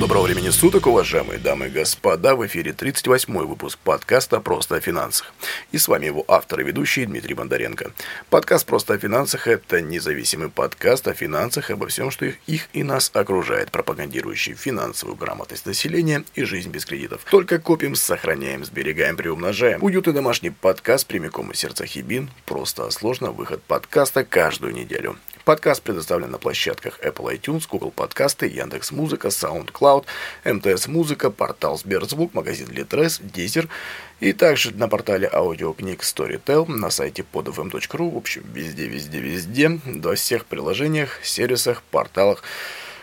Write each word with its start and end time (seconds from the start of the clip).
Доброго 0.00 0.22
времени 0.22 0.48
суток, 0.48 0.86
уважаемые 0.86 1.38
дамы 1.38 1.66
и 1.66 1.68
господа. 1.68 2.34
В 2.34 2.46
эфире 2.46 2.70
38-й 2.70 3.44
выпуск 3.44 3.78
подкаста 3.84 4.40
«Просто 4.40 4.76
о 4.76 4.80
финансах». 4.80 5.34
И 5.72 5.78
с 5.78 5.88
вами 5.88 6.06
его 6.06 6.24
автор 6.26 6.60
и 6.60 6.64
ведущий 6.64 7.04
Дмитрий 7.04 7.34
Бондаренко. 7.34 7.92
Подкаст 8.30 8.64
«Просто 8.64 8.94
о 8.94 8.98
финансах»— 8.98 9.46
это 9.46 9.82
независимый 9.82 10.48
подкаст 10.48 11.06
о 11.06 11.12
финансах 11.12 11.70
обо 11.70 11.86
всем, 11.88 12.10
что 12.10 12.24
их, 12.24 12.36
их 12.46 12.68
и 12.72 12.82
нас 12.82 13.10
окружает, 13.12 13.70
пропагандирующий 13.72 14.54
финансовую 14.54 15.18
грамотность 15.18 15.66
населения 15.66 16.24
и 16.34 16.44
жизнь 16.44 16.70
без 16.70 16.86
кредитов. 16.86 17.20
Только 17.30 17.58
копим, 17.58 17.94
сохраняем, 17.94 18.64
сберегаем, 18.64 19.18
приумножаем. 19.18 19.84
Уютный 19.84 20.14
домашний 20.14 20.48
подкаст 20.48 21.06
прямиком 21.06 21.50
из 21.50 21.58
сердца 21.58 21.84
Хибин. 21.84 22.30
Просто 22.46 22.90
сложно 22.90 23.32
выход 23.32 23.62
подкаста 23.64 24.24
каждую 24.24 24.72
неделю. 24.72 25.18
Подкаст 25.50 25.82
предоставлен 25.82 26.30
на 26.30 26.38
площадках 26.38 27.00
Apple 27.00 27.36
iTunes, 27.36 27.68
Google 27.68 27.90
Подкасты, 27.90 28.46
Яндекс 28.46 28.92
Музыка, 28.92 29.28
SoundCloud, 29.28 30.04
МТС 30.44 30.86
Музыка, 30.86 31.28
портал 31.32 31.76
Сберзвук, 31.76 32.34
магазин 32.34 32.68
Литрес, 32.70 33.18
Дизер 33.20 33.66
и 34.20 34.32
также 34.32 34.72
на 34.72 34.86
портале 34.86 35.28
аудиокниг 35.32 36.02
Storytel, 36.02 36.70
на 36.70 36.90
сайте 36.90 37.24
podfm.ru, 37.32 38.12
в 38.12 38.16
общем, 38.16 38.44
везде, 38.54 38.86
везде, 38.86 39.18
везде, 39.18 39.80
во 39.84 40.14
всех 40.14 40.44
приложениях, 40.44 41.18
сервисах, 41.24 41.82
порталах, 41.82 42.44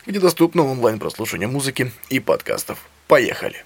где 0.05 0.21
доступно 0.21 0.63
онлайн 0.63 0.99
прослушивание 0.99 1.49
музыки 1.49 1.91
и 2.09 2.21
подкастов. 2.21 2.79
Поехали! 3.09 3.65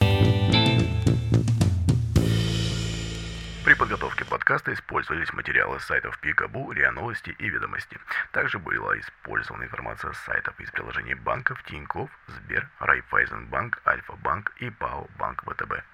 При 3.72 3.78
подготовке 3.78 4.26
подкаста 4.26 4.74
использовались 4.74 5.32
материалы 5.32 5.80
с 5.80 5.86
сайтов 5.86 6.20
Пикабу, 6.20 6.74
РИА 6.74 6.92
Новости 6.92 7.34
и 7.40 7.50
Ведомости. 7.50 7.98
Также 8.34 8.60
была 8.60 9.00
использована 9.00 9.64
информация 9.64 10.12
с 10.12 10.18
сайтов 10.26 10.60
из 10.60 10.70
приложений 10.72 11.14
банков 11.14 11.64
Тинькофф, 11.70 12.10
Сбер, 12.28 12.70
Райфайзенбанк, 12.80 13.82
Альфа-банк 13.86 14.52
и 14.60 14.70
ПАО 14.72 15.08
Банк 15.18 15.44
ВТБ. 15.46 15.86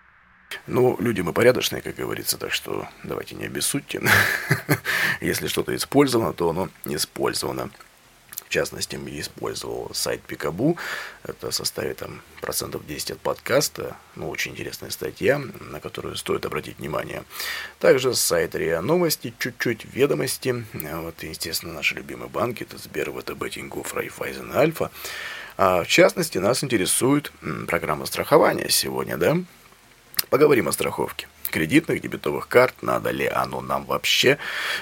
Ну, 0.66 0.98
люди 1.00 1.22
мы 1.22 1.34
порядочные, 1.34 1.84
как 1.84 1.94
говорится, 1.94 2.40
так 2.40 2.52
что 2.52 2.90
давайте 3.04 3.36
не 3.36 3.46
обессудьте. 3.46 4.02
Если 5.22 5.46
что-то 5.46 5.76
использовано, 5.76 6.34
то 6.34 6.50
оно 6.50 6.70
не 6.84 6.96
использовано. 6.96 7.70
В 8.48 8.50
частности, 8.50 8.98
я 9.06 9.20
использовал 9.20 9.92
сайт 9.94 10.22
Пикабу. 10.22 10.78
Это 11.24 11.52
составит 11.52 11.98
там 11.98 12.22
процентов 12.40 12.86
10 12.88 13.12
от 13.12 13.20
подкаста. 13.20 13.98
Ну, 14.16 14.30
очень 14.30 14.54
интересная 14.54 14.90
статья, 14.90 15.38
на 15.38 15.82
которую 15.82 16.16
стоит 16.16 16.46
обратить 16.46 16.80
внимание. 16.80 17.26
Также 17.80 18.16
сайт 18.16 18.56
РИА 18.56 18.82
Новости, 18.82 19.34
чуть-чуть 19.38 19.86
ведомости. 19.94 20.66
Вот, 20.74 21.22
естественно, 21.24 21.74
наши 21.74 21.96
любимые 21.96 22.30
банки. 22.30 22.64
Это 22.64 22.78
Сбер, 22.78 23.12
ВТБ, 23.12 23.50
Тинькофф, 23.50 23.94
Райфайзен, 23.94 24.56
Альфа. 24.56 24.92
А 25.58 25.84
в 25.84 25.88
частности, 25.88 26.38
нас 26.38 26.64
интересует 26.64 27.34
программа 27.68 28.06
страхования 28.06 28.70
сегодня, 28.70 29.18
да? 29.18 29.38
Поговорим 30.30 30.70
о 30.70 30.72
страховке 30.72 31.28
кредитных, 31.50 32.02
дебетовых 32.02 32.48
карт, 32.48 32.76
надо 32.82 33.12
ли 33.12 33.26
оно 33.26 33.62
нам 33.62 33.86
вообще. 33.86 34.38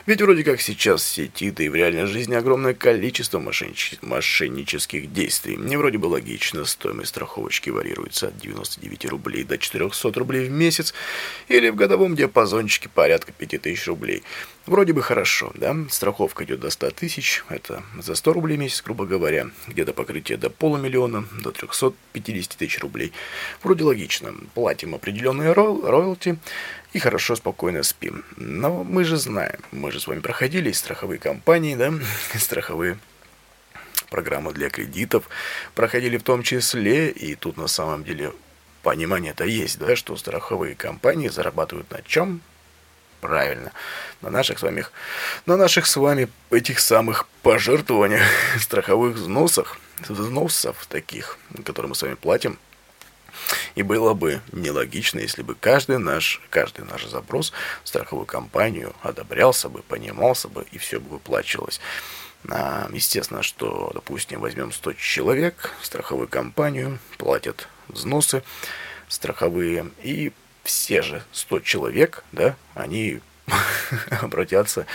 Ведь 0.05 0.21
вроде 0.21 0.43
как 0.43 0.61
сейчас 0.61 1.03
в 1.03 1.07
сети, 1.07 1.51
да 1.51 1.63
и 1.63 1.69
в 1.69 1.75
реальной 1.75 2.05
жизни 2.05 2.35
огромное 2.35 2.73
количество 2.73 3.39
мошеннич... 3.39 3.95
мошеннических 4.01 5.11
действий. 5.11 5.57
Мне 5.57 5.77
вроде 5.77 5.97
бы 5.97 6.07
логично, 6.07 6.65
стоимость 6.65 7.09
страховочки 7.09 7.69
варьируется 7.69 8.27
от 8.27 8.37
99 8.37 9.05
рублей 9.05 9.43
до 9.43 9.57
400 9.57 10.11
рублей 10.19 10.47
в 10.47 10.51
месяц, 10.51 10.93
или 11.47 11.69
в 11.69 11.75
годовом 11.75 12.15
диапазончике 12.15 12.89
порядка 12.89 13.31
5000 13.31 13.87
рублей. 13.87 14.23
Вроде 14.65 14.93
бы 14.93 15.03
хорошо, 15.03 15.51
да? 15.53 15.75
Страховка 15.89 16.43
идет 16.43 16.59
до 16.59 16.71
100 16.71 16.89
тысяч, 16.91 17.43
это 17.49 17.83
за 17.99 18.15
100 18.15 18.33
рублей 18.33 18.57
в 18.57 18.59
месяц, 18.59 18.81
грубо 18.81 19.05
говоря. 19.05 19.51
Где-то 19.67 19.93
покрытие 19.93 20.39
до 20.39 20.49
полумиллиона, 20.49 21.25
до 21.43 21.51
350 21.51 22.57
тысяч 22.57 22.79
рублей. 22.79 23.13
Вроде 23.61 23.83
логично. 23.83 24.33
Платим 24.55 24.95
определенные 24.95 25.51
роялти 25.51 26.37
и 26.95 27.00
хорошо, 27.00 27.35
спокойно 27.35 27.83
спим. 27.83 28.23
Но 28.38 28.85
мы 28.85 29.03
же 29.03 29.17
знаем, 29.17 29.59
мы 29.73 29.91
же 29.91 30.00
с 30.00 30.07
вами 30.07 30.22
проходили 30.22 30.72
страховые 30.72 31.19
компании, 31.19 31.75
да, 31.75 31.94
страховые 32.39 32.97
программы 34.09 34.53
для 34.53 34.69
кредитов, 34.69 35.28
проходили 35.73 36.16
в 36.16 36.23
том 36.23 36.41
числе, 36.41 37.09
и 37.09 37.35
тут 37.35 37.57
на 37.57 37.67
самом 37.67 38.05
деле 38.05 38.31
понимание-то 38.81 39.44
есть, 39.44 39.78
да, 39.78 39.97
что 39.97 40.16
страховые 40.16 40.73
компании 40.73 41.28
зарабатывают 41.28 41.91
на 41.91 42.01
чем? 42.01 42.39
Правильно. 43.19 43.73
На 44.22 44.29
наших 44.29 44.59
с 44.59 44.61
вами, 44.61 44.85
на 45.45 45.57
наших 45.57 45.88
с 45.88 45.97
вами 45.97 46.29
этих 46.50 46.79
самых 46.79 47.28
пожертвованиях, 47.41 48.23
страховых 48.57 49.16
взносах, 49.16 49.78
взносов 50.07 50.85
таких, 50.88 51.39
которые 51.66 51.89
мы 51.89 51.95
с 51.95 52.01
вами 52.01 52.13
платим. 52.13 52.57
И 53.75 53.83
было 53.83 54.13
бы 54.13 54.41
нелогично, 54.51 55.19
если 55.19 55.41
бы 55.41 55.56
каждый 55.56 56.00
наш, 56.00 56.41
каждый 56.50 56.85
наш 56.85 57.06
запрос 57.06 57.51
в 57.83 57.88
страховую 57.88 58.25
компанию 58.25 58.95
одобрялся 59.01 59.69
бы, 59.69 59.81
понимался 59.81 60.47
бы, 60.47 60.66
и 60.72 60.78
все 60.78 61.00
бы 61.00 61.09
выплачивалось. 61.09 61.79
А, 62.50 62.89
естественно, 62.91 63.44
что, 63.44 63.91
допустим, 63.94 64.39
возьмем 64.39 64.72
100 64.72 64.94
человек, 64.94 65.72
страховую 65.81 66.28
компанию, 66.28 67.00
платят 67.17 67.67
взносы 67.88 68.44
страховые, 69.07 69.91
и 70.01 70.31
все 70.63 71.01
же 71.01 71.23
100 71.31 71.59
человек, 71.61 72.23
да, 72.31 72.55
они 72.73 73.22
обратятся 74.22 74.85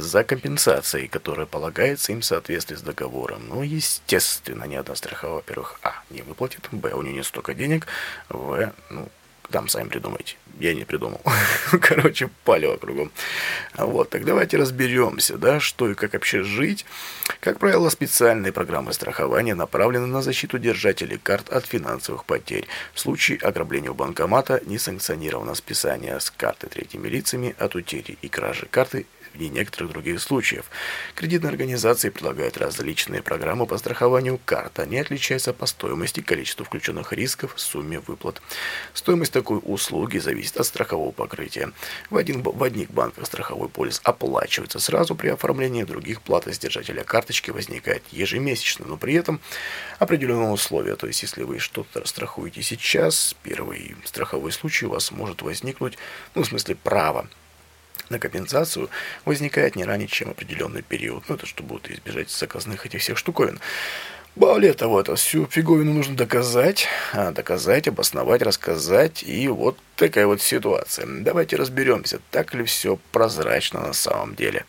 за 0.00 0.24
компенсацией, 0.24 1.08
которая 1.08 1.46
полагается 1.46 2.12
им 2.12 2.20
в 2.20 2.24
соответствии 2.24 2.76
с 2.76 2.82
договором. 2.82 3.48
Ну, 3.48 3.62
естественно, 3.62 4.64
ни 4.64 4.74
одна 4.74 4.94
страховая, 4.94 5.36
во-первых, 5.36 5.78
а, 5.82 5.94
не 6.10 6.22
выплатит, 6.22 6.68
б, 6.72 6.92
у 6.92 7.02
нее 7.02 7.14
нет 7.14 7.26
столько 7.26 7.54
денег, 7.54 7.86
в, 8.28 8.72
ну, 8.90 9.08
там 9.52 9.68
сами 9.68 9.88
придумайте. 9.88 10.36
Я 10.58 10.74
не 10.74 10.84
придумал. 10.84 11.20
Короче, 11.80 12.30
палево 12.44 12.76
кругом. 12.78 13.12
Вот, 13.76 14.10
так 14.10 14.24
давайте 14.24 14.56
разберемся, 14.56 15.36
да, 15.36 15.60
что 15.60 15.90
и 15.90 15.94
как 15.94 16.14
вообще 16.14 16.42
жить. 16.42 16.86
Как 17.40 17.58
правило, 17.58 17.88
специальные 17.90 18.52
программы 18.52 18.92
страхования 18.92 19.54
направлены 19.54 20.06
на 20.06 20.22
защиту 20.22 20.58
держателей 20.58 21.18
карт 21.18 21.50
от 21.50 21.66
финансовых 21.66 22.24
потерь. 22.24 22.66
В 22.94 23.00
случае 23.00 23.38
ограбления 23.38 23.90
у 23.90 23.94
банкомата 23.94 24.62
не 24.66 24.78
санкционировано 24.78 25.54
списание 25.54 26.18
с 26.18 26.30
карты 26.30 26.68
третьими 26.68 27.08
лицами 27.08 27.54
от 27.58 27.74
утери 27.74 28.16
и 28.22 28.28
кражи 28.28 28.66
карты 28.70 29.06
и 29.34 29.48
некоторых 29.48 29.92
других 29.92 30.20
случаев. 30.20 30.66
Кредитные 31.14 31.50
организации 31.50 32.10
предлагают 32.10 32.56
различные 32.56 33.22
программы 33.22 33.66
по 33.66 33.78
страхованию 33.78 34.40
карт. 34.44 34.78
Они 34.78 34.98
отличаются 34.98 35.52
по 35.52 35.66
стоимости, 35.66 36.20
количеству 36.20 36.64
включенных 36.64 37.12
рисков, 37.12 37.54
сумме 37.56 38.00
выплат. 38.00 38.42
Стоимость 38.94 39.32
такой 39.32 39.60
услуги 39.62 40.18
зависит 40.18 40.56
от 40.56 40.66
страхового 40.66 41.12
покрытия. 41.12 41.72
В, 42.10 42.16
один, 42.16 42.42
в 42.42 42.62
одних 42.62 42.90
банках 42.90 43.26
страховой 43.26 43.68
полис 43.68 44.00
оплачивается 44.04 44.78
сразу 44.78 45.14
при 45.14 45.28
оформлении, 45.28 45.82
в 45.82 45.88
других 45.88 46.22
плата 46.22 46.52
с 46.52 46.58
держателя 46.58 47.04
карточки 47.04 47.50
возникает 47.50 48.02
ежемесячно, 48.10 48.86
но 48.86 48.96
при 48.96 49.14
этом 49.14 49.40
определенные 49.98 50.50
условия. 50.50 50.96
То 50.96 51.06
есть, 51.06 51.22
если 51.22 51.42
вы 51.42 51.58
что-то 51.58 52.06
страхуете 52.06 52.62
сейчас, 52.62 53.34
первый 53.42 53.96
страховой 54.04 54.52
случай 54.52 54.86
у 54.86 54.90
вас 54.90 55.10
может 55.10 55.42
возникнуть, 55.42 55.98
ну, 56.34 56.42
в 56.42 56.46
смысле, 56.46 56.76
право 56.76 57.28
на 58.10 58.18
компенсацию 58.18 58.90
возникает 59.24 59.76
не 59.76 59.84
ранее, 59.84 60.08
чем 60.08 60.30
определенный 60.30 60.82
период. 60.82 61.24
Ну, 61.28 61.34
это 61.34 61.46
чтобы 61.46 61.74
вот 61.74 61.90
избежать 61.90 62.30
заказных 62.30 62.86
этих 62.86 63.00
всех 63.00 63.18
штуковин. 63.18 63.60
Более 64.34 64.72
того, 64.72 65.00
это 65.00 65.14
всю 65.14 65.46
фиговину 65.46 65.92
нужно 65.92 66.16
доказать, 66.16 66.86
а, 67.12 67.32
доказать, 67.32 67.86
обосновать, 67.86 68.40
рассказать, 68.40 69.22
и 69.22 69.46
вот 69.48 69.76
такая 69.96 70.26
вот 70.26 70.40
ситуация. 70.40 71.06
Давайте 71.06 71.56
разберемся, 71.56 72.18
так 72.30 72.54
ли 72.54 72.64
все 72.64 72.98
прозрачно 73.12 73.80
на 73.80 73.92
самом 73.92 74.34
деле. 74.34 74.64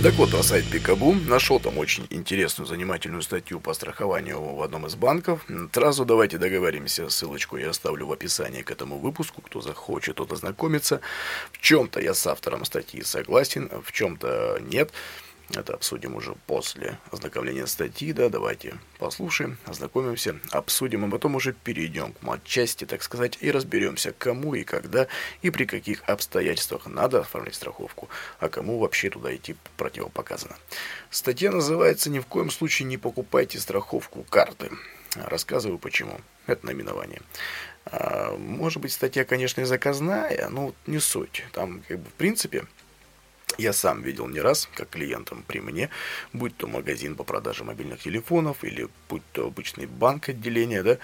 Так 0.00 0.14
вот, 0.14 0.32
на 0.32 0.44
сайт 0.44 0.64
Пикабу 0.70 1.12
нашел 1.12 1.58
там 1.58 1.76
очень 1.76 2.06
интересную, 2.10 2.68
занимательную 2.68 3.20
статью 3.22 3.58
по 3.58 3.74
страхованию 3.74 4.40
в 4.40 4.62
одном 4.62 4.86
из 4.86 4.94
банков. 4.94 5.44
Сразу 5.72 6.04
давайте 6.04 6.38
договоримся, 6.38 7.08
ссылочку 7.08 7.56
я 7.56 7.70
оставлю 7.70 8.06
в 8.06 8.12
описании 8.12 8.62
к 8.62 8.70
этому 8.70 8.98
выпуску, 8.98 9.42
кто 9.42 9.60
захочет, 9.60 10.16
тот 10.16 10.32
ознакомится. 10.32 11.00
В 11.50 11.58
чем-то 11.60 12.00
я 12.00 12.14
с 12.14 12.24
автором 12.28 12.64
статьи 12.64 13.02
согласен, 13.02 13.68
в 13.84 13.90
чем-то 13.90 14.60
нет. 14.62 14.92
Это 15.54 15.74
обсудим 15.74 16.14
уже 16.14 16.34
после 16.46 16.98
ознакомления 17.10 17.66
статьи, 17.66 18.12
да, 18.12 18.28
давайте 18.28 18.78
послушаем, 18.98 19.56
ознакомимся, 19.64 20.38
обсудим, 20.50 21.06
а 21.06 21.10
потом 21.10 21.36
уже 21.36 21.54
перейдем 21.54 22.12
к 22.12 22.22
матчасти, 22.22 22.84
так 22.84 23.02
сказать, 23.02 23.38
и 23.40 23.50
разберемся, 23.50 24.12
кому 24.12 24.54
и 24.54 24.64
когда 24.64 25.06
и 25.40 25.50
при 25.50 25.64
каких 25.64 26.02
обстоятельствах 26.06 26.86
надо 26.86 27.20
оформлять 27.20 27.54
страховку, 27.54 28.10
а 28.40 28.50
кому 28.50 28.78
вообще 28.78 29.08
туда 29.08 29.34
идти 29.34 29.56
противопоказано. 29.78 30.56
Статья 31.10 31.50
называется 31.50 32.10
«Ни 32.10 32.18
в 32.18 32.26
коем 32.26 32.50
случае 32.50 32.86
не 32.86 32.98
покупайте 32.98 33.58
страховку 33.58 34.24
карты». 34.24 34.70
Рассказываю 35.16 35.78
почему. 35.78 36.20
Это 36.46 36.66
наименование. 36.66 37.22
А, 37.86 38.36
может 38.36 38.82
быть, 38.82 38.92
статья, 38.92 39.24
конечно, 39.24 39.62
и 39.62 39.64
заказная, 39.64 40.48
но 40.50 40.74
не 40.86 40.98
суть. 40.98 41.44
Там, 41.52 41.82
как 41.88 42.00
бы, 42.00 42.10
в 42.10 42.14
принципе, 42.14 42.66
Я 43.58 43.72
сам 43.72 44.02
видел 44.02 44.28
не 44.28 44.40
раз, 44.40 44.68
как 44.74 44.90
клиентам 44.90 45.44
при 45.46 45.58
мне, 45.58 45.90
будь 46.32 46.56
то 46.56 46.68
магазин 46.68 47.16
по 47.16 47.24
продаже 47.24 47.64
мобильных 47.64 48.00
телефонов 48.00 48.62
или 48.62 48.88
будь 49.08 49.22
то 49.32 49.48
обычный 49.48 49.86
банк 49.86 50.28
отделения, 50.28 50.84
да, 50.84 50.98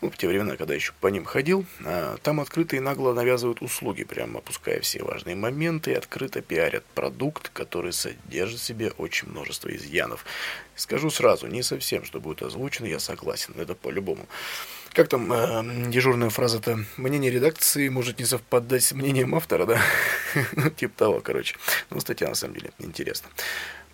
ну, 0.00 0.10
в 0.10 0.16
те 0.16 0.26
времена, 0.26 0.56
когда 0.56 0.74
еще 0.74 0.94
по 1.00 1.06
ним 1.08 1.24
ходил, 1.24 1.64
а, 1.84 2.16
там 2.22 2.40
открыто 2.40 2.76
и 2.76 2.80
нагло 2.80 3.12
навязывают 3.12 3.62
услуги, 3.62 4.04
прямо 4.04 4.38
опуская 4.38 4.80
все 4.80 5.02
важные 5.04 5.36
моменты 5.36 5.92
и 5.92 5.94
открыто 5.94 6.40
пиарят 6.40 6.84
продукт, 6.94 7.50
который 7.50 7.92
содержит 7.92 8.58
в 8.58 8.64
себе 8.64 8.90
очень 8.98 9.28
множество 9.28 9.68
изъянов. 9.74 10.24
Скажу 10.74 11.10
сразу, 11.10 11.46
не 11.46 11.62
совсем, 11.62 12.04
что 12.04 12.20
будет 12.20 12.42
озвучено, 12.42 12.86
я 12.86 12.98
согласен, 12.98 13.54
это 13.58 13.74
по-любому. 13.74 14.26
Как 14.92 15.08
там 15.08 15.32
э, 15.32 15.90
дежурная 15.90 16.28
фраза-то? 16.28 16.84
Мнение 16.98 17.30
редакции 17.30 17.88
может 17.88 18.18
не 18.18 18.26
совпадать 18.26 18.82
с 18.82 18.92
мнением 18.92 19.34
автора, 19.34 19.64
да? 19.64 19.80
ну, 20.52 20.68
типа 20.68 20.96
того, 20.96 21.20
короче. 21.20 21.56
Ну, 21.90 21.98
статья 22.00 22.28
на 22.28 22.34
самом 22.34 22.54
деле 22.54 22.72
интересна. 22.78 23.28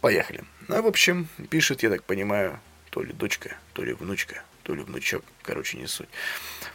Поехали. 0.00 0.44
А, 0.68 0.82
в 0.82 0.86
общем, 0.86 1.28
пишет, 1.50 1.82
я 1.82 1.90
так 1.90 2.02
понимаю, 2.02 2.58
то 2.90 3.02
ли 3.02 3.12
дочка, 3.12 3.56
то 3.74 3.84
ли 3.84 3.92
внучка 3.92 4.42
то 4.68 4.74
ли 4.74 4.82
внучок, 4.82 5.24
короче, 5.44 5.78
не 5.78 5.86
суть. 5.86 6.10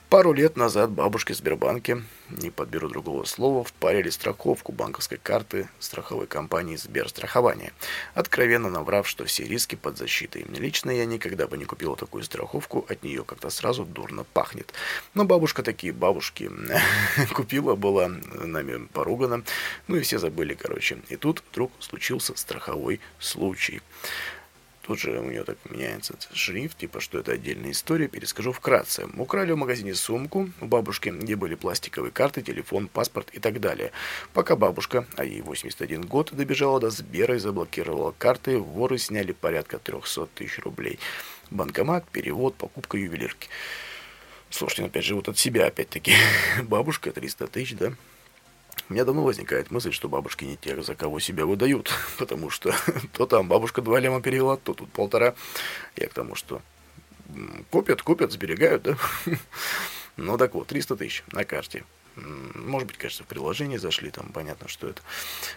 Пару 0.09 0.33
лет 0.33 0.57
назад 0.57 0.89
бабушки 0.89 1.31
Сбербанке, 1.33 2.01
не 2.31 2.49
подберу 2.49 2.89
другого 2.89 3.23
слова, 3.23 3.63
впарили 3.63 4.09
страховку 4.09 4.71
банковской 4.71 5.19
карты 5.19 5.69
страховой 5.79 6.25
компании 6.25 6.75
Сберстрахование, 6.75 7.71
откровенно 8.15 8.71
наврав, 8.71 9.07
что 9.07 9.25
все 9.25 9.43
риски 9.43 9.75
под 9.75 9.99
защитой. 9.99 10.43
Лично 10.49 10.89
я 10.89 11.05
никогда 11.05 11.45
бы 11.45 11.55
не 11.55 11.65
купила 11.65 11.95
такую 11.95 12.23
страховку, 12.23 12.83
от 12.89 13.03
нее 13.03 13.23
как-то 13.23 13.51
сразу 13.51 13.85
дурно 13.85 14.23
пахнет. 14.23 14.73
Но 15.13 15.25
бабушка 15.25 15.61
такие 15.61 15.93
бабушки 15.93 16.49
купила, 17.35 17.75
была 17.75 18.07
нами 18.07 18.87
поругана, 18.87 19.43
ну 19.87 19.97
и 19.97 20.01
все 20.01 20.17
забыли, 20.17 20.55
короче. 20.55 20.97
И 21.09 21.15
тут 21.15 21.43
вдруг 21.51 21.71
случился 21.79 22.35
страховой 22.35 22.99
случай. 23.19 23.83
Тут 24.83 24.99
же 24.99 25.17
у 25.17 25.23
нее 25.23 25.45
так 25.45 25.57
меняется 25.69 26.13
шрифт, 26.33 26.77
типа, 26.77 26.99
что 26.99 27.17
это 27.17 27.31
отдельная 27.31 27.71
история, 27.71 28.09
перескажу 28.09 28.51
вкратце. 28.51 29.07
Украли 29.17 29.53
в 29.53 29.57
магазине 29.57 29.95
сумку 29.95 30.49
у 30.59 30.65
бабушки, 30.65 31.07
где 31.07 31.37
были 31.37 31.55
пластиковые 31.55 32.11
карты, 32.11 32.41
телефон, 32.41 32.89
паспорт 32.89 33.29
и 33.31 33.39
так 33.39 33.61
далее. 33.61 33.93
Пока 34.33 34.57
бабушка, 34.57 35.07
а 35.15 35.23
ей 35.23 35.41
81 35.41 36.01
год, 36.01 36.33
добежала 36.33 36.81
до 36.81 36.89
Сбера 36.89 37.35
и 37.35 37.39
заблокировала 37.39 38.13
карты, 38.17 38.57
воры 38.57 38.97
сняли 38.97 39.31
порядка 39.31 39.79
300 39.79 40.27
тысяч 40.35 40.59
рублей. 40.59 40.99
Банкомат, 41.49 42.05
перевод, 42.09 42.55
покупка 42.55 42.97
ювелирки. 42.97 43.47
Слушайте, 44.49 44.81
ну 44.81 44.87
опять 44.89 45.05
же, 45.05 45.15
вот 45.15 45.29
от 45.29 45.37
себя 45.37 45.67
опять-таки. 45.67 46.13
Бабушка 46.63 47.13
300 47.13 47.47
тысяч, 47.47 47.75
да? 47.77 47.93
У 48.89 48.93
меня 48.93 49.05
давно 49.05 49.23
возникает 49.23 49.71
мысль, 49.71 49.91
что 49.91 50.09
бабушки 50.09 50.45
не 50.45 50.57
те, 50.57 50.81
за 50.81 50.95
кого 50.95 51.19
себя 51.19 51.45
выдают, 51.45 51.91
потому 52.17 52.49
что 52.49 52.73
то 53.13 53.25
там 53.25 53.47
бабушка 53.47 53.81
два 53.81 53.99
лема 53.99 54.21
перевела, 54.21 54.57
то 54.57 54.73
тут 54.73 54.91
полтора. 54.91 55.35
Я 55.95 56.07
к 56.07 56.13
тому, 56.13 56.35
что 56.35 56.61
копят, 57.71 58.01
копят, 58.01 58.31
сберегают, 58.31 58.83
да? 58.83 58.97
Ну 60.15 60.37
так 60.37 60.53
вот, 60.53 60.67
300 60.67 60.95
тысяч 60.95 61.23
на 61.31 61.43
карте. 61.43 61.83
Может 62.15 62.87
быть, 62.87 62.97
кажется, 62.97 63.23
в 63.23 63.27
приложении 63.27 63.77
зашли, 63.77 64.11
там 64.11 64.31
понятно, 64.31 64.67
что 64.67 64.87
это. 64.87 65.01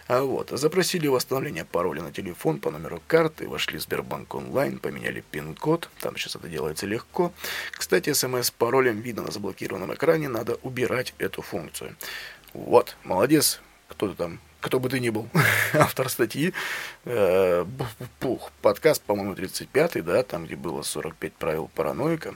А 0.07 0.23
вот, 0.23 0.49
запросили 0.49 1.05
восстановление 1.05 1.65
пароля 1.65 2.01
на 2.01 2.11
телефон 2.11 2.59
по 2.59 2.71
номеру 2.71 3.01
карты, 3.05 3.47
вошли 3.47 3.77
в 3.77 3.83
Сбербанк 3.83 4.33
онлайн, 4.33 4.79
поменяли 4.79 5.23
пин-код, 5.29 5.89
там 5.99 6.17
сейчас 6.17 6.35
это 6.35 6.47
делается 6.47 6.87
легко. 6.87 7.31
Кстати, 7.71 8.11
смс 8.13 8.47
с 8.47 8.51
паролем 8.51 9.01
видно 9.01 9.23
на 9.23 9.31
заблокированном 9.31 9.93
экране, 9.93 10.29
надо 10.29 10.55
убирать 10.63 11.13
эту 11.19 11.43
функцию. 11.43 11.95
Вот, 12.57 12.97
молодец, 13.03 13.61
кто-то 13.87 14.15
там, 14.15 14.39
кто 14.61 14.79
бы 14.79 14.89
ты 14.89 14.99
ни 14.99 15.09
был, 15.09 15.29
автор 15.73 16.09
статьи. 16.09 16.53
Э, 17.05 17.65
пух, 18.19 18.51
подкаст, 18.63 19.03
по-моему, 19.03 19.35
35-й, 19.35 20.01
да, 20.01 20.23
там, 20.23 20.45
где 20.45 20.55
было 20.55 20.81
45 20.81 21.33
правил 21.33 21.69
параноика. 21.75 22.33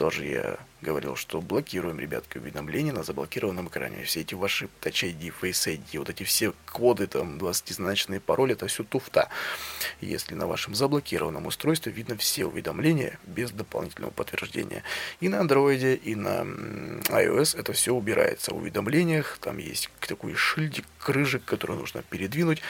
Тоже 0.00 0.24
я 0.24 0.56
говорил, 0.80 1.14
что 1.14 1.42
блокируем, 1.42 2.00
ребятки, 2.00 2.38
уведомления 2.38 2.90
на 2.90 3.02
заблокированном 3.02 3.68
экране. 3.68 4.02
Все 4.04 4.22
эти 4.22 4.32
ваши 4.32 4.70
Touch 4.80 5.04
ID, 5.04 5.30
Face 5.38 5.76
ID, 5.76 5.98
вот 5.98 6.08
эти 6.08 6.22
все 6.22 6.54
коды, 6.72 7.06
там, 7.06 7.36
20-значные 7.36 8.18
пароли, 8.18 8.54
это 8.54 8.66
все 8.66 8.82
туфта. 8.82 9.28
Если 10.00 10.34
на 10.34 10.46
вашем 10.46 10.74
заблокированном 10.74 11.44
устройстве 11.44 11.92
видно 11.92 12.16
все 12.16 12.46
уведомления 12.46 13.18
без 13.26 13.50
дополнительного 13.50 14.10
подтверждения. 14.10 14.84
И 15.20 15.28
на 15.28 15.34
Android, 15.34 15.96
и 15.96 16.14
на 16.14 16.46
iOS 17.10 17.58
это 17.58 17.74
все 17.74 17.92
убирается. 17.92 18.54
В 18.54 18.56
уведомлениях 18.56 19.36
там 19.38 19.58
есть 19.58 19.90
такой 20.00 20.34
шильдик, 20.34 20.86
крыжик, 20.98 21.44
который 21.44 21.76
нужно 21.76 22.02
передвинуть 22.08 22.62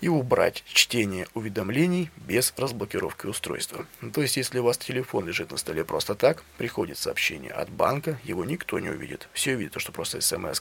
и 0.00 0.08
убрать 0.08 0.62
чтение 0.66 1.26
уведомлений 1.34 2.10
без 2.16 2.52
разблокировки 2.56 3.26
устройства. 3.26 3.86
То 4.12 4.22
есть, 4.22 4.36
если 4.36 4.58
у 4.58 4.64
вас 4.64 4.78
телефон 4.78 5.26
лежит 5.26 5.50
на 5.50 5.56
столе 5.56 5.84
просто 5.84 6.14
так, 6.14 6.42
приходит 6.58 6.98
сообщение 6.98 7.52
от 7.52 7.70
банка, 7.70 8.18
его 8.24 8.44
никто 8.44 8.78
не 8.78 8.90
увидит. 8.90 9.28
Все 9.32 9.54
увидят, 9.54 9.80
что 9.80 9.92
просто 9.92 10.20
смс 10.20 10.60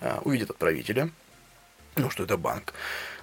а, 0.00 0.20
увидят 0.24 0.50
отправителя, 0.50 1.10
ну, 1.96 2.10
что 2.10 2.24
это 2.24 2.36
банк. 2.36 2.74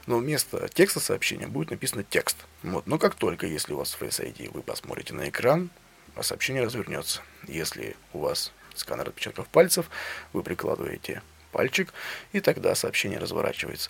Но 0.08 0.18
вместо 0.18 0.68
текста 0.70 1.00
сообщения 1.00 1.48
будет 1.48 1.72
написано 1.72 2.04
текст. 2.04 2.38
Вот. 2.64 2.88
Но 2.88 2.98
как 2.98 3.16
только, 3.16 3.46
если 3.46 3.74
у 3.74 3.78
вас 3.78 3.96
Face 4.00 4.24
ID, 4.24 4.50
вы 4.52 4.62
посмотрите 4.64 5.14
на 5.14 5.30
экран, 5.30 5.70
а 6.16 6.24
сообщение 6.24 6.64
развернется. 6.64 7.22
Если 7.48 7.96
у 8.14 8.20
вас 8.20 8.52
сканер 8.76 9.10
отпечатков 9.10 9.48
пальцев, 9.48 9.90
вы 10.34 10.44
прикладываете 10.44 11.22
пальчик, 11.52 11.94
и 12.32 12.40
тогда 12.40 12.76
сообщение 12.76 13.20
разворачивается. 13.20 13.90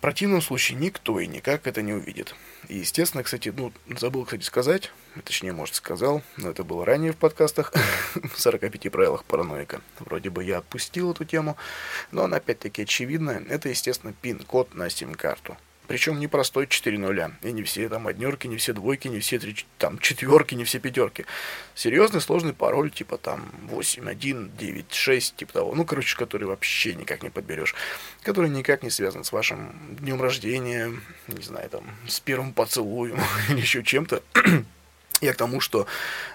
В 0.00 0.02
противном 0.02 0.40
случае 0.40 0.78
никто 0.78 1.20
и 1.20 1.26
никак 1.26 1.66
это 1.66 1.82
не 1.82 1.92
увидит. 1.92 2.34
И, 2.68 2.78
естественно, 2.78 3.22
кстати, 3.22 3.52
ну, 3.54 3.70
забыл, 3.98 4.24
кстати, 4.24 4.42
сказать, 4.44 4.90
точнее, 5.24 5.52
может, 5.52 5.74
сказал, 5.74 6.22
но 6.38 6.48
это 6.48 6.64
было 6.64 6.86
ранее 6.86 7.12
в 7.12 7.18
подкастах, 7.18 7.74
в 8.14 8.40
45 8.40 8.90
правилах 8.90 9.24
параноика. 9.24 9.82
Вроде 9.98 10.30
бы 10.30 10.42
я 10.42 10.56
отпустил 10.56 11.12
эту 11.12 11.26
тему, 11.26 11.58
но 12.12 12.24
она 12.24 12.38
опять-таки 12.38 12.84
очевидная. 12.84 13.44
Это, 13.46 13.68
естественно, 13.68 14.14
пин-код 14.22 14.74
на 14.74 14.88
сим-карту. 14.88 15.58
Причем 15.90 16.20
не 16.20 16.28
простой 16.28 16.68
4 16.68 16.98
нуля. 16.98 17.32
И 17.42 17.50
не 17.50 17.64
все 17.64 17.88
там 17.88 18.06
однерки, 18.06 18.46
не 18.46 18.58
все 18.58 18.72
двойки, 18.72 19.08
не 19.08 19.18
все 19.18 19.40
три, 19.40 19.56
там 19.76 19.98
четверки, 19.98 20.54
не 20.54 20.62
все 20.62 20.78
пятерки. 20.78 21.26
Серьезный 21.74 22.20
сложный 22.20 22.52
пароль, 22.52 22.92
типа 22.92 23.18
там 23.18 23.50
8, 23.64 24.08
1, 24.08 24.52
9, 24.56 24.94
6, 24.94 25.34
типа 25.34 25.52
того. 25.52 25.74
Ну, 25.74 25.84
короче, 25.84 26.16
который 26.16 26.44
вообще 26.44 26.94
никак 26.94 27.24
не 27.24 27.30
подберешь. 27.30 27.74
Который 28.22 28.50
никак 28.50 28.84
не 28.84 28.90
связан 28.90 29.24
с 29.24 29.32
вашим 29.32 29.96
днем 29.98 30.22
рождения, 30.22 30.92
не 31.26 31.42
знаю, 31.42 31.68
там, 31.68 31.82
с 32.06 32.20
первым 32.20 32.52
поцелуем 32.52 33.18
или 33.48 33.58
еще 33.58 33.82
чем-то. 33.82 34.22
Я 35.20 35.32
к 35.32 35.36
тому, 35.36 35.58
что 35.58 35.88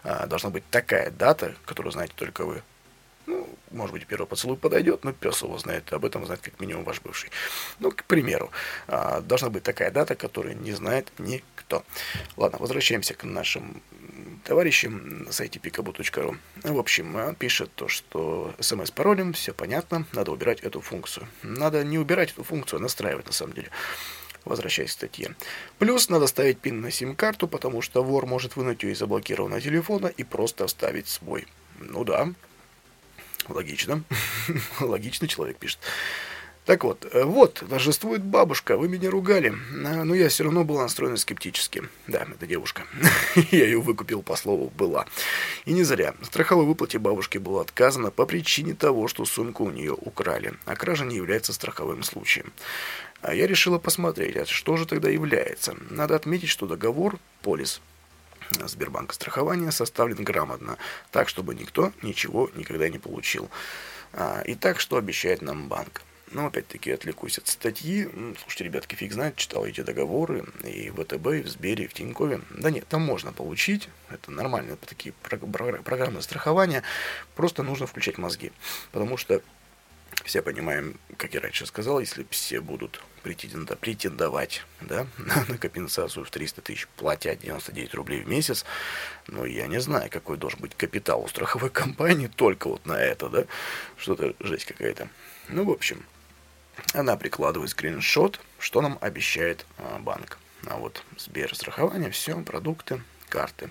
а, 0.04 0.28
должна 0.28 0.50
быть 0.50 0.70
такая 0.70 1.12
дата, 1.12 1.56
которую 1.64 1.94
знаете 1.94 2.12
только 2.18 2.44
вы. 2.44 2.62
Может 3.72 3.94
быть, 3.94 4.08
первый 4.08 4.28
поцелуй 4.28 4.58
подойдет, 4.58 5.04
но 5.04 5.14
пес 5.14 5.42
его 5.42 5.58
знает, 5.58 5.92
об 5.92 6.06
этом 6.06 6.26
знает 6.26 6.42
как 6.42 6.60
минимум 6.60 6.84
ваш 6.84 7.02
бывший. 7.02 7.30
Ну, 7.80 7.92
к 7.92 8.04
примеру, 8.04 8.52
а, 8.88 9.22
должна 9.22 9.50
быть 9.50 9.64
такая 9.64 9.92
дата, 9.92 10.16
которую 10.16 10.58
не 10.58 10.72
знает 10.74 11.12
никто. 11.18 11.84
Ладно, 12.38 12.60
возвращаемся 12.60 13.14
к 13.14 13.24
нашим 13.24 13.82
товарищам 14.46 15.24
на 15.24 15.32
сайте 15.32 15.60
pikabu.ru. 15.60 16.38
В 16.64 16.78
общем, 16.78 17.36
пишет 17.36 17.72
то, 17.76 17.88
что 17.88 18.54
смс-паролем, 18.60 19.34
все 19.34 19.54
понятно, 19.54 20.06
надо 20.14 20.32
убирать 20.32 20.62
эту 20.62 20.82
функцию. 20.82 21.28
Надо 21.44 21.84
не 21.84 21.98
убирать 21.98 22.32
эту 22.32 22.44
функцию, 22.44 22.80
а 22.80 22.82
настраивать 22.82 23.26
на 23.26 23.34
самом 23.34 23.54
деле. 23.54 23.70
Возвращаясь 24.46 24.92
к 24.92 24.94
статье. 24.94 25.36
Плюс 25.80 26.10
надо 26.10 26.28
ставить 26.28 26.60
пин 26.60 26.82
на 26.82 26.92
сим-карту, 26.92 27.48
потому 27.48 27.82
что 27.82 28.04
вор 28.04 28.28
может 28.28 28.56
вынуть 28.56 28.84
ее 28.84 28.94
из 28.94 29.00
заблокированного 29.00 29.60
телефона 29.60 30.06
и 30.06 30.24
просто 30.24 30.68
вставить 30.68 31.08
свой. 31.08 31.48
Ну 31.80 32.04
да, 32.04 32.32
Логично. 33.50 34.04
Логично 34.80 35.28
человек 35.28 35.58
пишет. 35.58 35.80
Так 36.66 36.84
вот, 36.84 37.06
э, 37.12 37.24
вот, 37.24 37.64
торжествует 37.70 38.24
бабушка, 38.24 38.76
вы 38.76 38.88
меня 38.88 39.12
ругали, 39.12 39.54
а, 39.86 40.04
но 40.04 40.16
я 40.16 40.30
все 40.30 40.46
равно 40.46 40.64
был 40.64 40.80
настроен 40.80 41.16
скептически. 41.16 41.84
Да, 42.08 42.24
это 42.24 42.48
девушка. 42.48 42.84
я 43.52 43.66
ее 43.66 43.80
выкупил 43.80 44.24
по 44.24 44.36
слову 44.36 44.72
«была». 44.76 45.06
И 45.66 45.74
не 45.74 45.84
зря. 45.84 46.16
Страховой 46.24 46.66
выплате 46.66 46.98
бабушке 46.98 47.38
было 47.38 47.62
отказано 47.62 48.10
по 48.10 48.26
причине 48.26 48.74
того, 48.74 49.08
что 49.08 49.26
сумку 49.26 49.64
у 49.64 49.70
нее 49.70 49.94
украли, 49.94 50.56
а 50.66 50.76
кража 50.76 51.06
не 51.06 51.18
является 51.18 51.54
страховым 51.54 52.02
случаем. 52.02 52.52
А 53.22 53.36
я 53.36 53.46
решила 53.46 53.78
посмотреть, 53.78 54.36
а 54.36 54.46
что 54.46 54.76
же 54.76 54.88
тогда 54.88 55.10
является. 55.10 55.76
Надо 55.92 56.16
отметить, 56.16 56.50
что 56.50 56.66
договор, 56.66 57.20
полис, 57.44 57.80
Сбербанка 58.66 59.14
страхования 59.14 59.72
составлен 59.72 60.24
грамотно, 60.24 60.78
так, 61.12 61.30
чтобы 61.30 61.56
никто 61.56 61.92
ничего 62.02 62.50
никогда 62.56 62.90
не 62.90 63.00
получил. 63.00 63.50
А, 64.14 64.42
и 64.42 64.56
так, 64.56 64.80
что 64.80 64.98
обещает 64.98 65.42
нам 65.42 65.68
банк? 65.68 66.02
Ну, 66.32 66.48
опять-таки, 66.48 66.92
отвлекусь 66.92 67.38
от 67.38 67.48
статьи. 67.48 68.10
Слушайте, 68.40 68.64
ребятки, 68.66 68.96
фиг 68.96 69.14
знает, 69.14 69.36
читал 69.36 69.66
эти 69.66 69.82
договоры 69.82 70.44
и 70.64 70.90
в 70.90 71.02
ВТБ, 71.04 71.28
и 71.28 71.42
в 71.42 71.48
Сбере, 71.48 71.86
и 71.86 71.88
в 71.88 71.94
Тинькове. 71.94 72.42
Да 72.50 72.72
нет, 72.72 72.88
там 72.88 73.04
можно 73.04 73.32
получить. 73.32 73.90
Это 74.10 74.32
нормальные 74.32 74.76
такие 74.78 75.14
программы 75.22 76.22
страхования. 76.22 76.84
Просто 77.36 77.62
нужно 77.64 77.86
включать 77.86 78.18
мозги. 78.18 78.52
Потому 78.92 79.18
что 79.18 79.42
все 80.26 80.42
понимаем, 80.42 81.00
как 81.18 81.34
я 81.34 81.40
раньше 81.40 81.66
сказал, 81.66 82.00
если 82.00 82.26
все 82.30 82.60
будут 82.60 83.02
претендовать 83.24 84.64
да, 84.82 85.08
на 85.48 85.58
компенсацию 85.58 86.26
в 86.26 86.30
300 86.30 86.62
тысяч, 86.62 86.88
платя 86.98 87.36
99 87.36 87.94
рублей 87.94 88.22
в 88.22 88.28
месяц, 88.28 88.66
ну, 89.28 89.46
я 89.46 89.68
не 89.68 89.80
знаю, 89.80 90.10
какой 90.10 90.38
должен 90.38 90.60
быть 90.60 90.76
капитал 90.76 91.24
у 91.24 91.28
страховой 91.28 91.70
компании 91.70 92.28
только 92.28 92.68
вот 92.68 92.86
на 92.86 93.00
это, 93.00 93.30
да, 93.30 93.46
что-то 93.98 94.36
жесть 94.40 94.66
какая-то. 94.66 95.10
Ну, 95.50 95.64
в 95.64 95.72
общем, 95.72 96.04
она 96.94 97.16
прикладывает 97.18 97.72
скриншот, 97.72 98.40
что 98.60 98.82
нам 98.82 98.98
обещает 99.02 99.66
а, 99.78 100.00
банк. 100.00 100.38
А 100.68 100.78
вот 100.78 101.04
Сберстрахование, 101.18 102.10
все, 102.10 102.40
продукты, 102.42 103.02
карты. 103.30 103.70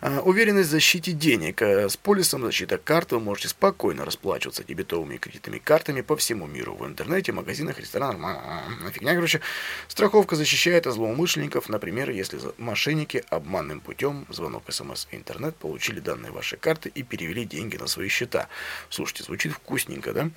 А, 0.00 0.20
уверенность 0.20 0.68
в 0.68 0.72
защите 0.72 1.12
денег. 1.12 1.62
Э, 1.62 1.88
с 1.88 1.96
полисом 1.96 2.42
защита 2.42 2.76
карт 2.76 3.12
вы 3.12 3.20
можете 3.20 3.48
спокойно 3.48 4.04
расплачиваться 4.04 4.62
дебетовыми 4.62 5.14
и 5.14 5.18
кредитными 5.18 5.58
картами 5.58 6.02
по 6.02 6.16
всему 6.16 6.46
миру. 6.46 6.74
В 6.74 6.86
интернете, 6.86 7.32
магазинах, 7.32 7.78
ресторанах. 7.78 8.36
А, 8.44 8.90
фигня, 8.92 9.14
короче. 9.14 9.40
Страховка 9.88 10.36
защищает 10.36 10.86
от 10.86 10.94
злоумышленников. 10.94 11.68
Например, 11.68 12.10
если 12.10 12.38
мошенники 12.58 13.24
обманным 13.30 13.80
путем, 13.80 14.26
звонок, 14.28 14.64
смс, 14.68 15.06
интернет, 15.12 15.56
получили 15.56 16.00
данные 16.00 16.32
вашей 16.32 16.58
карты 16.58 16.90
и 16.94 17.02
перевели 17.02 17.44
деньги 17.44 17.76
на 17.76 17.86
свои 17.86 18.08
счета. 18.08 18.48
Слушайте, 18.90 19.24
звучит 19.24 19.52
вкусненько, 19.52 20.12
да? 20.12 20.30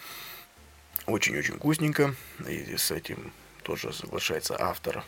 Очень-очень 1.06 1.56
вкусненько. 1.56 2.16
И 2.48 2.78
с 2.78 2.92
этим 2.92 3.34
тоже 3.70 3.94
соглашается 3.94 4.56
автор 4.60 5.04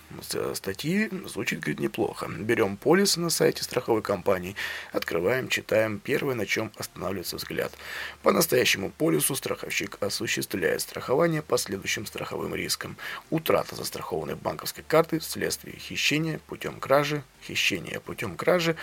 статьи, 0.54 1.10
звучит, 1.26 1.62
говорит, 1.62 1.80
неплохо. 1.80 2.28
Берем 2.30 2.78
полис 2.78 3.18
на 3.18 3.32
сайте 3.32 3.64
страховой 3.64 4.04
компании, 4.04 4.56
открываем, 4.92 5.50
читаем, 5.50 5.98
первое, 5.98 6.36
на 6.36 6.46
чем 6.46 6.72
останавливается 6.78 7.38
взгляд. 7.38 7.74
По 8.22 8.32
настоящему 8.32 8.92
полису 8.92 9.36
страховщик 9.36 9.98
осуществляет 10.00 10.82
страхование 10.82 11.42
по 11.42 11.58
следующим 11.58 12.06
страховым 12.06 12.54
рискам. 12.54 12.98
Утрата 13.32 13.76
застрахованной 13.76 14.36
банковской 14.36 14.84
карты 14.88 15.18
вследствие 15.18 15.80
хищения 15.80 16.40
путем 16.46 16.80
кражи, 16.80 17.24
хищения 17.44 18.00
путем 18.00 18.38
кражи, 18.38 18.76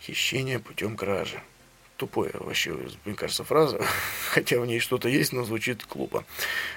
хищения 0.00 0.60
путем 0.60 0.96
кражи 0.96 1.42
тупое 1.98 2.30
вообще, 2.34 2.78
мне 3.04 3.14
кажется, 3.14 3.44
фраза, 3.44 3.78
хотя 4.30 4.58
в 4.60 4.66
ней 4.66 4.78
что-то 4.78 5.08
есть, 5.08 5.32
но 5.32 5.44
звучит 5.44 5.84
глупо. 5.90 6.24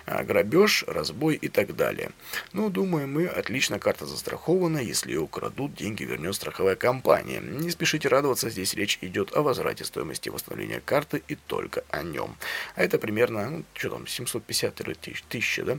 А, 0.06 0.24
грабеж, 0.24 0.84
разбой 0.88 1.36
и 1.36 1.48
так 1.48 1.76
далее. 1.76 2.12
Ну, 2.54 2.70
думаю, 2.70 3.08
мы 3.08 3.28
отлично 3.28 3.80
карта 3.80 4.06
застрахована, 4.06 4.80
если 4.80 5.12
ее 5.12 5.20
украдут, 5.20 5.76
деньги 5.76 6.04
вернет 6.04 6.36
страховая 6.36 6.76
компания. 6.76 7.40
Не 7.40 7.70
спешите 7.70 8.10
радоваться, 8.10 8.50
здесь 8.50 8.74
речь 8.74 8.98
идет 9.02 9.36
о 9.38 9.44
возврате 9.44 9.86
стоимости 9.86 10.30
восстановления 10.30 10.82
карты 10.84 11.22
и 11.28 11.36
только 11.36 11.84
о 11.92 12.02
нем. 12.02 12.36
А 12.76 12.84
это 12.84 12.98
примерно, 12.98 13.50
ну, 13.50 13.64
что 13.74 13.90
там, 13.92 14.08
750 14.08 14.82
тысяч, 15.30 15.60
да? 15.64 15.78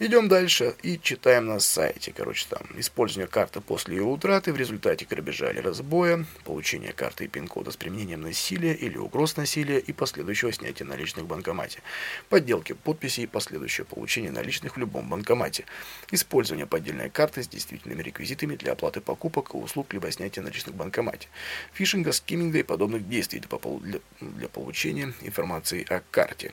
Идем 0.00 0.28
дальше 0.28 0.76
и 0.84 0.96
читаем 0.96 1.46
на 1.46 1.58
сайте. 1.58 2.12
Короче, 2.16 2.46
там 2.48 2.62
использование 2.76 3.26
карты 3.26 3.60
после 3.60 3.96
ее 3.96 4.04
утраты 4.04 4.52
в 4.52 4.56
результате 4.56 5.04
грабежа 5.04 5.50
или 5.50 5.58
разбоя, 5.58 6.24
получение 6.44 6.92
карты 6.92 7.24
и 7.24 7.26
пин-кода 7.26 7.72
с 7.72 7.76
применением 7.76 8.20
насилия 8.20 8.74
или 8.74 8.96
угроз 8.96 9.36
насилия 9.36 9.80
и 9.80 9.92
последующего 9.92 10.52
снятия 10.52 10.86
наличных 10.86 11.24
в 11.24 11.26
банкомате. 11.26 11.80
Подделки 12.28 12.74
подписей 12.74 13.24
и 13.24 13.26
последующее 13.26 13.84
получение 13.84 14.30
наличных 14.30 14.76
в 14.76 14.78
любом 14.78 15.08
банкомате. 15.08 15.64
Использование 16.12 16.66
поддельной 16.66 17.10
карты 17.10 17.42
с 17.42 17.48
действительными 17.48 18.00
реквизитами 18.00 18.54
для 18.54 18.74
оплаты 18.74 19.00
покупок 19.00 19.52
и 19.54 19.56
услуг 19.56 19.92
либо 19.92 20.12
снятия 20.12 20.44
наличных 20.44 20.76
в 20.76 20.78
банкомате. 20.78 21.26
Фишинга, 21.72 22.12
скимминга 22.12 22.60
и 22.60 22.62
подобных 22.62 23.08
действий 23.08 23.40
для, 23.40 23.98
для 24.20 24.48
получения 24.48 25.12
информации 25.22 25.84
о 25.92 26.02
карте. 26.12 26.52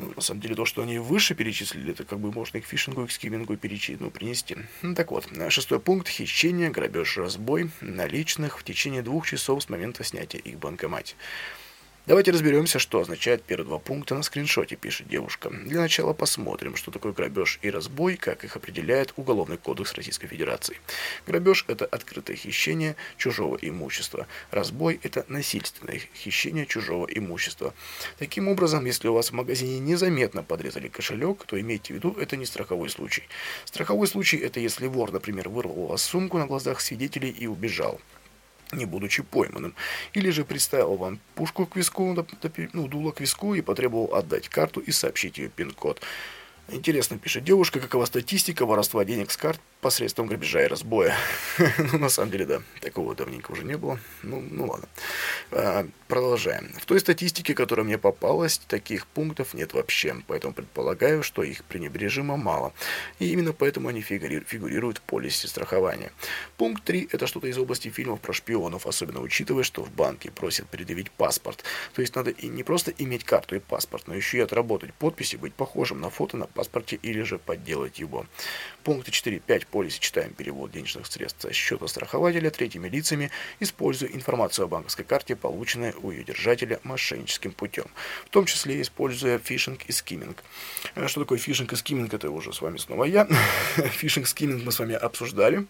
На 0.00 0.22
самом 0.22 0.40
деле, 0.40 0.54
то, 0.54 0.64
что 0.64 0.82
они 0.82 0.98
выше 0.98 1.34
перечислили, 1.34 1.92
это 1.92 2.04
как 2.04 2.18
бы 2.18 2.32
можно 2.32 2.58
и 2.58 2.60
к 2.60 2.66
фишингу, 2.66 3.04
и 3.04 3.06
к 3.06 3.12
скиммингу 3.12 3.56
перечислить, 3.56 4.00
ну, 4.00 4.10
принести. 4.10 4.56
Ну, 4.82 4.94
так 4.94 5.10
вот, 5.10 5.28
шестой 5.48 5.80
пункт. 5.80 6.08
Хищение, 6.08 6.70
грабеж, 6.70 7.16
разбой 7.18 7.70
наличных 7.80 8.58
в 8.58 8.64
течение 8.64 9.02
двух 9.02 9.26
часов 9.26 9.62
с 9.62 9.68
момента 9.68 10.04
снятия 10.04 10.40
их 10.40 10.58
банкомате. 10.58 11.14
Давайте 12.06 12.30
разберемся, 12.30 12.78
что 12.78 13.00
означает 13.00 13.42
первые 13.42 13.66
два 13.66 13.78
пункта 13.78 14.14
на 14.14 14.22
скриншоте, 14.22 14.74
пишет 14.74 15.06
девушка. 15.06 15.50
Для 15.50 15.80
начала 15.80 16.14
посмотрим, 16.14 16.74
что 16.74 16.90
такое 16.90 17.12
грабеж 17.12 17.58
и 17.60 17.70
разбой, 17.70 18.16
как 18.16 18.42
их 18.42 18.56
определяет 18.56 19.12
Уголовный 19.16 19.58
кодекс 19.58 19.92
Российской 19.92 20.26
Федерации. 20.26 20.78
Грабеж– 21.26 21.66
это 21.68 21.84
открытое 21.84 22.36
хищение 22.36 22.96
чужого 23.18 23.58
имущества. 23.60 24.26
Разбой– 24.50 24.98
это 25.02 25.26
насильственное 25.28 26.00
хищение 26.16 26.64
чужого 26.64 27.06
имущества. 27.06 27.74
Таким 28.18 28.48
образом, 28.48 28.86
если 28.86 29.08
у 29.08 29.12
вас 29.12 29.28
в 29.28 29.34
магазине 29.34 29.78
незаметно 29.78 30.42
подрезали 30.42 30.88
кошелек, 30.88 31.44
то 31.44 31.60
имейте 31.60 31.92
в 31.92 31.96
виду, 31.96 32.16
это 32.18 32.36
не 32.36 32.46
страховой 32.46 32.88
случай. 32.88 33.24
Страховой 33.66 34.08
случай– 34.08 34.36
это 34.38 34.58
если 34.58 34.86
вор, 34.86 35.12
например, 35.12 35.50
вырвал 35.50 35.78
у 35.78 35.86
вас 35.88 36.02
сумку 36.02 36.38
на 36.38 36.46
глазах 36.46 36.80
свидетелей 36.80 37.30
и 37.30 37.46
убежал 37.46 38.00
не 38.72 38.84
будучи 38.84 39.22
пойманным, 39.22 39.74
или 40.12 40.30
же 40.30 40.44
приставил 40.44 40.96
вам 40.96 41.20
пушку 41.34 41.66
к 41.66 41.76
виску, 41.76 42.16
ну, 42.72 42.88
дуло 42.88 43.12
к 43.12 43.20
виску 43.20 43.54
и 43.54 43.60
потребовал 43.60 44.14
отдать 44.14 44.48
карту 44.48 44.80
и 44.80 44.92
сообщить 44.92 45.38
ее 45.38 45.48
пин-код. 45.48 46.00
Интересно, 46.72 47.18
пишет 47.18 47.42
девушка, 47.42 47.80
какова 47.80 48.04
статистика 48.04 48.64
воровства 48.64 49.04
денег 49.04 49.32
с 49.32 49.36
карт 49.36 49.60
посредством 49.80 50.26
грабежа 50.26 50.62
и 50.62 50.66
разбоя. 50.66 51.16
ну, 51.92 51.98
на 51.98 52.08
самом 52.08 52.30
деле, 52.30 52.46
да, 52.46 52.62
такого 52.80 53.14
давненько 53.14 53.50
уже 53.50 53.64
не 53.64 53.76
было. 53.76 53.98
Ну, 54.22 54.40
ну 54.40 54.66
ладно. 54.66 54.88
А, 55.50 55.86
продолжаем. 56.06 56.72
В 56.78 56.84
той 56.84 57.00
статистике, 57.00 57.54
которая 57.54 57.84
мне 57.84 57.98
попалась, 57.98 58.58
таких 58.58 59.06
пунктов 59.06 59.54
нет 59.54 59.72
вообще, 59.72 60.16
поэтому 60.26 60.52
предполагаю, 60.52 61.22
что 61.22 61.42
их 61.42 61.64
пренебрежимо 61.64 62.36
мало. 62.36 62.72
И 63.18 63.32
именно 63.32 63.52
поэтому 63.52 63.88
они 63.88 64.02
фигури 64.02 64.40
фигурируют 64.46 64.98
в 64.98 65.02
полисе 65.02 65.48
страхования. 65.48 66.12
Пункт 66.56 66.84
3– 66.84 67.08
это 67.12 67.26
что-то 67.26 67.46
из 67.46 67.58
области 67.58 67.88
фильмов 67.88 68.20
про 68.20 68.32
шпионов, 68.32 68.86
особенно 68.86 69.20
учитывая, 69.20 69.64
что 69.64 69.82
в 69.82 69.90
банке 69.90 70.30
просят 70.30 70.68
предъявить 70.68 71.10
паспорт. 71.10 71.64
То 71.94 72.02
есть 72.02 72.14
надо 72.14 72.30
и 72.30 72.48
не 72.48 72.62
просто 72.62 72.92
иметь 72.98 73.24
карту 73.24 73.56
и 73.56 73.60
паспорт, 73.60 74.06
но 74.06 74.14
еще 74.14 74.38
и 74.38 74.42
отработать 74.42 74.92
подписи, 74.94 75.36
быть 75.36 75.54
похожим 75.54 76.00
на 76.00 76.10
фото 76.10 76.36
на 76.36 76.46
паспорте 76.60 76.98
или 77.00 77.22
же 77.22 77.38
подделать 77.38 77.98
его. 77.98 78.26
Пункты 78.84 79.10
4.5 79.10 79.66
полисе 79.70 79.98
читаем 79.98 80.34
перевод 80.34 80.70
денежных 80.72 81.06
средств 81.06 81.40
со 81.40 81.52
счета 81.54 81.88
страхователя 81.88 82.50
третьими 82.50 82.86
лицами, 82.86 83.30
используя 83.60 84.10
информацию 84.10 84.66
о 84.66 84.68
банковской 84.68 85.06
карте, 85.06 85.36
полученной 85.36 85.94
у 86.02 86.10
ее 86.10 86.22
держателя 86.22 86.78
мошенническим 86.82 87.52
путем, 87.52 87.86
в 88.26 88.28
том 88.28 88.44
числе 88.44 88.82
используя 88.82 89.38
фишинг 89.38 89.80
и 89.86 89.92
скимминг. 89.92 90.36
Э, 90.96 91.08
что 91.08 91.20
такое 91.20 91.38
фишинг 91.38 91.72
и 91.72 91.76
скимминг, 91.76 92.12
это 92.12 92.30
уже 92.30 92.52
с 92.52 92.60
вами 92.60 92.76
снова 92.76 93.04
я. 93.04 93.26
фишинг, 93.76 94.26
скимминг 94.28 94.62
мы 94.62 94.72
с 94.72 94.78
вами 94.78 94.94
обсуждали 94.94 95.66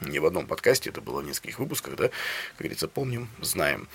не 0.00 0.18
в 0.18 0.26
одном 0.26 0.46
подкасте, 0.46 0.90
это 0.90 1.00
было 1.00 1.20
в 1.20 1.24
нескольких 1.24 1.58
выпусках, 1.58 1.96
да, 1.96 2.08
как 2.08 2.58
говорится, 2.58 2.88
помним, 2.88 3.28
знаем. 3.40 3.88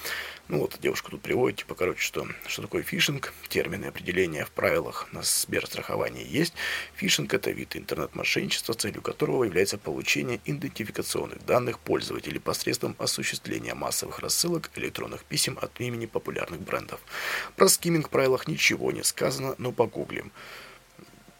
Ну 0.48 0.60
вот, 0.60 0.78
девушка 0.80 1.10
тут 1.10 1.22
приводит, 1.22 1.60
типа, 1.60 1.74
короче, 1.74 2.02
что, 2.02 2.28
что 2.48 2.62
такое 2.62 2.84
фишинг, 2.84 3.34
термины 3.48 3.86
определения 3.86 4.46
в 4.46 4.52
правилах 4.52 5.08
на 5.12 5.24
Сберстраховании 5.24 6.26
есть. 6.28 6.54
Фишинг– 6.96 7.34
это 7.34 7.50
вид 7.50 7.76
интернет-мошенничества, 7.76 8.76
целью 8.76 9.02
которого 9.02 9.44
является 9.44 9.80
получение 9.80 10.40
идентификационных 10.46 11.44
данных 11.46 11.80
пользователей 11.80 12.40
посредством 12.40 12.96
осуществления 13.00 13.74
массовых 13.74 14.20
рассылок 14.20 14.70
электронных 14.76 15.24
писем 15.24 15.58
от 15.62 15.82
имени 15.82 16.06
популярных 16.06 16.62
брендов. 16.62 17.00
Про 17.56 17.68
скимминг 17.68 18.08
в 18.08 18.12
правилах 18.12 18.48
ничего 18.48 18.92
не 18.92 19.04
сказано, 19.04 19.56
но 19.58 19.72
погуглим. 19.72 20.32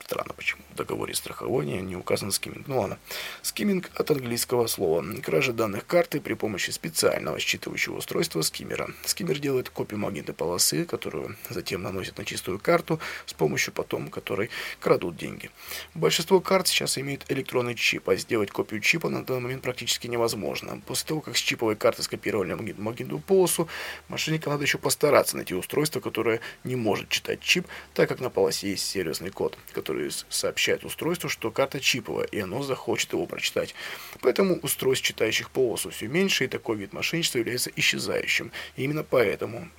Странно, 0.06 0.34
почему 0.36 0.62
в 0.72 0.76
договоре 0.76 1.16
страхования 1.16 1.82
не 1.82 1.96
указан 1.96 2.32
скимминг. 2.32 2.68
Ну 2.68 2.80
ладно. 2.80 3.00
Скимминг 3.42 3.90
от 3.96 4.12
английского 4.12 4.68
слова. 4.68 5.04
Кража 5.24 5.52
данных 5.52 5.88
карты 5.88 6.22
при 6.22 6.36
помощи 6.36 6.70
специального 6.70 7.38
считывающего 7.38 7.98
устройства 7.98 8.44
скиммера. 8.44 8.92
Скиммер 9.04 9.40
делает 9.40 9.72
копию 9.72 10.00
магнитной 10.00 10.36
полосы, 10.36 10.86
которую 10.86 11.36
затем 11.50 11.82
наносит 11.82 12.20
на 12.20 12.24
чистую 12.24 12.60
карту, 12.60 13.00
с 13.26 13.34
помощью 13.34 13.74
потом 13.74 14.10
которой 14.10 14.52
крадут 14.80 15.18
деньги. 15.18 15.50
Большинство 15.96 16.40
карт 16.40 16.68
сейчас 16.68 17.00
имеют 17.00 17.26
электронный 17.30 17.74
чип, 17.74 18.08
а 18.08 18.16
сделать 18.16 18.52
копию 18.52 18.82
чипа 18.82 19.10
на 19.10 19.26
данный 19.26 19.42
момент 19.42 19.64
практически 19.64 20.06
невозможно. 20.06 20.80
После 20.86 21.08
того, 21.08 21.22
как 21.22 21.36
с 21.36 21.40
чиповой 21.40 21.76
карты 21.76 22.04
скопировали 22.04 22.54
магнитную 22.54 23.22
полосу, 23.22 23.68
мошенникам 24.08 24.54
надо 24.54 24.66
еще 24.66 24.78
постараться 24.78 25.36
найти 25.36 25.56
устройство, 25.56 26.00
которое 26.00 26.42
не 26.64 26.76
может 26.76 27.10
читать 27.10 27.40
чип, 27.40 27.66
так 27.96 28.08
как 28.08 28.20
на 28.20 28.30
полосе 28.30 28.70
есть 28.70 28.86
сервисный 28.86 29.32
код, 29.32 29.58
который 29.74 29.95
который 29.96 30.12
сообщает 30.30 30.84
устройству, 30.84 31.30
что 31.30 31.52
карта 31.52 31.80
чиповая, 31.80 32.26
и 32.26 32.40
оно 32.40 32.64
захочет 32.64 33.14
его 33.14 33.26
прочитать. 33.26 33.74
Поэтому 34.20 34.60
устройств, 34.62 35.06
читающих 35.06 35.50
полосу, 35.50 35.90
все 35.90 36.08
меньше, 36.08 36.44
и 36.44 36.48
такой 36.48 36.76
вид 36.76 36.92
мошенничества 36.92 37.38
является 37.38 37.72
исчезающим. 37.76 38.52
И 38.76 38.84
именно 38.84 39.04
поэтому 39.04 39.70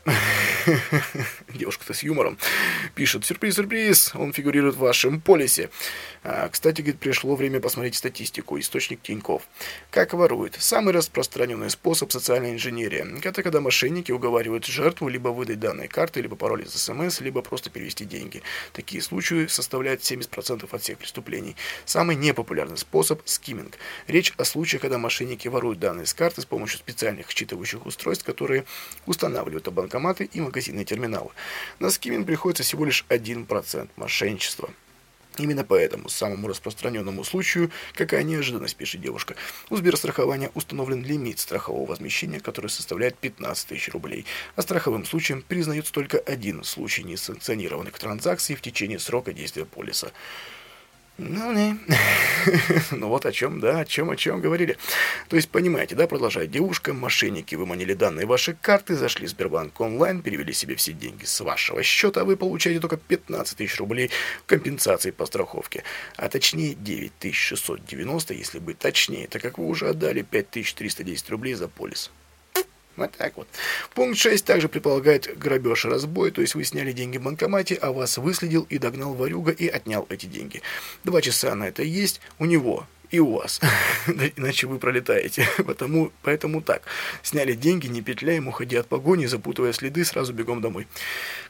девушка-то 1.54 1.92
с 1.92 2.02
юмором 2.02 2.38
пишет 2.94 3.26
«Сюрприз-сюрприз, 3.26 4.14
он 4.14 4.32
фигурирует 4.32 4.76
в 4.76 4.78
вашем 4.78 5.20
полисе». 5.20 5.68
А, 6.28 6.48
кстати, 6.48 6.80
говорит, 6.80 6.98
пришло 6.98 7.36
время 7.36 7.60
посмотреть 7.60 7.94
статистику, 7.94 8.58
источник 8.58 9.00
Тиньков. 9.02 9.42
Как 9.90 10.12
воруют? 10.12 10.56
Самый 10.58 10.92
распространенный 10.92 11.70
способ 11.70 12.10
социальной 12.10 12.52
инженерии. 12.52 13.04
Это 13.24 13.42
когда 13.44 13.60
мошенники 13.60 14.10
уговаривают 14.10 14.66
жертву 14.66 15.08
либо 15.08 15.28
выдать 15.28 15.60
данные 15.60 15.88
карты, 15.88 16.22
либо 16.22 16.34
пароль 16.34 16.64
из 16.64 16.72
СМС, 16.72 17.20
либо 17.20 17.42
просто 17.42 17.70
перевести 17.70 18.04
деньги. 18.04 18.42
Такие 18.72 19.02
случаи 19.02 19.46
составляют 19.46 20.02
70% 20.12 20.68
от 20.70 20.82
всех 20.82 20.98
преступлений. 20.98 21.56
Самый 21.84 22.16
непопулярный 22.16 22.78
способ– 22.78 23.20
скимминг. 23.24 23.78
Речь 24.06 24.32
о 24.36 24.44
случаях, 24.44 24.82
когда 24.82 24.98
мошенники 24.98 25.48
воруют 25.48 25.78
данные 25.78 26.06
с 26.06 26.14
карты 26.14 26.40
с 26.40 26.44
помощью 26.44 26.78
специальных 26.78 27.28
считывающих 27.28 27.86
устройств, 27.86 28.24
которые 28.24 28.64
устанавливают 29.06 29.68
банкоматы 29.68 30.24
и 30.24 30.40
магазинные 30.40 30.84
терминалы. 30.84 31.30
На 31.78 31.90
скимминг 31.90 32.26
приходится 32.26 32.62
всего 32.62 32.84
лишь 32.84 33.04
1% 33.08 33.88
мошенничества. 33.96 34.70
Именно 35.38 35.64
поэтому 35.64 36.08
самому 36.08 36.48
распространенному 36.48 37.22
случаю, 37.24 37.70
какая 37.94 38.22
неожиданность, 38.22 38.76
пишет 38.76 39.00
девушка, 39.02 39.34
у 39.68 39.76
Сберстрахования 39.76 40.50
установлен 40.54 41.04
лимит 41.04 41.38
страхового 41.38 41.86
возмещения, 41.86 42.40
который 42.40 42.70
составляет 42.70 43.18
15 43.18 43.68
тысяч 43.68 43.88
рублей, 43.90 44.24
а 44.54 44.62
страховым 44.62 45.04
случаем 45.04 45.42
признается 45.46 45.92
только 45.92 46.18
один 46.18 46.64
случай 46.64 47.02
несанкционированных 47.04 47.98
транзакций 47.98 48.56
в 48.56 48.62
течение 48.62 48.98
срока 48.98 49.32
действия 49.32 49.66
полиса. 49.66 50.10
Ну, 51.18 51.52
не. 51.52 51.78
ну 52.90 53.08
вот 53.08 53.24
о 53.24 53.32
чем, 53.32 53.58
да, 53.58 53.80
о 53.80 53.84
чем, 53.86 54.10
о 54.10 54.16
чем 54.16 54.42
говорили. 54.42 54.76
То 55.28 55.36
есть, 55.36 55.48
понимаете, 55.48 55.94
да, 55.94 56.06
продолжает 56.06 56.50
девушка, 56.50 56.92
мошенники 56.92 57.54
выманили 57.54 57.94
данные 57.94 58.26
вашей 58.26 58.54
карты, 58.54 58.96
зашли 58.96 59.26
в 59.26 59.30
Сбербанк 59.30 59.80
онлайн, 59.80 60.20
перевели 60.20 60.52
себе 60.52 60.74
все 60.74 60.92
деньги 60.92 61.24
с 61.24 61.40
вашего 61.40 61.82
счета, 61.82 62.20
а 62.20 62.24
вы 62.24 62.36
получаете 62.36 62.80
только 62.80 62.98
15 62.98 63.56
тысяч 63.56 63.78
рублей 63.78 64.10
компенсации 64.44 65.10
по 65.10 65.24
страховке. 65.24 65.84
А 66.16 66.28
точнее 66.28 66.74
9690, 66.74 68.34
если 68.34 68.58
быть 68.58 68.78
точнее, 68.78 69.26
так 69.26 69.40
как 69.40 69.56
вы 69.56 69.66
уже 69.66 69.88
отдали 69.88 70.20
5310 70.20 71.30
рублей 71.30 71.54
за 71.54 71.68
полис. 71.68 72.10
Вот 72.96 73.12
так 73.12 73.36
вот. 73.36 73.48
Пункт 73.94 74.18
6 74.18 74.44
также 74.44 74.68
предполагает 74.68 75.38
грабеж 75.38 75.84
и 75.84 75.88
разбой, 75.88 76.30
то 76.30 76.40
есть 76.40 76.54
вы 76.54 76.64
сняли 76.64 76.92
деньги 76.92 77.18
в 77.18 77.22
банкомате, 77.22 77.74
а 77.74 77.92
вас 77.92 78.18
выследил 78.18 78.66
и 78.70 78.78
догнал 78.78 79.14
ворюга 79.14 79.52
и 79.52 79.68
отнял 79.68 80.06
эти 80.08 80.26
деньги. 80.26 80.62
Два 81.04 81.20
часа 81.20 81.54
на 81.54 81.68
это 81.68 81.82
есть 81.82 82.20
у 82.38 82.46
него, 82.46 82.86
и 83.10 83.20
у 83.20 83.36
вас. 83.36 83.60
Иначе 84.36 84.66
вы 84.66 84.78
пролетаете. 84.78 85.48
Потому, 85.66 86.12
поэтому 86.22 86.60
так. 86.60 86.82
Сняли 87.22 87.54
деньги, 87.54 87.86
не 87.86 88.02
петляем, 88.02 88.48
уходи 88.48 88.76
от 88.76 88.88
погони, 88.88 89.26
запутывая 89.26 89.72
следы, 89.72 90.04
сразу 90.04 90.32
бегом 90.32 90.60
домой. 90.60 90.86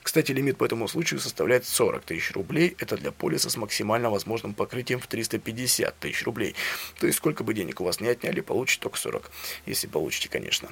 Кстати, 0.02 0.32
лимит 0.32 0.58
по 0.58 0.64
этому 0.64 0.88
случаю 0.88 1.20
составляет 1.20 1.66
40 1.66 2.04
тысяч 2.04 2.32
рублей. 2.32 2.76
Это 2.78 2.96
для 2.96 3.12
полиса 3.12 3.50
с 3.50 3.56
максимально 3.56 4.10
возможным 4.10 4.54
покрытием 4.54 5.00
в 5.00 5.06
350 5.06 5.98
тысяч 5.98 6.24
рублей. 6.24 6.54
То 6.98 7.06
есть 7.06 7.18
сколько 7.18 7.44
бы 7.44 7.54
денег 7.54 7.80
у 7.80 7.84
вас 7.84 8.00
не 8.00 8.08
отняли, 8.08 8.40
получите 8.40 8.82
только 8.82 8.98
40. 8.98 9.30
Если 9.66 9.86
получите, 9.86 10.28
конечно. 10.28 10.68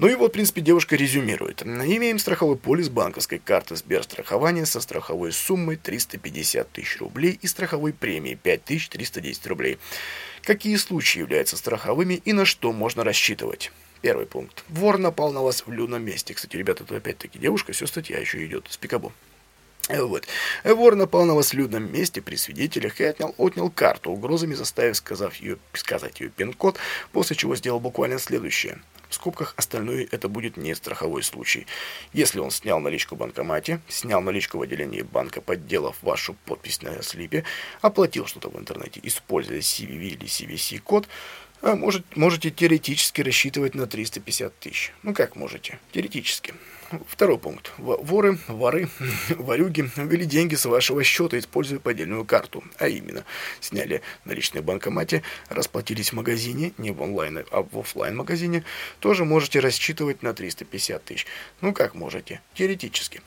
Ну 0.00 0.08
и 0.08 0.14
вот, 0.14 0.30
в 0.30 0.32
принципе, 0.32 0.62
девушка 0.62 0.96
резюмирует. 0.96 1.62
Имеем 1.62 2.18
страховой 2.18 2.56
полис 2.56 2.88
банковской 2.88 3.38
карты 3.38 3.76
Сберстрахования 3.76 4.64
со 4.64 4.80
страховой 4.80 5.30
суммой 5.30 5.76
350 5.76 6.72
тысяч 6.72 6.98
рублей 7.00 7.38
и 7.42 7.46
страховой 7.46 7.92
премией 7.92 8.36
5310 8.36 9.46
рублей. 9.48 9.78
Какие 10.40 10.76
случаи 10.76 11.18
являются 11.18 11.58
страховыми 11.58 12.14
и 12.14 12.32
на 12.32 12.46
что 12.46 12.72
можно 12.72 13.04
рассчитывать? 13.04 13.72
Первый 14.00 14.24
пункт. 14.24 14.64
Вор 14.70 14.96
напал 14.96 15.32
на 15.32 15.42
вас 15.42 15.66
в 15.66 15.70
людном 15.70 16.02
месте. 16.02 16.32
Кстати, 16.32 16.56
ребята, 16.56 16.84
это 16.84 16.96
опять-таки 16.96 17.38
девушка, 17.38 17.74
все 17.74 17.86
статья 17.86 18.18
еще 18.18 18.42
идет 18.46 18.68
с 18.70 18.78
пикабу. 18.78 19.12
Вот. 19.90 20.26
Вор 20.64 20.96
напал 20.96 21.26
на 21.26 21.34
вас 21.34 21.52
в 21.52 21.54
людном 21.54 21.92
месте 21.92 22.22
при 22.22 22.36
свидетелях 22.36 23.02
и 23.02 23.04
отнял, 23.04 23.34
отнял 23.36 23.68
карту, 23.68 24.12
угрозами 24.12 24.54
заставив 24.54 24.96
сказав 24.96 25.34
ее, 25.36 25.58
сказать 25.74 26.20
ее 26.20 26.30
пин-код, 26.30 26.78
после 27.12 27.36
чего 27.36 27.54
сделал 27.54 27.80
буквально 27.80 28.18
следующее. 28.18 28.78
В 29.10 29.14
скобках 29.14 29.54
остальное 29.56 30.06
это 30.10 30.28
будет 30.28 30.56
не 30.56 30.74
страховой 30.74 31.24
случай. 31.24 31.66
Если 32.12 32.38
он 32.38 32.52
снял 32.52 32.78
наличку 32.78 33.16
в 33.16 33.18
банкомате, 33.18 33.80
снял 33.88 34.22
наличку 34.22 34.58
в 34.58 34.62
отделении 34.62 35.02
банка, 35.02 35.40
подделав 35.40 35.96
вашу 36.00 36.34
подпись 36.46 36.80
на 36.80 37.02
слипе, 37.02 37.44
оплатил 37.80 38.26
что-то 38.26 38.48
в 38.48 38.58
интернете, 38.58 39.00
используя 39.02 39.58
CVV 39.58 40.06
или 40.10 40.26
CVC-код, 40.26 41.08
а 41.62 41.74
может, 41.74 42.16
можете 42.16 42.50
теоретически 42.50 43.20
рассчитывать 43.20 43.74
на 43.74 43.86
350 43.86 44.58
тысяч. 44.60 44.92
Ну 45.02 45.12
как 45.12 45.34
можете? 45.34 45.78
Теоретически. 45.92 46.54
Второй 47.06 47.38
пункт. 47.38 47.72
Воры, 47.78 48.38
воры, 48.48 48.88
ворюги 49.30 49.88
ввели 49.96 50.26
деньги 50.26 50.56
с 50.56 50.64
вашего 50.64 51.04
счета, 51.04 51.38
используя 51.38 51.78
поддельную 51.78 52.24
карту. 52.24 52.64
А 52.78 52.88
именно, 52.88 53.24
сняли 53.60 54.02
наличные 54.24 54.62
в 54.62 54.64
банкомате, 54.64 55.22
расплатились 55.48 56.10
в 56.10 56.14
магазине, 56.14 56.72
не 56.78 56.90
в 56.90 57.00
онлайн, 57.00 57.44
а 57.50 57.62
в 57.62 57.78
офлайн 57.78 58.16
магазине, 58.16 58.64
тоже 58.98 59.24
можете 59.24 59.60
рассчитывать 59.60 60.22
на 60.22 60.34
350 60.34 61.04
тысяч. 61.04 61.26
Ну 61.60 61.72
как 61.72 61.94
можете? 61.94 62.40
Теоретически. 62.54 63.22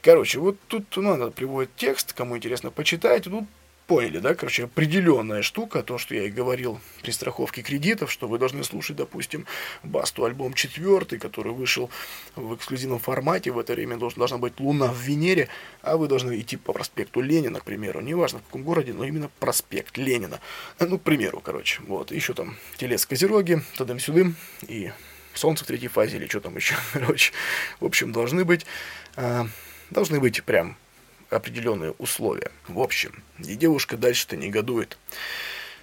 Короче, 0.00 0.38
вот 0.38 0.56
тут 0.66 0.96
надо 0.96 1.30
приводит 1.30 1.70
текст, 1.76 2.14
кому 2.14 2.36
интересно 2.36 2.70
почитать. 2.70 3.24
Тут 3.24 3.44
поняли, 3.92 4.20
да, 4.20 4.34
короче, 4.34 4.64
определенная 4.64 5.42
штука, 5.42 5.82
то, 5.82 5.98
что 5.98 6.14
я 6.14 6.24
и 6.24 6.30
говорил 6.30 6.80
при 7.02 7.10
страховке 7.10 7.60
кредитов, 7.60 8.10
что 8.10 8.26
вы 8.26 8.38
должны 8.38 8.64
слушать, 8.64 8.96
допустим, 8.96 9.44
Басту 9.82 10.24
альбом 10.24 10.54
четвертый, 10.54 11.18
который 11.18 11.52
вышел 11.52 11.90
в 12.34 12.54
эксклюзивном 12.54 13.00
формате, 13.00 13.50
в 13.50 13.58
это 13.58 13.74
время 13.74 13.98
должен, 13.98 14.18
должна 14.18 14.38
быть 14.38 14.58
Луна 14.60 14.86
в 14.86 14.96
Венере, 14.96 15.50
а 15.82 15.98
вы 15.98 16.08
должны 16.08 16.40
идти 16.40 16.56
по 16.56 16.72
проспекту 16.72 17.20
Ленина, 17.20 17.60
к 17.60 17.64
примеру, 17.64 18.00
неважно 18.00 18.38
в 18.38 18.44
каком 18.44 18.62
городе, 18.62 18.94
но 18.94 19.04
именно 19.04 19.30
проспект 19.40 19.98
Ленина, 19.98 20.40
ну, 20.80 20.98
к 20.98 21.02
примеру, 21.02 21.42
короче, 21.44 21.82
вот, 21.86 22.12
еще 22.12 22.32
там 22.32 22.56
Телец 22.78 23.04
Козероги, 23.04 23.60
тудым-сюдым, 23.76 24.36
и 24.68 24.90
Солнце 25.34 25.64
в 25.64 25.66
третьей 25.66 25.88
фазе, 25.88 26.16
или 26.16 26.26
что 26.28 26.40
там 26.40 26.56
еще, 26.56 26.76
короче, 26.94 27.32
в 27.78 27.84
общем, 27.84 28.10
должны 28.10 28.46
быть, 28.46 28.64
э, 29.16 29.44
должны 29.90 30.18
быть 30.18 30.42
прям 30.44 30.78
определенные 31.32 31.92
условия. 31.92 32.50
В 32.68 32.80
общем, 32.80 33.22
и 33.38 33.54
девушка 33.54 33.96
дальше-то 33.96 34.36
негодует. 34.36 34.98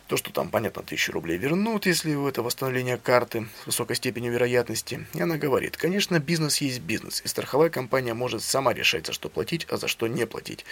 То, 0.08 0.18
что 0.18 0.32
там, 0.32 0.50
понятно, 0.50 0.82
тысячу 0.82 1.12
рублей 1.12 1.38
вернут, 1.38 1.86
если 1.86 2.28
это 2.28 2.42
восстановление 2.42 2.98
карты 2.98 3.48
с 3.62 3.68
высокой 3.68 3.96
степенью 3.96 4.34
вероятности. 4.34 5.06
И 5.14 5.22
она 5.22 5.38
говорит, 5.38 5.78
конечно, 5.78 6.18
бизнес 6.20 6.58
есть 6.62 6.80
бизнес, 6.80 7.22
и 7.24 7.28
страховая 7.28 7.70
компания 7.70 8.16
может 8.16 8.42
сама 8.42 8.74
решать, 8.74 9.06
за 9.06 9.14
что 9.14 9.30
платить, 9.30 9.68
а 9.70 9.78
за 9.78 9.88
что 9.88 10.08
не 10.08 10.26
платить. 10.26 10.66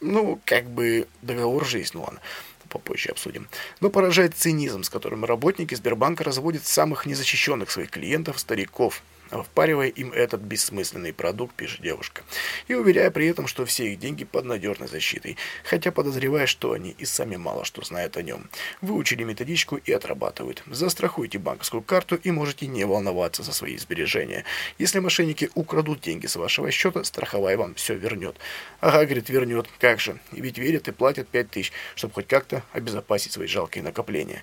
Ну, 0.00 0.40
как 0.44 0.70
бы 0.70 1.08
договор 1.22 1.66
же 1.66 1.78
есть, 1.78 1.94
ну 1.94 2.02
ладно, 2.02 2.20
попозже 2.68 3.08
обсудим. 3.08 3.48
Но 3.80 3.90
поражает 3.90 4.36
цинизм, 4.36 4.84
с 4.84 4.90
которым 4.90 5.24
работники 5.24 5.74
Сбербанка 5.74 6.22
разводят 6.22 6.64
самых 6.64 7.06
незащищенных 7.06 7.70
своих 7.70 7.90
клиентов, 7.90 8.38
стариков, 8.38 9.02
впаривая 9.30 9.88
им 9.88 10.12
этот 10.12 10.40
бессмысленный 10.40 11.12
продукт, 11.12 11.54
пишет 11.54 11.82
девушка, 11.82 12.22
и 12.68 12.74
уверяя 12.74 13.10
при 13.10 13.26
этом, 13.26 13.46
что 13.46 13.64
все 13.64 13.92
их 13.92 13.98
деньги 13.98 14.24
под 14.24 14.44
надежной 14.44 14.88
защитой, 14.88 15.36
хотя 15.64 15.90
подозревая, 15.90 16.46
что 16.46 16.72
они 16.72 16.94
и 16.98 17.04
сами 17.04 17.36
мало 17.36 17.64
что 17.64 17.82
знают 17.82 18.16
о 18.16 18.22
нем. 18.22 18.48
Выучили 18.80 19.24
методичку 19.24 19.76
и 19.76 19.92
отрабатывают. 19.92 20.62
Застрахуйте 20.66 21.38
банковскую 21.38 21.82
карту 21.82 22.16
и 22.16 22.30
можете 22.30 22.66
не 22.66 22.84
волноваться 22.84 23.42
за 23.42 23.52
свои 23.52 23.76
сбережения. 23.76 24.44
Если 24.78 24.98
мошенники 24.98 25.50
украдут 25.54 26.00
деньги 26.00 26.26
с 26.26 26.36
вашего 26.36 26.70
счета, 26.70 27.04
страховая 27.04 27.56
вам 27.56 27.74
все 27.74 27.94
вернет. 27.94 28.36
Ага, 28.80 29.04
говорит, 29.04 29.28
вернет. 29.28 29.68
Как 29.78 30.00
же? 30.00 30.18
Ведь 30.32 30.58
верят 30.58 30.88
и 30.88 30.92
платят 30.92 31.28
5 31.28 31.50
тысяч, 31.50 31.72
чтобы 31.94 32.14
хоть 32.14 32.28
как-то 32.28 32.62
обезопасить 32.72 33.32
свои 33.32 33.46
жалкие 33.46 33.82
накопления. 33.82 34.42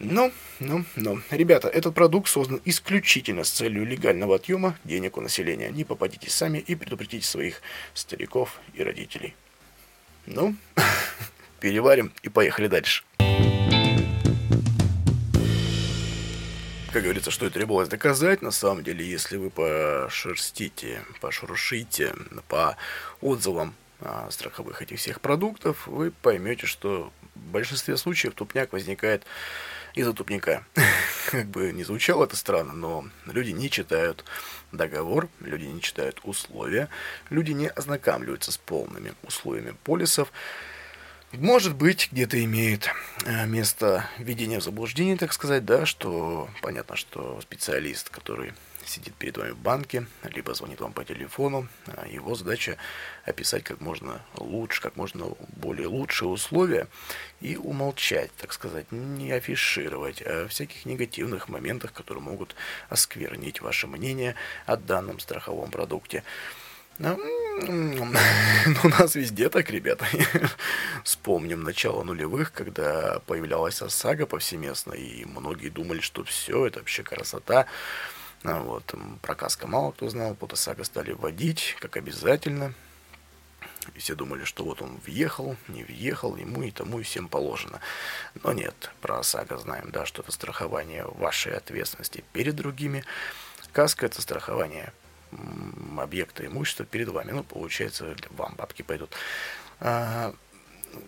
Ну, 0.00 0.32
ну, 0.60 0.84
ну. 0.94 1.20
Ребята, 1.30 1.66
этот 1.66 1.92
продукт 1.92 2.28
создан 2.28 2.60
исключительно 2.64 3.42
с 3.42 3.50
целью 3.50 3.84
легального 3.84 4.36
отъема 4.36 4.78
денег 4.84 5.16
у 5.16 5.20
населения. 5.20 5.70
Не 5.70 5.82
попадите 5.82 6.30
сами 6.30 6.58
и 6.58 6.76
предупредите 6.76 7.26
своих 7.26 7.60
стариков 7.94 8.60
и 8.74 8.84
родителей. 8.84 9.34
Ну, 10.26 10.54
переварим 11.60 12.12
и 12.22 12.28
поехали 12.28 12.68
дальше. 12.68 13.02
Как 16.92 17.02
говорится, 17.02 17.32
что 17.32 17.46
и 17.46 17.50
требовалось 17.50 17.88
доказать, 17.88 18.40
на 18.40 18.52
самом 18.52 18.84
деле, 18.84 19.04
если 19.04 19.36
вы 19.36 19.50
пошерстите, 19.50 21.02
пошуршите 21.20 22.14
по 22.46 22.76
отзывам 23.20 23.74
а, 24.00 24.28
страховых 24.30 24.80
этих 24.80 25.00
всех 25.00 25.20
продуктов, 25.20 25.88
вы 25.88 26.12
поймете, 26.12 26.66
что 26.66 27.12
в 27.34 27.50
большинстве 27.50 27.96
случаев 27.96 28.34
тупняк 28.34 28.72
возникает 28.72 29.24
из-за 29.94 30.12
тупника. 30.12 30.64
Как 31.30 31.46
бы 31.46 31.72
не 31.72 31.84
звучало 31.84 32.24
это 32.24 32.36
странно, 32.36 32.72
но 32.72 33.08
люди 33.26 33.50
не 33.50 33.70
читают 33.70 34.24
договор, 34.72 35.28
люди 35.40 35.64
не 35.64 35.80
читают 35.80 36.20
условия, 36.24 36.88
люди 37.30 37.52
не 37.52 37.68
ознакомливаются 37.68 38.52
с 38.52 38.58
полными 38.58 39.14
условиями 39.22 39.74
полисов. 39.84 40.32
Может 41.32 41.74
быть, 41.74 42.08
где-то 42.10 42.42
имеет 42.42 42.88
э, 43.26 43.46
место 43.46 44.08
введение 44.16 44.60
в 44.60 44.64
заблуждение, 44.64 45.16
так 45.16 45.34
сказать, 45.34 45.64
да, 45.66 45.84
что 45.84 46.48
понятно, 46.62 46.96
что 46.96 47.38
специалист, 47.42 48.08
который 48.08 48.54
сидит 48.88 49.14
перед 49.14 49.36
вами 49.36 49.50
в 49.50 49.58
банке, 49.58 50.06
либо 50.24 50.54
звонит 50.54 50.80
вам 50.80 50.92
по 50.92 51.04
телефону. 51.04 51.68
А 51.86 52.06
его 52.06 52.34
задача 52.34 52.76
описать 53.24 53.64
как 53.64 53.80
можно 53.80 54.22
лучше, 54.36 54.80
как 54.82 54.96
можно 54.96 55.32
более 55.56 55.86
лучшие 55.86 56.28
условия 56.28 56.88
и 57.40 57.56
умолчать, 57.56 58.30
так 58.36 58.52
сказать, 58.52 58.90
не 58.90 59.32
афишировать 59.32 60.22
о 60.22 60.48
всяких 60.48 60.86
негативных 60.86 61.48
моментах, 61.48 61.92
которые 61.92 62.22
могут 62.22 62.54
осквернить 62.88 63.60
ваше 63.60 63.86
мнение 63.86 64.34
о 64.66 64.76
данном 64.76 65.20
страховом 65.20 65.70
продукте. 65.70 66.24
Ну, 66.98 67.16
у 68.84 68.88
нас 68.88 69.14
везде 69.14 69.48
так, 69.48 69.70
ребята. 69.70 70.04
Вспомним 71.04 71.62
начало 71.62 72.02
нулевых, 72.02 72.52
когда 72.52 73.20
появлялась 73.26 73.80
ОСАГО 73.82 74.26
повсеместно, 74.26 74.94
и 74.94 75.24
многие 75.24 75.68
думали, 75.68 76.00
что 76.00 76.24
все, 76.24 76.66
это 76.66 76.80
вообще 76.80 77.04
красота. 77.04 77.66
А 78.44 78.60
вот, 78.60 78.94
про 79.22 79.34
Каска 79.34 79.66
мало 79.66 79.92
кто 79.92 80.08
знал, 80.08 80.34
Потасага 80.34 80.84
стали 80.84 81.12
вводить, 81.12 81.76
как 81.80 81.96
обязательно. 81.96 82.74
И 83.94 83.98
все 84.00 84.14
думали, 84.14 84.44
что 84.44 84.64
вот 84.64 84.82
он 84.82 84.96
въехал, 85.04 85.56
не 85.66 85.82
въехал, 85.82 86.36
ему 86.36 86.62
и 86.62 86.70
тому 86.70 87.00
и 87.00 87.02
всем 87.02 87.28
положено. 87.28 87.80
Но 88.42 88.52
нет, 88.52 88.90
про 89.00 89.20
ОСАГО 89.20 89.58
знаем, 89.58 89.90
да, 89.90 90.04
что 90.06 90.22
это 90.22 90.30
страхование 90.30 91.04
вашей 91.04 91.56
ответственности 91.56 92.22
перед 92.32 92.54
другими. 92.54 93.04
Каска– 93.72 94.06
это 94.06 94.20
страхование 94.22 94.92
объекта 95.98 96.46
имущества 96.46 96.84
перед 96.84 97.08
вами. 97.08 97.32
Ну, 97.32 97.44
получается, 97.44 98.14
вам 98.30 98.54
бабки 98.56 98.82
пойдут. 98.82 99.14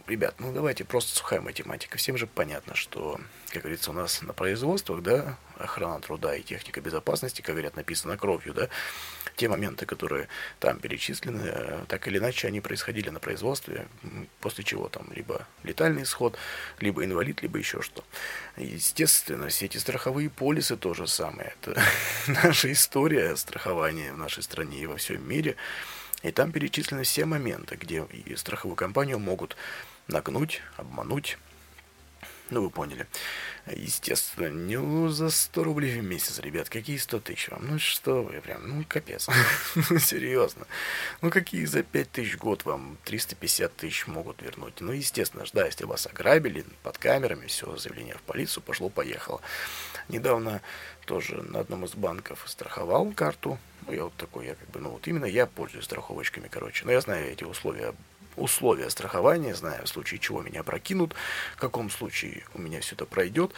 Ребят, 0.07 0.35
ну 0.38 0.53
давайте 0.53 0.85
просто 0.85 1.16
сухая 1.16 1.40
математика. 1.40 1.97
Всем 1.97 2.16
же 2.16 2.27
понятно, 2.27 2.75
что, 2.75 3.21
как 3.51 3.62
говорится, 3.62 3.90
у 3.90 3.95
нас 3.95 4.23
на 4.23 4.33
производствах, 4.33 5.03
да, 5.03 5.38
охрана 5.57 6.01
труда 6.01 6.35
и 6.35 6.43
техника 6.43 6.81
безопасности, 6.81 7.43
как 7.43 7.55
говорят, 7.55 7.77
написано 7.77 8.16
кровью, 8.16 8.55
да, 8.55 8.69
те 9.37 9.49
моменты, 9.49 9.87
которые 9.87 10.29
там 10.59 10.81
перечислены, 10.81 11.43
э, 11.45 11.85
так 11.88 12.09
или 12.09 12.19
иначе 12.19 12.49
они 12.49 12.61
происходили 12.61 13.11
на 13.11 13.21
производстве, 13.21 13.87
после 14.40 14.64
чего 14.64 14.88
там 14.88 15.07
либо 15.14 15.47
летальный 15.62 16.03
исход, 16.03 16.37
либо 16.81 17.05
инвалид, 17.05 17.43
либо 17.43 17.59
еще 17.59 17.81
что. 17.81 18.05
Естественно, 18.57 19.49
все 19.49 19.66
эти 19.66 19.79
страховые 19.79 20.29
полисы 20.29 20.77
то 20.77 20.93
же 20.95 21.07
самое. 21.07 21.55
Это 21.61 21.81
наша 22.27 22.73
история 22.73 23.37
страхования 23.37 24.12
в 24.12 24.19
нашей 24.19 24.43
стране 24.43 24.83
и 24.83 24.87
во 24.87 24.97
всем 24.97 25.27
мире. 25.29 25.57
И 26.23 26.31
там 26.33 26.53
перечислены 26.53 27.05
все 27.05 27.25
моменты, 27.25 27.77
где 27.77 28.07
страховую 28.37 28.77
компанию 28.77 29.19
могут 29.19 29.57
нагнуть, 30.09 30.61
обмануть. 30.77 31.39
Ну, 32.51 32.63
вы 32.63 32.71
поняли. 32.71 33.07
Естественно, 33.67 34.49
не 34.49 35.11
за 35.11 35.31
100 35.31 35.65
рублей 35.65 36.01
в 36.01 36.03
месяц, 36.05 36.41
ребят. 36.41 36.69
Какие 36.69 36.97
100 36.97 37.21
тысяч 37.21 37.49
вам? 37.49 37.67
Ну 37.69 37.79
что 37.79 38.23
вы, 38.23 38.41
прям, 38.41 38.69
ну 38.69 38.85
капец. 38.89 39.29
Серьезно. 40.01 40.67
Ну 41.23 41.31
какие 41.31 41.65
за 41.65 41.85
5 41.85 42.11
тысяч 42.11 42.37
год 42.37 42.65
вам 42.65 42.99
350 43.05 43.77
тысяч 43.77 44.07
могут 44.09 44.43
вернуть? 44.43 44.81
Ну, 44.81 44.93
естественно, 44.93 45.45
да, 45.53 45.67
если 45.67 45.85
вас 45.85 46.07
ограбили 46.07 46.65
под 46.83 46.99
камерами, 46.99 47.47
все, 47.47 47.77
заявление 47.77 48.17
в 48.17 48.23
полицию, 48.23 48.65
пошло-поехало. 48.65 49.41
Недавно 50.09 50.61
тоже 51.07 51.43
на 51.43 51.61
одном 51.61 51.85
из 51.85 51.95
банков 51.95 52.43
страховал 52.47 53.13
карту. 53.13 53.59
Я 53.89 54.05
вот 54.05 54.15
такой, 54.15 54.47
я 54.47 54.55
как 54.57 54.69
бы, 54.71 54.81
ну 54.81 54.91
вот 54.91 55.07
именно 55.07 55.25
я 55.25 55.47
пользуюсь 55.47 55.85
страховочками, 55.85 56.49
короче. 56.49 56.85
Но 56.85 56.93
я 56.93 57.01
знаю 57.01 57.31
эти 57.31 57.45
условия 57.45 57.95
условия 58.40 58.90
страхования, 58.90 59.55
знаю, 59.55 59.85
в 59.85 59.88
случае 59.88 60.20
чего 60.20 60.42
меня 60.42 60.62
прокинут, 60.62 61.14
в 61.57 61.61
каком 61.61 61.90
случае 61.90 62.44
у 62.55 62.61
меня 62.61 62.81
все 62.81 62.94
это 62.94 63.07
пройдет. 63.07 63.53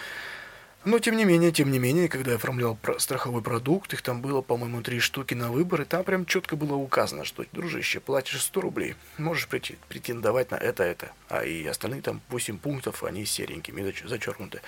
Но, 0.84 0.98
тем 0.98 1.16
не 1.16 1.24
менее, 1.24 1.52
тем 1.52 1.70
не 1.70 1.78
менее, 1.78 2.08
когда 2.08 2.32
я 2.32 2.38
оформлял 2.38 2.76
страховой 2.98 3.40
продукт, 3.40 3.92
их 3.92 4.02
там 4.02 4.20
было, 4.20 4.40
по-моему, 4.40 4.82
три 4.82 4.98
штуки 4.98 5.32
на 5.32 5.52
выбор, 5.52 5.82
и 5.82 5.84
там 5.84 6.02
прям 6.02 6.26
четко 6.26 6.56
было 6.56 6.74
указано, 6.74 7.24
что, 7.24 7.44
дружище, 7.52 8.00
платишь 8.00 8.42
100 8.42 8.60
рублей, 8.60 8.96
можешь 9.16 9.46
претендовать 9.46 10.50
на 10.50 10.56
это, 10.56 10.82
это. 10.82 11.12
А 11.28 11.44
и 11.44 11.64
остальные 11.66 12.02
там 12.02 12.20
8 12.30 12.58
пунктов, 12.58 13.04
они 13.04 13.24
серенькими 13.24 13.94
зачеркнуты. 14.04 14.60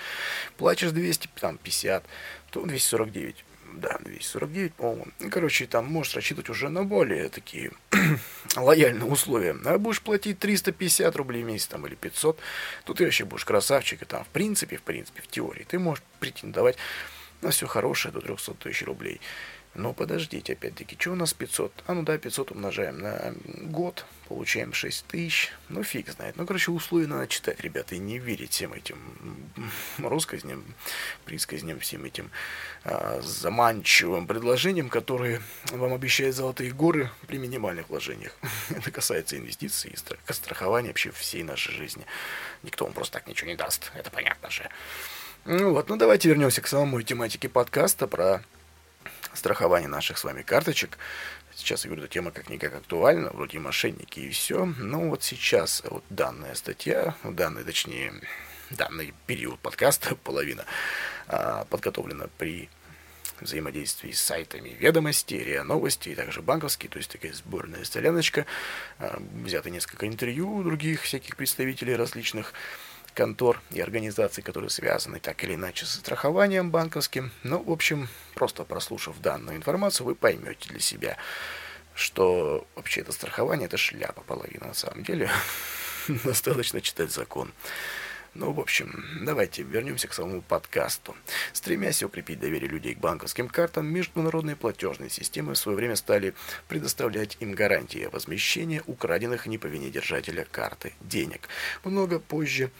Платишь 0.55 0.91
200, 0.91 1.29
там 1.35 1.57
50, 1.57 2.05
то 2.49 2.65
249 2.65 3.43
да, 3.79 3.97
249, 3.99 4.73
по-моему. 4.73 5.07
Короче, 5.29 5.65
там 5.65 5.85
можешь 5.85 6.15
рассчитывать 6.15 6.49
уже 6.49 6.69
на 6.69 6.83
более 6.83 7.29
такие 7.29 7.71
лояльные 8.55 9.05
условия. 9.05 9.55
А 9.65 9.77
будешь 9.77 10.01
платить 10.01 10.39
350 10.39 11.15
рублей 11.15 11.43
в 11.43 11.45
месяц 11.45 11.67
там, 11.67 11.85
или 11.87 11.95
500, 11.95 12.39
то 12.85 12.93
ты 12.93 13.05
вообще 13.05 13.25
будешь 13.25 13.45
красавчик. 13.45 14.01
И 14.01 14.05
там, 14.05 14.23
в 14.23 14.27
принципе, 14.27 14.77
в 14.77 14.81
принципе, 14.81 15.21
в 15.21 15.27
теории, 15.27 15.65
ты 15.67 15.79
можешь 15.79 16.03
претендовать 16.19 16.77
на 17.41 17.51
все 17.51 17.67
хорошее 17.67 18.13
до 18.13 18.21
300 18.21 18.53
тысяч 18.55 18.83
рублей. 18.83 19.21
Но 19.75 19.93
подождите, 19.93 20.53
опять-таки, 20.53 20.95
что 20.97 21.11
у 21.11 21.15
нас 21.15 21.33
500? 21.33 21.83
А 21.85 21.93
ну 21.93 22.03
да, 22.03 22.17
500 22.17 22.51
умножаем 22.51 22.97
на 22.97 23.35
год, 23.63 24.05
получаем 24.29 24.73
6 24.73 25.05
тысяч. 25.05 25.51
Ну 25.67 25.83
фиг 25.83 26.09
знает. 26.09 26.37
Ну, 26.37 26.45
короче, 26.45 26.71
условия 26.71 27.07
надо 27.07 27.27
читать, 27.27 27.59
ребята, 27.59 27.95
и 27.95 27.97
не 27.97 28.17
верить 28.17 28.51
всем 28.51 28.71
этим 28.71 28.97
россказням, 29.97 30.63
присказням, 31.25 31.79
всем 31.81 32.05
этим 32.05 32.31
а, 32.85 33.19
заманчивым 33.21 34.27
предложениям, 34.27 34.87
которые 34.87 35.41
вам 35.71 35.93
обещают 35.93 36.37
золотые 36.37 36.71
горы 36.71 37.11
при 37.27 37.37
минимальных 37.37 37.89
вложениях. 37.89 38.31
Это 38.69 38.91
касается 38.91 39.37
инвестиций 39.37 39.91
и 39.91 40.31
страхования 40.33 40.87
вообще 40.87 41.11
всей 41.11 41.43
нашей 41.43 41.73
жизни. 41.73 42.05
Никто 42.63 42.85
вам 42.85 42.93
просто 42.93 43.19
так 43.19 43.27
ничего 43.27 43.49
не 43.49 43.55
даст, 43.55 43.91
это 43.93 44.09
понятно 44.09 44.49
же. 44.49 44.69
Ну 45.45 45.73
вот, 45.73 45.89
ну 45.89 45.97
давайте 45.97 46.29
вернемся 46.29 46.61
к 46.61 46.67
самому 46.67 47.01
тематике 47.01 47.49
подкаста 47.49 48.07
про 48.07 48.41
страхование 49.35 49.89
наших 49.89 50.17
с 50.17 50.23
вами 50.23 50.41
карточек. 50.41 50.97
Сейчас, 51.55 51.85
я 51.85 51.89
говорю, 51.89 52.03
эта 52.03 52.13
тема 52.13 52.31
как-никак 52.31 52.73
актуальна, 52.75 53.29
вроде 53.31 53.59
мошенники 53.59 54.19
и 54.19 54.29
все. 54.29 54.65
Но 54.65 55.09
вот 55.09 55.23
сейчас 55.23 55.81
вот 55.85 56.03
данная 56.09 56.53
статья, 56.55 57.15
данный, 57.23 57.63
точнее, 57.63 58.13
данный 58.69 59.13
период 59.25 59.59
подкаста, 59.59 60.15
половина, 60.23 60.65
а, 61.27 61.65
подготовлена 61.65 62.27
при 62.37 62.69
взаимодействии 63.41 64.11
с 64.11 64.21
сайтами 64.21 64.69
ведомости, 64.79 65.35
РИА 65.35 65.63
Новости 65.63 66.09
и 66.09 66.15
также 66.15 66.41
банковские, 66.41 66.89
то 66.89 66.97
есть 66.97 67.11
такая 67.11 67.33
сборная 67.33 67.83
соляночка. 67.83 68.45
А, 68.99 69.21
взято 69.43 69.69
несколько 69.69 70.07
интервью 70.07 70.63
других 70.63 71.01
всяких 71.01 71.35
представителей 71.35 71.95
различных 71.95 72.53
контор 73.15 73.61
и 73.71 73.79
организаций, 73.79 74.43
которые 74.43 74.69
связаны 74.69 75.19
так 75.19 75.43
или 75.43 75.55
иначе 75.55 75.85
со 75.85 75.97
страхованием 75.97 76.69
банковским. 76.69 77.31
Ну, 77.43 77.63
в 77.63 77.71
общем, 77.71 78.07
просто 78.35 78.63
прослушав 78.63 79.19
данную 79.21 79.57
информацию, 79.57 80.05
вы 80.05 80.15
поймете 80.15 80.69
для 80.69 80.79
себя, 80.79 81.17
что 81.95 82.67
вообще 82.75 83.01
это 83.01 83.11
страхование, 83.11 83.65
это 83.65 83.77
шляпа 83.77 84.21
половина 84.21 84.67
на 84.67 84.73
самом 84.73 85.03
деле. 85.03 85.29
Достаточно 86.07 86.81
читать 86.81 87.11
закон. 87.11 87.51
Ну, 88.35 88.51
в 88.51 88.59
общем, 88.59 89.05
давайте 89.21 89.63
вернемся 89.63 90.09
к 90.09 90.13
самому 90.13 90.41
подкасту. 90.41 91.15
Стремясь 91.53 92.03
укрепить 92.03 92.37
доверие 92.37 92.69
людей 92.69 92.93
к 92.93 92.99
банковским 92.99 93.47
картам, 93.47 93.85
международные 93.87 94.57
платежные 94.57 95.09
системы 95.09 95.53
в 95.53 95.57
свое 95.57 95.77
время 95.77 95.95
стали 95.95 96.33
предоставлять 96.67 97.37
им 97.39 97.53
гарантии 97.53 98.09
возмещения 98.11 98.83
украденных 98.87 99.45
не 99.45 99.57
по 99.57 99.67
вине 99.67 99.89
держателя 99.89 100.45
карты 100.51 100.91
денег. 100.99 101.47
Много 101.85 102.19
позже, 102.19 102.71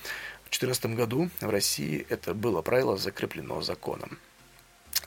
в 0.43 0.59
2014 0.59 0.85
году, 0.87 1.29
в 1.39 1.49
России 1.49 2.05
это 2.09 2.33
было 2.33 2.61
правило 2.61 2.97
закреплено 2.97 3.61
законом. 3.61 4.19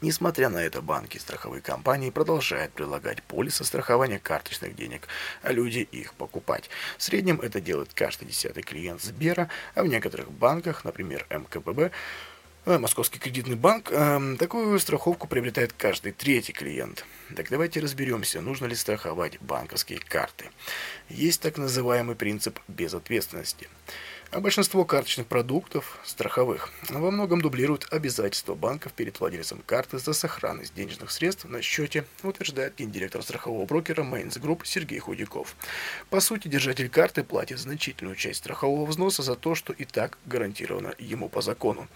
Несмотря 0.00 0.48
на 0.48 0.58
это, 0.58 0.80
банки 0.80 1.16
и 1.16 1.20
страховые 1.20 1.60
компании 1.60 2.10
продолжают 2.10 2.72
предлагать 2.72 3.22
полисы 3.24 3.64
страхования 3.64 4.20
карточных 4.20 4.76
денег, 4.76 5.08
а 5.42 5.52
люди 5.52 5.78
их 5.78 6.14
покупать. 6.14 6.70
В 6.96 7.02
среднем 7.02 7.40
это 7.40 7.60
делает 7.60 7.90
каждый 7.94 8.28
десятый 8.28 8.62
клиент 8.62 9.02
Сбера, 9.02 9.48
а 9.74 9.82
в 9.82 9.88
некоторых 9.88 10.30
банках, 10.30 10.84
например 10.84 11.26
МКБ, 11.30 11.92
э, 12.66 12.78
Московский 12.78 13.18
кредитный 13.18 13.56
банк, 13.56 13.88
э, 13.90 14.36
такую 14.38 14.78
страховку 14.78 15.26
приобретает 15.26 15.72
каждый 15.72 16.12
третий 16.12 16.52
клиент. 16.52 17.04
Так 17.34 17.48
давайте 17.50 17.80
разберемся, 17.80 18.40
нужно 18.40 18.66
ли 18.66 18.76
страховать 18.76 19.40
банковские 19.40 19.98
карты. 19.98 20.50
Есть 21.08 21.40
так 21.42 21.58
называемый 21.58 22.14
принцип 22.14 22.60
безответственности. 22.68 23.68
А 24.30 24.40
большинство 24.40 24.84
карточных 24.84 25.26
продуктов, 25.26 25.98
страховых, 26.04 26.68
во 26.90 27.10
многом 27.10 27.40
дублируют 27.40 27.86
обязательства 27.90 28.54
банков 28.54 28.92
перед 28.92 29.18
владельцем 29.18 29.62
карты 29.64 29.98
за 29.98 30.12
сохранность 30.12 30.74
денежных 30.74 31.10
средств 31.10 31.46
на 31.46 31.62
счете, 31.62 32.04
утверждает 32.22 32.74
гендиректор 32.76 33.22
страхового 33.22 33.64
брокера 33.64 34.02
Mainz 34.02 34.38
Group 34.38 34.66
Сергей 34.66 34.98
Худяков. 34.98 35.56
По 36.10 36.20
сути, 36.20 36.46
держатель 36.46 36.90
карты 36.90 37.24
платит 37.24 37.58
значительную 37.58 38.16
часть 38.16 38.40
страхового 38.40 38.84
взноса 38.84 39.22
за 39.22 39.34
то, 39.34 39.54
что 39.54 39.72
и 39.72 39.86
так 39.86 40.18
гарантировано 40.26 40.94
ему 40.98 41.30
по 41.30 41.40
закону. 41.40 41.88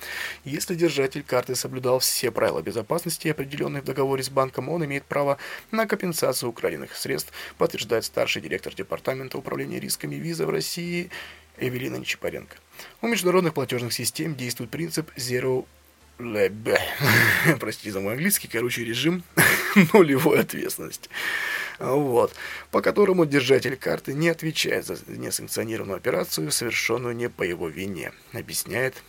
Если 0.46 0.74
держатель 0.74 1.22
карты 1.22 1.54
соблюдал 1.54 1.98
все 1.98 2.30
правила 2.30 2.62
безопасности, 2.62 3.28
определенные 3.28 3.82
в 3.82 3.84
договоре 3.84 4.22
с 4.22 4.30
банком, 4.30 4.70
он 4.70 4.82
имеет 4.86 5.04
право 5.04 5.36
на 5.70 5.86
компенсацию 5.86 6.48
украденных 6.48 6.96
средств, 6.96 7.30
подтверждает 7.58 8.06
старший 8.06 8.40
директор 8.40 8.74
Департамента 8.74 9.36
управления 9.36 9.78
рисками 9.78 10.14
виза 10.14 10.46
в 10.46 10.50
России 10.50 11.10
Эвелина 11.58 11.96
Нечапаренко. 11.96 12.56
У 13.00 13.08
международных 13.08 13.54
платежных 13.54 13.92
систем 13.92 14.34
действует 14.34 14.70
принцип 14.70 15.10
Zero 15.16 15.66
простите 17.58 17.90
за 17.90 18.00
мой 18.00 18.12
английский, 18.12 18.48
короче, 18.48 18.84
режим 18.84 19.24
нулевой 19.92 20.40
ответственности. 20.40 21.08
Вот, 21.78 22.32
по 22.70 22.80
которому 22.80 23.26
держатель 23.26 23.76
карты 23.76 24.12
не 24.12 24.28
отвечает 24.28 24.86
за 24.86 24.98
несанкционированную 25.08 25.96
операцию, 25.96 26.52
совершенную 26.52 27.16
не 27.16 27.28
по 27.28 27.42
его 27.42 27.68
вине, 27.68 28.12
объясняет 28.32 29.02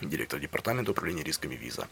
директор 0.00 0.38
департамента 0.38 0.90
управления 0.90 1.22
рисками 1.22 1.54
виза. 1.54 1.88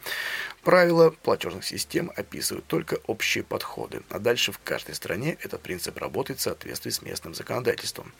Правила 0.62 1.10
платежных 1.10 1.64
систем 1.64 2.10
описывают 2.14 2.66
только 2.66 2.98
общие 3.06 3.44
подходы, 3.44 4.02
а 4.10 4.18
дальше 4.18 4.52
в 4.52 4.58
каждой 4.58 4.94
стране 4.94 5.36
этот 5.40 5.62
принцип 5.62 5.96
работает 5.98 6.38
в 6.38 6.42
соответствии 6.42 6.90
с 6.90 7.02
местным 7.02 7.34
законодательством. 7.34 8.12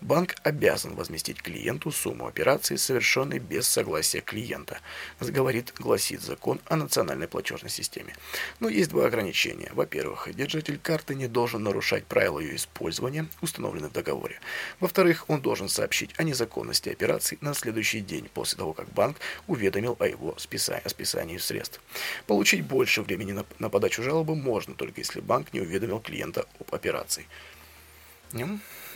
Банк 0.00 0.34
обязан 0.42 0.94
возместить 0.94 1.40
клиенту 1.42 1.90
сумму 1.92 2.26
операции, 2.26 2.76
совершенной 2.76 3.38
без 3.38 3.68
согласия 3.68 4.20
клиента, 4.20 4.80
говорит, 5.20 5.72
гласит 5.78 6.20
закон 6.20 6.60
о 6.66 6.76
национальной 6.76 7.28
платежной 7.28 7.70
системе. 7.70 8.14
Но 8.60 8.68
есть 8.68 8.90
два 8.90 9.06
ограничения. 9.06 9.70
Во-первых, 9.72 10.28
держатель 10.34 10.78
карты 10.78 11.14
не 11.14 11.28
должен 11.28 11.62
нарушать 11.62 12.04
правила 12.06 12.38
ее 12.40 12.56
использования, 12.56 13.26
установленные 13.40 13.90
в 13.90 13.92
договоре. 13.92 14.40
Во-вторых, 14.80 15.24
он 15.28 15.40
должен 15.40 15.68
сообщить 15.68 16.10
о 16.18 16.22
незаконности 16.22 16.88
операции 16.88 17.38
на 17.40 17.54
следующий 17.54 18.00
день 18.00 18.28
после 18.32 18.58
того, 18.58 18.72
как 18.72 18.88
банк 18.92 19.16
уведомил 19.46 19.96
о 20.00 20.06
его 20.06 20.34
списании, 20.38 20.84
о 20.84 20.88
списании 20.88 21.38
средств. 21.38 21.80
Получить 22.26 22.64
больше 22.64 23.02
времени 23.02 23.32
на, 23.32 23.44
на 23.58 23.68
подачу 23.68 24.02
жалобы 24.02 24.34
можно, 24.34 24.74
только 24.74 25.00
если 25.00 25.20
банк 25.20 25.52
не 25.52 25.60
уведомил 25.60 26.00
клиента 26.00 26.46
об 26.60 26.74
операции. 26.74 27.26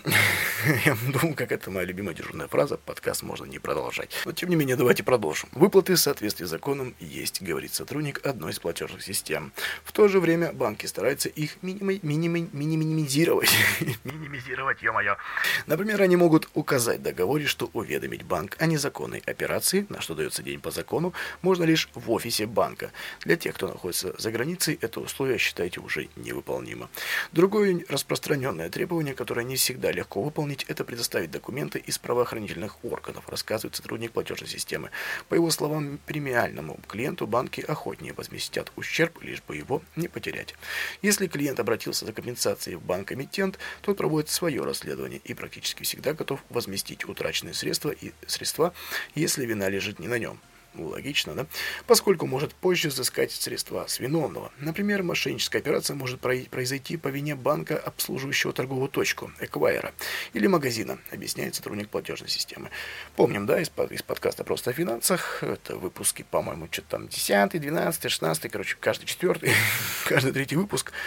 Я 0.84 0.96
думаю, 1.12 1.34
как 1.34 1.52
это 1.52 1.70
моя 1.70 1.86
любимая 1.86 2.14
дежурная 2.14 2.48
фраза, 2.48 2.76
подкаст 2.76 3.22
можно 3.22 3.44
не 3.44 3.58
продолжать. 3.58 4.10
Но 4.24 4.32
тем 4.32 4.50
не 4.50 4.56
менее, 4.56 4.76
давайте 4.76 5.02
продолжим. 5.02 5.48
Выплаты 5.52 5.94
в 5.94 5.98
соответствии 5.98 6.44
с 6.44 6.48
законом 6.48 6.94
есть, 7.00 7.42
говорит 7.42 7.74
сотрудник 7.74 8.24
одной 8.26 8.52
из 8.52 8.58
платежных 8.58 9.02
систем. 9.02 9.52
В 9.84 9.92
то 9.92 10.08
же 10.08 10.20
время 10.20 10.52
банки 10.52 10.86
стараются 10.86 11.28
их 11.28 11.62
миними, 11.62 12.00
миними, 12.02 12.48
минимизировать. 12.52 13.50
минимизировать, 14.04 14.82
ё-моё. 14.82 15.16
Например, 15.66 16.02
они 16.02 16.16
могут 16.16 16.48
указать 16.54 17.00
в 17.00 17.02
договоре, 17.02 17.46
что 17.46 17.70
уведомить 17.72 18.22
банк 18.22 18.56
о 18.58 18.66
незаконной 18.66 19.22
операции, 19.26 19.86
на 19.88 20.00
что 20.00 20.14
дается 20.14 20.42
день 20.42 20.60
по 20.60 20.70
закону, 20.70 21.12
можно 21.42 21.64
лишь 21.64 21.88
в 21.94 22.10
офисе 22.10 22.46
банка. 22.46 22.92
Для 23.20 23.36
тех, 23.36 23.54
кто 23.54 23.68
находится 23.68 24.14
за 24.18 24.30
границей, 24.30 24.78
это 24.80 25.00
условие, 25.00 25.38
считайте, 25.38 25.80
уже 25.80 26.08
невыполнимо. 26.16 26.88
Другое 27.32 27.84
распространенное 27.88 28.70
требование, 28.70 29.14
которое 29.14 29.44
не 29.44 29.56
всегда 29.86 29.92
легко 29.92 30.22
выполнить, 30.22 30.64
это 30.64 30.84
предоставить 30.84 31.30
документы 31.30 31.78
из 31.78 31.98
правоохранительных 31.98 32.84
органов, 32.84 33.28
рассказывает 33.28 33.76
сотрудник 33.76 34.12
платежной 34.12 34.48
системы. 34.48 34.90
По 35.28 35.34
его 35.34 35.50
словам, 35.50 35.98
премиальному 36.06 36.80
клиенту 36.88 37.26
банки 37.26 37.60
охотнее 37.60 38.12
возместят 38.12 38.72
ущерб, 38.76 39.22
лишь 39.22 39.42
бы 39.42 39.56
его 39.56 39.82
не 39.94 40.08
потерять. 40.08 40.54
Если 41.02 41.28
клиент 41.28 41.60
обратился 41.60 42.04
за 42.04 42.12
компенсацией 42.12 42.76
в 42.76 42.82
банк-эмитент, 42.82 43.58
тот 43.82 43.96
проводит 43.96 44.28
свое 44.28 44.64
расследование 44.64 45.20
и 45.22 45.34
практически 45.34 45.84
всегда 45.84 46.14
готов 46.14 46.42
возместить 46.50 47.08
утраченные 47.08 47.54
средства 47.54 47.90
и 47.90 48.12
средства, 48.26 48.74
если 49.14 49.46
вина 49.46 49.68
лежит 49.68 50.00
не 50.00 50.08
на 50.08 50.18
нем. 50.18 50.40
Ну, 50.76 50.88
логично, 50.88 51.34
да? 51.34 51.46
Поскольку 51.86 52.26
может 52.26 52.54
позже 52.54 52.88
взыскать 52.88 53.32
средства 53.32 53.86
с 53.88 53.98
виновного. 53.98 54.52
Например, 54.58 55.02
мошенническая 55.02 55.58
операция 55.58 55.96
может 55.96 56.20
произойти 56.20 56.96
по 56.96 57.08
вине 57.08 57.34
банка, 57.34 57.78
обслуживающего 57.78 58.52
торговую 58.52 58.88
точку, 58.88 59.30
эквайера, 59.40 59.92
или 60.34 60.46
магазина, 60.46 60.98
объясняет 61.10 61.54
сотрудник 61.54 61.88
платежной 61.88 62.28
системы. 62.28 62.70
Помним, 63.14 63.46
да, 63.46 63.60
из, 63.60 63.70
из 63.90 64.02
подкаста 64.02 64.44
«Просто 64.44 64.70
о 64.70 64.72
финансах», 64.74 65.42
это 65.42 65.76
выпуски, 65.76 66.26
по-моему, 66.30 66.68
что-то 66.70 66.88
там 66.90 67.08
10, 67.08 67.60
12, 67.60 68.10
16, 68.10 68.52
короче, 68.52 68.76
каждый 68.78 69.06
четвертый, 69.06 69.52
каждый 70.04 70.32
третий 70.32 70.56
выпуск– 70.56 70.92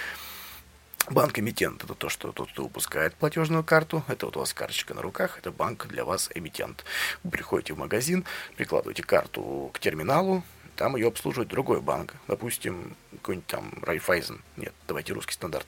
Банк-эмитент– 1.11 1.83
это 1.83 1.95
то, 1.95 2.07
что 2.07 2.31
тот, 2.31 2.51
кто 2.51 2.63
выпускает 2.63 3.15
платежную 3.15 3.63
карту. 3.63 4.03
Это 4.07 4.27
вот 4.27 4.37
у 4.37 4.41
вас 4.41 4.53
карточка 4.53 4.93
на 4.93 5.01
руках, 5.01 5.39
это 5.39 5.51
банк 5.51 5.87
для 5.87 6.05
вас 6.05 6.29
эмитент. 6.35 6.85
Вы 7.23 7.31
приходите 7.31 7.73
в 7.73 7.77
магазин, 7.77 8.25
прикладываете 8.55 9.01
карту 9.01 9.71
к 9.73 9.79
терминалу, 9.79 10.43
там 10.75 10.95
ее 10.95 11.07
обслуживает 11.07 11.49
другой 11.49 11.81
банк. 11.81 12.13
Допустим, 12.27 12.95
какой-нибудь 13.11 13.47
там 13.47 13.73
Райфайзен. 13.81 14.41
Нет, 14.55 14.73
давайте 14.87 15.13
русский 15.13 15.33
стандарт. 15.33 15.67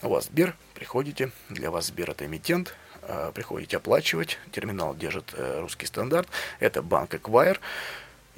У 0.00 0.08
вас 0.08 0.26
Сбер, 0.26 0.54
приходите, 0.74 1.32
для 1.48 1.72
вас 1.72 1.86
Сбер 1.86 2.10
это 2.10 2.24
эмитент, 2.24 2.74
а, 3.02 3.32
приходите 3.32 3.78
оплачивать, 3.78 4.38
терминал 4.52 4.94
держит 4.94 5.34
э, 5.36 5.60
русский 5.60 5.86
стандарт, 5.86 6.28
это 6.60 6.82
банк 6.82 7.14
Acquire, 7.14 7.58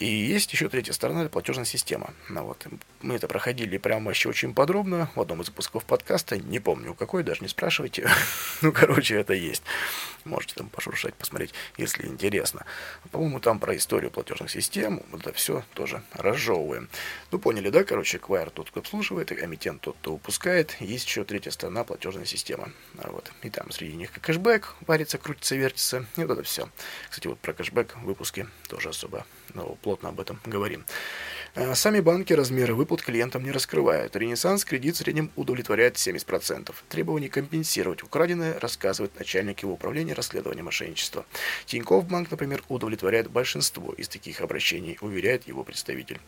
и 0.00 0.06
есть 0.06 0.50
еще 0.50 0.70
третья 0.70 0.94
сторона, 0.94 1.20
это 1.20 1.30
платежная 1.30 1.66
система. 1.66 2.14
Ну, 2.30 2.44
вот. 2.44 2.66
Мы 3.02 3.16
это 3.16 3.28
проходили 3.28 3.76
прямо 3.76 4.06
вообще 4.06 4.30
очень 4.30 4.54
подробно 4.54 5.10
в 5.14 5.20
одном 5.20 5.42
из 5.42 5.48
выпусков 5.48 5.84
подкаста. 5.84 6.38
Не 6.38 6.58
помню, 6.58 6.94
какой, 6.94 7.22
даже 7.22 7.42
не 7.42 7.48
спрашивайте. 7.48 8.08
ну, 8.62 8.72
короче, 8.72 9.16
это 9.16 9.34
есть. 9.34 9.62
Можете 10.24 10.54
там 10.54 10.70
пошуршать, 10.70 11.12
посмотреть, 11.14 11.52
если 11.76 12.06
интересно. 12.06 12.64
По-моему, 13.10 13.40
там 13.40 13.58
про 13.58 13.76
историю 13.76 14.10
платежных 14.10 14.50
систем. 14.50 15.02
Это 15.12 15.34
все 15.34 15.64
тоже 15.74 16.02
разжевываем. 16.14 16.88
Ну, 17.30 17.38
поняли, 17.38 17.68
да? 17.68 17.84
Короче, 17.84 18.16
Acquire 18.16 18.48
тот, 18.48 18.70
кто 18.70 18.80
обслуживает, 18.80 19.32
эмитент 19.32 19.82
тот, 19.82 19.96
кто 20.00 20.12
выпускает. 20.12 20.76
Есть 20.80 21.06
еще 21.06 21.24
третья 21.24 21.50
сторона, 21.50 21.84
платежная 21.84 22.24
система. 22.24 22.70
Вот. 22.94 23.30
И 23.42 23.50
там 23.50 23.70
среди 23.70 23.96
них 23.96 24.12
кэшбэк 24.12 24.76
варится, 24.86 25.18
крутится, 25.18 25.56
вертится. 25.56 26.06
И 26.16 26.24
вот 26.24 26.30
это 26.30 26.42
все. 26.42 26.70
Кстати, 27.10 27.26
вот 27.26 27.38
про 27.38 27.52
кэшбэк 27.52 27.96
в 27.96 28.04
выпуске 28.04 28.46
тоже 28.66 28.88
особо 28.88 29.26
ну, 29.54 29.76
плотно 29.90 30.10
об 30.10 30.20
этом 30.20 30.38
говорим. 30.46 30.84
Э, 31.56 31.74
сами 31.74 31.98
банки 31.98 32.32
размеры 32.32 32.74
выплат 32.74 33.02
клиентам 33.02 33.42
не 33.42 33.50
раскрывают. 33.50 34.14
Ренессанс 34.14 34.64
кредит 34.64 34.94
в 34.94 34.98
среднем 34.98 35.32
удовлетворяет 35.34 35.96
70%. 35.96 36.72
Требование 36.88 37.28
компенсировать 37.28 38.04
украденное 38.04 38.60
рассказывает 38.60 39.18
начальник 39.18 39.64
его 39.64 39.72
управления 39.72 40.14
расследования 40.14 40.62
мошенничества. 40.62 41.26
Тинькофф 41.66 42.04
банк, 42.06 42.30
например, 42.30 42.62
удовлетворяет 42.68 43.28
большинство 43.30 43.92
из 43.94 44.06
таких 44.06 44.42
обращений, 44.42 44.96
уверяет 45.00 45.48
его 45.48 45.64
представитель. 45.64 46.20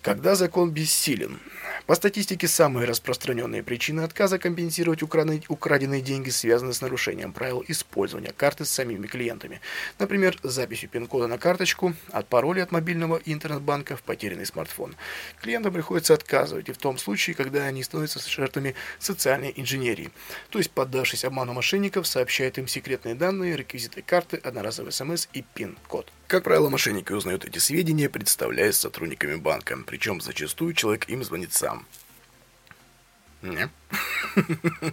Когда 0.00 0.36
закон 0.36 0.70
бессилен? 0.70 1.40
По 1.86 1.94
статистике, 1.94 2.46
самые 2.46 2.86
распространенные 2.86 3.62
причины 3.62 4.02
отказа 4.02 4.38
компенсировать 4.38 5.02
украденные, 5.02 6.00
деньги 6.00 6.30
связаны 6.30 6.72
с 6.72 6.80
нарушением 6.80 7.32
правил 7.32 7.64
использования 7.66 8.32
карты 8.32 8.64
с 8.64 8.70
самими 8.70 9.06
клиентами. 9.06 9.60
Например, 9.98 10.38
записью 10.42 10.88
пин-кода 10.88 11.26
на 11.26 11.38
карточку, 11.38 11.94
от 12.12 12.28
пароля 12.28 12.62
от 12.62 12.70
мобильного 12.72 13.20
интернет-банка 13.24 13.96
в 13.96 14.02
потерянный 14.02 14.46
смартфон. 14.46 14.94
Клиентам 15.40 15.72
приходится 15.72 16.14
отказывать 16.14 16.68
и 16.68 16.72
в 16.72 16.78
том 16.78 16.96
случае, 16.98 17.34
когда 17.34 17.64
они 17.64 17.82
становятся 17.82 18.20
жертвами 18.20 18.74
социальной 18.98 19.52
инженерии. 19.56 20.10
То 20.50 20.58
есть, 20.58 20.70
поддавшись 20.70 21.24
обману 21.24 21.52
мошенников, 21.54 22.06
сообщает 22.06 22.58
им 22.58 22.68
секретные 22.68 23.14
данные, 23.14 23.56
реквизиты 23.56 24.02
карты, 24.02 24.36
одноразовый 24.36 24.92
смс 24.92 25.28
и 25.32 25.42
пин-код. 25.54 26.10
Как 26.28 26.44
правило, 26.44 26.68
мошенники 26.68 27.12
узнают 27.12 27.44
эти 27.44 27.58
сведения, 27.58 28.08
представляясь 28.08 28.76
сотрудниками 28.76 29.34
банка, 29.34 29.76
причем 29.84 30.20
зачастую 30.20 30.74
человек 30.74 31.08
им 31.08 31.24
звонит 31.24 31.52
сам. 31.52 31.79
Не? 33.42 33.68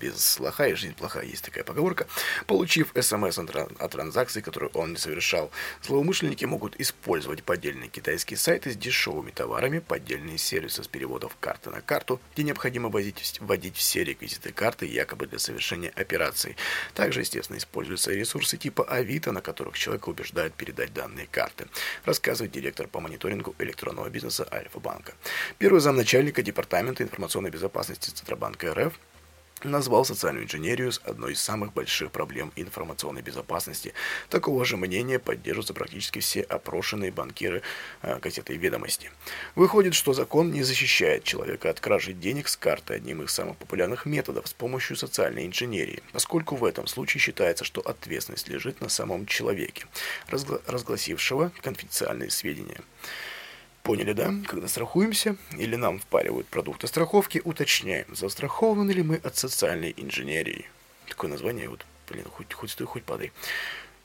без 0.00 0.38
лоха 0.38 0.66
и 0.68 0.74
жизнь 0.74 0.94
плохая, 0.94 1.24
есть 1.24 1.44
такая 1.44 1.64
поговорка. 1.64 2.06
Получив 2.46 2.92
смс 3.00 3.38
о 3.38 3.88
транзакции, 3.88 4.40
которую 4.40 4.70
он 4.72 4.92
не 4.92 4.98
совершал, 4.98 5.50
злоумышленники 5.82 6.44
могут 6.44 6.80
использовать 6.80 7.42
поддельные 7.42 7.88
китайские 7.88 8.36
сайты 8.36 8.72
с 8.72 8.76
дешевыми 8.76 9.30
товарами, 9.30 9.78
поддельные 9.78 10.38
сервисы 10.38 10.82
с 10.82 10.88
переводов 10.88 11.36
карты 11.40 11.70
на 11.70 11.80
карту, 11.80 12.20
где 12.34 12.42
необходимо 12.42 12.88
вводить, 12.88 13.38
вводить 13.40 13.76
все 13.76 14.04
реквизиты 14.04 14.52
карты 14.52 14.86
якобы 14.86 15.26
для 15.26 15.38
совершения 15.38 15.92
операции. 15.94 16.56
Также, 16.94 17.20
естественно, 17.20 17.58
используются 17.58 18.12
ресурсы 18.12 18.56
типа 18.56 18.84
Авито, 18.84 19.32
на 19.32 19.40
которых 19.40 19.78
человека 19.78 20.08
убеждают 20.08 20.54
передать 20.54 20.92
данные 20.92 21.28
карты, 21.30 21.66
рассказывает 22.04 22.52
директор 22.52 22.86
по 22.86 23.00
мониторингу 23.00 23.54
электронного 23.58 24.08
бизнеса 24.08 24.46
Альфа-банка. 24.50 25.14
Первый 25.58 25.80
замначальника 25.80 26.42
Департамента 26.42 27.02
информационной 27.02 27.50
безопасности 27.50 28.10
Центробанка 28.10 28.74
РФ 28.74 28.98
назвал 29.64 30.04
социальную 30.04 30.44
инженерию 30.44 30.92
одной 31.04 31.32
из 31.32 31.40
самых 31.40 31.72
больших 31.72 32.10
проблем 32.10 32.52
информационной 32.56 33.22
безопасности. 33.22 33.92
Такого 34.28 34.64
же 34.64 34.76
мнения 34.76 35.18
поддерживаются 35.18 35.74
практически 35.74 36.20
все 36.20 36.42
опрошенные 36.42 37.10
банкиры 37.10 37.62
э, 38.02 38.18
газеты 38.18 38.54
«Ведомости». 38.54 39.10
Выходит, 39.54 39.94
что 39.94 40.12
закон 40.12 40.52
не 40.52 40.62
защищает 40.62 41.24
человека 41.24 41.70
от 41.70 41.80
кражи 41.80 42.12
денег 42.12 42.48
с 42.48 42.56
карты 42.56 42.94
одним 42.94 43.22
из 43.22 43.32
самых 43.32 43.56
популярных 43.56 44.06
методов 44.06 44.46
с 44.48 44.52
помощью 44.52 44.96
социальной 44.96 45.46
инженерии, 45.46 46.02
поскольку 46.12 46.56
в 46.56 46.64
этом 46.64 46.86
случае 46.86 47.20
считается, 47.20 47.64
что 47.64 47.80
ответственность 47.80 48.48
лежит 48.48 48.80
на 48.80 48.88
самом 48.88 49.26
человеке, 49.26 49.86
разгла 50.28 50.60
разгласившего 50.66 51.52
конфиденциальные 51.62 52.30
сведения. 52.30 52.80
Поняли, 53.84 54.14
да? 54.14 54.32
Когда 54.46 54.66
страхуемся 54.66 55.36
или 55.58 55.76
нам 55.76 55.98
впаривают 55.98 56.46
продукты 56.46 56.86
страховки, 56.86 57.42
уточняем, 57.44 58.06
застрахованы 58.14 58.92
ли 58.92 59.02
мы 59.02 59.16
от 59.16 59.36
социальной 59.36 59.92
инженерии. 59.98 60.64
Такое 61.06 61.30
название, 61.30 61.68
вот, 61.68 61.84
блин, 62.08 62.24
хоть, 62.32 62.50
хоть 62.54 62.70
стой, 62.70 62.86
хоть 62.86 63.04
падай. 63.04 63.30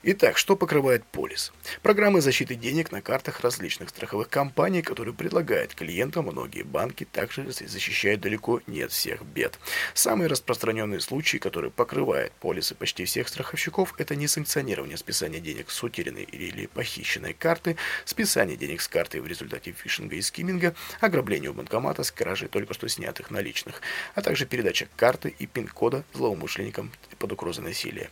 Итак, 0.02 0.38
что 0.38 0.56
покрывает 0.56 1.04
полис? 1.04 1.52
Программы 1.82 2.22
защиты 2.22 2.56
денег 2.56 2.90
на 2.94 3.02
картах 3.02 3.42
различных 3.42 3.90
страховых 3.90 4.30
компаний, 4.30 4.82
которые 4.82 5.14
предлагают 5.14 5.76
клиентам 5.76 6.28
многие 6.28 6.64
банки, 6.64 7.04
также 7.04 7.52
защищают 7.52 8.22
далеко 8.22 8.62
не 8.66 8.84
от 8.84 8.94
всех 8.94 9.24
бед. 9.24 9.60
Самые 9.94 10.30
распространенные 10.30 11.02
случаи, 11.02 11.36
которые 11.36 11.70
покрывают 11.70 12.32
полисы 12.40 12.76
почти 12.76 13.04
всех 13.04 13.28
страховщиков, 13.28 13.94
это 13.98 14.16
несанкционирование 14.16 14.96
списания 14.96 15.42
денег 15.42 15.70
с 15.70 15.84
утерянной 15.84 16.24
или 16.24 16.68
похищенной 16.68 17.34
карты, 17.34 17.76
списание 18.06 18.56
денег 18.56 18.80
с 18.80 18.88
карты 18.88 19.22
в 19.22 19.28
результате 19.28 19.74
фишинга 19.74 20.16
и 20.16 20.22
скимминга, 20.22 20.76
ограбление 21.02 21.50
у 21.50 21.54
банкомата 21.54 22.04
с 22.04 22.12
кражей 22.12 22.48
только 22.48 22.74
что 22.74 22.88
снятых 22.88 23.32
наличных, 23.32 23.82
а 24.16 24.22
также 24.22 24.46
передача 24.46 24.88
карты 24.96 25.36
и 25.38 25.46
пин-кода 25.46 26.06
злоумышленникам 26.14 26.90
под 27.20 27.34
угрозой 27.34 27.62
насилия. 27.62 28.10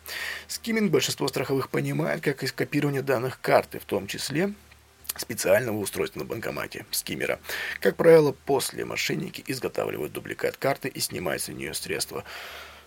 Скимминг 0.47 0.91
большинство 0.91 1.27
страховых 1.27 1.69
понимает 1.69 2.21
как 2.21 2.43
из 2.43 2.51
копирования 2.51 3.01
данных 3.01 3.41
карты, 3.41 3.79
в 3.79 3.85
том 3.85 4.05
числе 4.05 4.53
специального 5.15 5.77
устройства 5.77 6.19
на 6.19 6.25
банкомате, 6.25 6.85
скиммера. 6.91 7.39
Как 7.79 7.95
правило, 7.95 8.33
после 8.45 8.85
мошенники 8.85 9.43
изготавливают 9.47 10.13
дубликат 10.13 10.57
карты 10.57 10.89
и 10.89 10.99
снимают 10.99 11.41
с 11.41 11.47
нее 11.47 11.73
средства. 11.73 12.23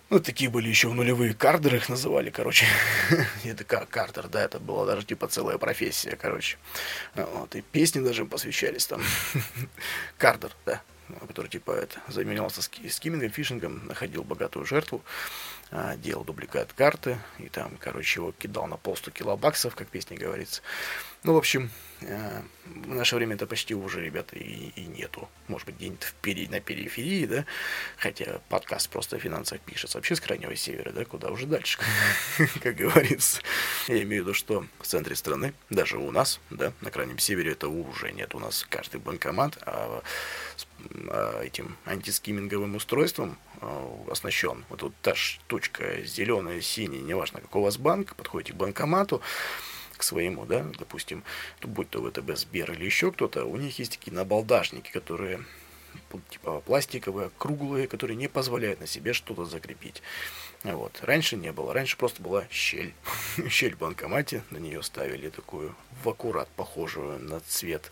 Ну, 0.09 0.19
такие 0.19 0.49
были 0.49 0.67
еще 0.67 0.89
в 0.89 0.93
нулевые 0.93 1.33
кардеры, 1.33 1.77
их 1.77 1.87
называли, 1.87 2.29
короче. 2.29 2.65
это 3.45 3.63
как 3.63 3.89
картер, 3.89 4.27
да, 4.27 4.43
это 4.43 4.59
была 4.59 4.85
даже 4.85 5.05
типа 5.05 5.27
целая 5.27 5.57
профессия, 5.57 6.17
короче. 6.17 6.57
Вот, 7.15 7.55
и 7.55 7.61
песни 7.61 8.01
даже 8.01 8.25
посвящались 8.25 8.85
там. 8.87 9.01
кардер, 10.17 10.51
да 10.65 10.81
который 11.27 11.47
типа 11.47 11.71
это 11.71 11.99
заменялся 12.07 12.61
скиммингом, 12.61 13.29
фишингом, 13.29 13.85
находил 13.87 14.23
богатую 14.23 14.65
жертву, 14.65 15.03
а, 15.71 15.95
делал 15.95 16.25
дубликат 16.25 16.73
карты 16.73 17.17
и 17.39 17.47
там, 17.47 17.77
короче, 17.79 18.19
его 18.19 18.33
кидал 18.33 18.67
на 18.67 18.75
полсту 18.75 19.09
килобаксов, 19.09 19.73
как 19.73 19.87
песня 19.87 20.17
говорится. 20.17 20.61
Ну, 21.23 21.33
в 21.33 21.37
общем, 21.37 21.69
э, 22.01 22.41
в 22.65 22.93
наше 22.93 23.15
время 23.15 23.35
это 23.35 23.45
почти 23.45 23.73
уже, 23.75 24.01
ребята, 24.01 24.35
и, 24.35 24.71
и 24.75 24.85
нету. 24.85 25.29
Может 25.47 25.67
быть, 25.67 25.75
где-нибудь 25.75 26.03
впереди, 26.03 26.47
на 26.49 26.59
периферии, 26.59 27.25
да? 27.25 27.45
Хотя 27.97 28.41
подкаст 28.49 28.89
просто 28.89 29.17
о 29.17 29.19
финансах 29.19 29.61
пишется 29.61 29.97
вообще 29.97 30.15
с 30.15 30.19
крайнего 30.19 30.55
севера, 30.55 30.91
да? 30.91 31.05
Куда 31.05 31.29
уже 31.29 31.45
дальше, 31.45 31.79
как 32.63 32.75
говорится. 32.75 33.41
Я 33.87 34.01
имею 34.01 34.23
в 34.23 34.25
виду, 34.25 34.33
что 34.33 34.65
в 34.79 34.87
центре 34.87 35.15
страны, 35.15 35.53
даже 35.69 35.99
у 35.99 36.11
нас, 36.11 36.39
да, 36.49 36.73
на 36.81 36.91
крайнем 36.91 37.19
севере 37.19 37.51
это 37.51 37.69
уже 37.69 38.11
нет. 38.11 38.33
У 38.33 38.39
нас 38.39 38.65
каждый 38.67 38.99
банкомат 38.99 39.57
а, 39.61 40.01
а, 40.01 40.03
этим 41.41 41.77
антискиминговым 41.85 42.75
устройством 42.75 43.37
а, 43.61 44.05
оснащен. 44.09 44.63
Вот 44.69 44.79
тут 44.79 44.93
та 45.01 45.15
штучка 45.15 46.03
зеленая, 46.03 46.61
синяя, 46.61 47.01
неважно, 47.01 47.41
какой 47.41 47.61
у 47.61 47.65
вас 47.65 47.77
банк, 47.77 48.15
подходите 48.15 48.53
к 48.53 48.57
банкомату, 48.57 49.21
к 49.97 50.03
своему, 50.03 50.45
да, 50.45 50.65
допустим, 50.79 51.23
будь 51.61 51.89
то 51.89 52.03
ВТБ, 52.03 52.35
Сбер 52.35 52.71
или 52.71 52.85
еще 52.85 53.11
кто-то, 53.11 53.45
у 53.45 53.55
них 53.57 53.77
есть 53.79 53.97
такие 53.97 54.15
набалдажники, 54.15 54.91
которые 54.91 55.41
типа 56.29 56.61
пластиковые, 56.61 57.31
круглые, 57.37 57.87
которые 57.87 58.15
не 58.15 58.27
позволяют 58.27 58.79
на 58.79 58.87
себе 58.87 59.13
что-то 59.13 59.45
закрепить. 59.45 60.01
Вот. 60.63 60.99
Раньше 61.01 61.37
не 61.37 61.51
было. 61.51 61.73
Раньше 61.73 61.97
просто 61.97 62.21
была 62.21 62.45
щель. 62.49 62.93
щель 63.49 63.75
в 63.75 63.79
банкомате. 63.79 64.43
На 64.51 64.57
нее 64.57 64.83
ставили 64.83 65.29
такую 65.29 65.75
в 66.03 66.09
аккурат 66.09 66.49
похожую 66.49 67.19
на 67.19 67.39
цвет 67.41 67.91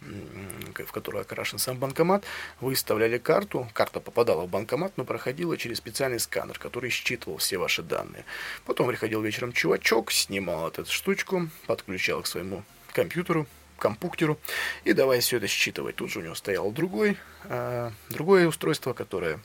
в 0.00 0.92
которую 0.92 1.22
окрашен 1.22 1.58
сам 1.58 1.78
банкомат, 1.78 2.24
вы 2.60 2.74
вставляли 2.74 3.18
карту, 3.18 3.68
карта 3.72 4.00
попадала 4.00 4.42
в 4.42 4.48
банкомат, 4.48 4.92
но 4.96 5.04
проходила 5.04 5.56
через 5.56 5.78
специальный 5.78 6.20
сканер, 6.20 6.58
который 6.58 6.90
считывал 6.90 7.38
все 7.38 7.58
ваши 7.58 7.82
данные. 7.82 8.24
Потом 8.64 8.86
приходил 8.86 9.20
вечером 9.22 9.52
чувачок, 9.52 10.12
снимал 10.12 10.68
эту 10.68 10.84
штучку, 10.86 11.48
подключал 11.66 12.22
к 12.22 12.26
своему 12.26 12.64
компьютеру, 12.92 13.46
компьютеру 13.78 14.38
и 14.84 14.92
давай 14.92 15.20
все 15.20 15.36
это 15.38 15.46
считывать. 15.46 15.96
Тут 15.96 16.10
же 16.10 16.20
у 16.20 16.22
него 16.22 16.34
стояло 16.34 16.72
другой, 16.72 17.16
э, 17.44 17.90
другое 18.10 18.46
устройство, 18.46 18.92
которое 18.92 19.40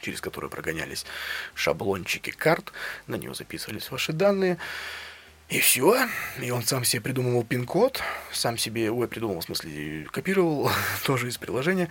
через 0.00 0.20
которое 0.20 0.48
прогонялись 0.48 1.06
шаблончики 1.54 2.28
карт, 2.30 2.72
на 3.06 3.14
него 3.14 3.32
записывались 3.32 3.90
ваши 3.90 4.12
данные. 4.12 4.58
И 5.48 5.60
все. 5.60 6.08
И 6.40 6.50
он 6.50 6.62
сам 6.62 6.84
себе 6.84 7.02
придумывал 7.02 7.44
пин-код, 7.44 8.02
сам 8.32 8.56
себе, 8.56 8.90
ой, 8.90 9.06
придумал, 9.08 9.40
в 9.40 9.44
смысле, 9.44 10.06
копировал 10.10 10.70
тоже 11.04 11.28
из 11.28 11.36
приложения, 11.36 11.90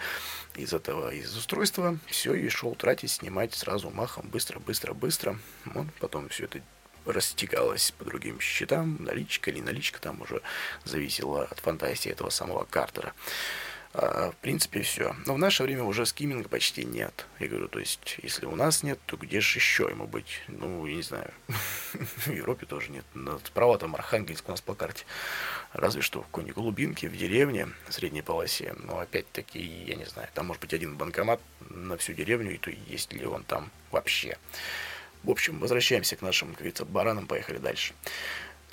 из 0.56 0.74
этого, 0.74 1.14
из 1.14 1.36
устройства. 1.38 1.98
Все, 2.08 2.34
и 2.34 2.50
шел 2.50 2.74
тратить, 2.76 3.12
снимать 3.12 3.54
сразу 3.54 3.90
махом, 3.90 4.28
быстро, 4.28 4.60
быстро, 4.60 4.94
быстро. 4.94 5.38
Вот, 5.66 5.88
потом 6.00 6.30
все 6.30 6.46
это 6.46 6.62
растекалось 7.06 7.92
по 7.92 8.06
другим 8.06 8.40
счетам, 8.40 8.98
наличка 9.00 9.52
или 9.52 9.62
наличка 9.62 10.00
там 10.00 10.22
уже 10.22 10.42
зависела 10.86 11.44
от 11.44 11.60
фантазии 11.60 12.10
этого 12.10 12.30
самого 12.30 12.66
Картера. 12.66 13.14
А, 13.96 14.32
в 14.32 14.36
принципе, 14.38 14.82
все. 14.82 15.16
Но 15.28 15.36
в 15.36 15.38
наше 15.38 15.62
время 15.62 15.84
уже 15.84 16.06
скимминга 16.08 16.50
почти 16.50 16.84
нет. 16.84 17.28
Я 17.40 17.48
говорю, 17.48 17.68
то 17.68 17.80
есть, 17.80 18.18
если 18.24 18.48
у 18.48 18.56
нас 18.56 18.82
нет, 18.82 19.00
то 19.06 19.18
где 19.18 19.40
же 19.40 19.60
еще 19.60 19.84
ему 19.84 20.08
быть? 20.08 20.42
Ну, 20.48 20.84
я 20.88 20.96
не 20.96 21.04
знаю. 21.04 21.32
в 21.94 22.28
Европе 22.28 22.66
тоже 22.66 22.90
нет. 22.90 23.06
Справа 23.46 23.78
там 23.78 23.94
Архангельск 23.94 24.48
у 24.48 24.52
нас 24.52 24.62
по 24.62 24.74
карте. 24.74 25.06
Разве 25.74 26.02
что 26.02 26.22
в 26.22 26.26
какой-нибудь 26.26 26.56
глубинке, 26.56 27.08
в 27.08 27.16
деревне, 27.16 27.70
в 27.88 27.94
средней 27.94 28.24
полосе. 28.24 28.74
Но 28.80 28.98
опять-таки, 28.98 29.60
я 29.60 29.96
не 29.96 30.06
знаю, 30.06 30.28
там 30.34 30.48
может 30.48 30.62
быть 30.62 30.74
один 30.74 30.98
банкомат 30.98 31.40
на 31.70 31.96
всю 31.98 32.14
деревню, 32.14 32.56
и 32.56 32.58
то 32.58 32.72
есть 32.72 33.14
ли 33.14 33.26
он 33.26 33.44
там 33.44 33.70
вообще. 33.92 34.38
В 35.22 35.30
общем, 35.30 35.60
возвращаемся 35.60 36.16
к 36.16 36.22
нашим, 36.24 36.50
как 36.50 36.58
говорится, 36.58 36.84
баранам, 36.84 37.28
поехали 37.28 37.58
дальше. 37.58 37.94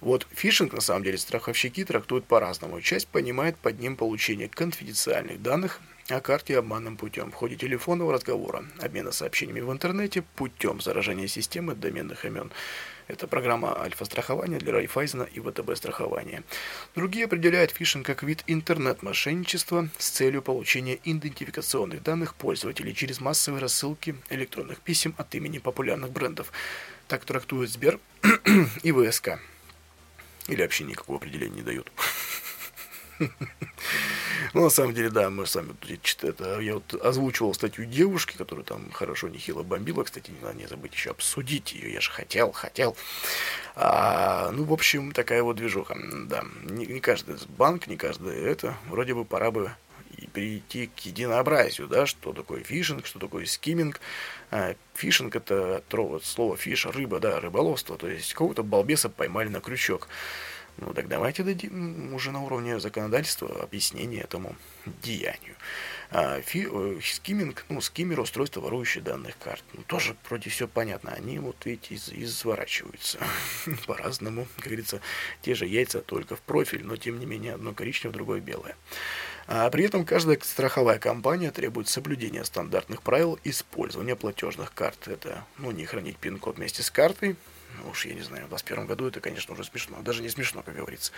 Вот 0.00 0.26
фишинг, 0.30 0.72
на 0.72 0.80
самом 0.80 1.04
деле, 1.04 1.18
страховщики 1.18 1.84
трактуют 1.84 2.24
по-разному. 2.24 2.80
Часть 2.80 3.08
понимает 3.08 3.56
под 3.58 3.80
ним 3.80 3.96
получение 3.96 4.48
конфиденциальных 4.48 5.42
данных 5.42 5.80
о 6.08 6.20
карте 6.20 6.58
обманным 6.58 6.96
путем 6.96 7.30
в 7.30 7.34
ходе 7.34 7.56
телефонного 7.56 8.12
разговора, 8.12 8.64
обмена 8.80 9.12
сообщениями 9.12 9.60
в 9.60 9.70
интернете 9.70 10.22
путем 10.22 10.80
заражения 10.80 11.28
системы 11.28 11.74
доменных 11.74 12.24
имен. 12.24 12.50
Это 13.06 13.26
программа 13.26 13.80
альфа-страхования 13.80 14.58
для 14.58 14.72
Райфайзена 14.72 15.24
и 15.34 15.40
ВТБ 15.40 15.76
страхования. 15.76 16.44
Другие 16.94 17.26
определяют 17.26 17.72
фишинг 17.72 18.06
как 18.06 18.22
вид 18.22 18.44
интернет-мошенничества 18.46 19.88
с 19.98 20.10
целью 20.10 20.42
получения 20.42 20.98
идентификационных 21.04 22.02
данных 22.02 22.34
пользователей 22.34 22.94
через 22.94 23.20
массовые 23.20 23.60
рассылки 23.60 24.16
электронных 24.30 24.80
писем 24.80 25.14
от 25.18 25.34
имени 25.34 25.58
популярных 25.58 26.10
брендов. 26.10 26.52
Так 27.08 27.24
трактуют 27.24 27.70
Сбер 27.70 27.98
и 28.82 28.92
ВСК. 28.92 29.40
Или 30.48 30.62
вообще 30.62 30.84
никакого 30.84 31.18
определения 31.18 31.56
не 31.56 31.62
дают. 31.62 31.90
Ну, 34.54 34.64
на 34.64 34.70
самом 34.70 34.94
деле, 34.94 35.10
да, 35.10 35.30
мы 35.30 35.46
сами 35.46 35.74
это, 36.22 36.58
я 36.60 36.74
вот 36.74 36.94
озвучивал 36.94 37.54
статью 37.54 37.84
девушки, 37.84 38.36
которая 38.36 38.64
там 38.64 38.90
хорошо 38.90 39.28
нехило 39.28 39.62
бомбила. 39.62 40.02
Кстати, 40.02 40.30
не 40.30 40.40
надо 40.40 40.56
не 40.56 40.66
забыть 40.66 40.94
еще 40.94 41.10
обсудить 41.10 41.72
ее. 41.72 41.92
Я 41.92 42.00
же 42.00 42.10
хотел, 42.10 42.50
хотел. 42.50 42.96
А, 43.76 44.50
ну, 44.50 44.64
в 44.64 44.72
общем, 44.72 45.12
такая 45.12 45.42
вот 45.42 45.56
движуха. 45.56 45.96
Да, 46.26 46.44
не, 46.64 46.86
не 46.86 47.00
каждый 47.00 47.36
банк, 47.48 47.86
не 47.86 47.96
каждый 47.96 48.36
это. 48.40 48.76
Вроде 48.88 49.14
бы 49.14 49.24
пора 49.24 49.50
бы 49.50 49.70
перейти 50.26 50.86
к 50.88 51.00
единообразию, 51.00 51.88
да, 51.88 52.06
что 52.06 52.32
такое 52.32 52.62
фишинг, 52.62 53.06
что 53.06 53.18
такое 53.18 53.46
скимминг. 53.46 54.00
А, 54.50 54.74
фишинг 54.94 55.36
это 55.36 55.82
от 55.90 56.24
слова 56.24 56.56
фиш, 56.56 56.86
рыба, 56.86 57.20
да, 57.20 57.40
рыболовство, 57.40 57.96
то 57.96 58.08
есть 58.08 58.32
какого-то 58.32 58.62
балбеса 58.62 59.08
поймали 59.08 59.48
на 59.48 59.60
крючок. 59.60 60.08
Ну 60.76 60.94
так 60.94 61.08
давайте 61.08 61.42
дадим 61.42 62.14
уже 62.14 62.30
на 62.30 62.42
уровне 62.42 62.80
законодательства 62.80 63.62
объяснение 63.62 64.22
этому 64.22 64.56
деянию. 65.02 65.56
А, 66.10 66.40
фи, 66.40 66.66
э, 66.70 67.00
скимминг, 67.02 67.64
ну, 67.68 67.80
скиммер 67.80 68.18
устройство, 68.20 68.60
ворующее 68.60 69.04
данных 69.04 69.36
карт. 69.38 69.62
Ну, 69.74 69.82
тоже 69.82 70.16
вроде 70.28 70.48
все 70.50 70.66
понятно. 70.66 71.12
Они 71.12 71.38
вот 71.38 71.56
ведь 71.64 71.92
из, 71.92 72.08
изворачиваются 72.08 73.18
по-разному. 73.86 74.48
Как 74.56 74.66
говорится, 74.66 75.00
те 75.42 75.54
же 75.54 75.66
яйца, 75.66 76.00
только 76.00 76.34
в 76.34 76.40
профиль, 76.40 76.84
но 76.84 76.96
тем 76.96 77.20
не 77.20 77.26
менее 77.26 77.54
одно 77.54 77.74
коричневое, 77.74 78.14
другое 78.14 78.40
белое. 78.40 78.74
А 79.52 79.68
при 79.68 79.84
этом 79.84 80.04
каждая 80.04 80.38
страховая 80.40 81.00
компания 81.00 81.50
требует 81.50 81.88
соблюдения 81.88 82.44
стандартных 82.44 83.02
правил 83.02 83.36
использования 83.42 84.14
платежных 84.14 84.72
карт. 84.72 85.08
Это, 85.08 85.44
ну, 85.58 85.72
не 85.72 85.86
хранить 85.86 86.18
пин-код 86.18 86.56
вместе 86.56 86.84
с 86.84 86.90
картой, 86.90 87.34
ну 87.82 87.90
уж 87.90 88.06
я 88.06 88.14
не 88.14 88.22
знаю, 88.22 88.44
в 88.44 88.50
2021 88.50 88.86
году 88.86 89.08
это, 89.08 89.20
конечно, 89.20 89.54
уже 89.54 89.64
смешно. 89.64 90.02
Даже 90.02 90.22
не 90.22 90.28
смешно, 90.28 90.62
как 90.62 90.76
говорится. 90.76 91.10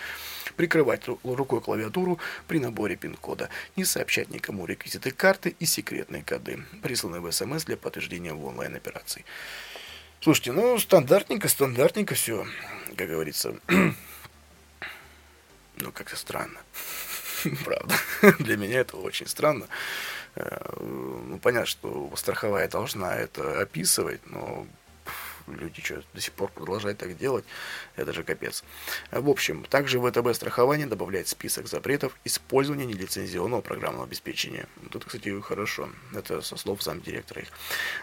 Прикрывать 0.56 1.02
рукой 1.06 1.60
клавиатуру 1.60 2.18
при 2.48 2.58
наборе 2.58 2.96
пин-кода. 2.96 3.50
Не 3.76 3.84
сообщать 3.84 4.30
никому 4.30 4.64
реквизиты 4.64 5.10
карты 5.10 5.54
и 5.58 5.66
секретные 5.66 6.22
коды, 6.22 6.64
присланные 6.82 7.20
в 7.20 7.30
СМС 7.30 7.64
для 7.64 7.76
подтверждения 7.76 8.32
в 8.32 8.42
онлайн-операции. 8.46 9.26
Слушайте, 10.22 10.52
ну, 10.52 10.78
стандартненько, 10.78 11.48
стандартненько 11.48 12.14
все, 12.14 12.46
как 12.96 13.08
говорится. 13.08 13.56
Ну, 15.76 15.90
как-то 15.90 16.16
странно. 16.16 16.60
Правда. 17.64 17.94
Для 18.38 18.56
меня 18.56 18.80
это 18.80 18.96
очень 18.96 19.26
странно. 19.26 19.66
Э, 20.34 20.58
ну, 20.80 21.38
понятно, 21.38 21.66
что 21.66 22.10
страховая 22.16 22.68
должна 22.68 23.14
это 23.14 23.60
описывать, 23.60 24.20
но 24.26 24.66
люди 25.56 25.82
что, 25.82 26.02
до 26.14 26.20
сих 26.20 26.32
пор 26.32 26.50
продолжают 26.50 26.98
так 26.98 27.16
делать, 27.16 27.44
это 27.96 28.12
же 28.12 28.22
капец. 28.22 28.64
В 29.10 29.28
общем, 29.28 29.64
также 29.64 30.00
ВТБ 30.00 30.34
страхование 30.34 30.86
добавляет 30.86 31.28
список 31.28 31.68
запретов 31.68 32.14
использования 32.24 32.86
нелицензионного 32.86 33.60
программного 33.60 34.04
обеспечения. 34.04 34.66
Это, 34.86 35.00
кстати, 35.00 35.40
хорошо. 35.40 35.88
Это 36.14 36.42
со 36.42 36.56
слов 36.56 36.82
замдиректора 36.82 37.42
их. 37.42 37.48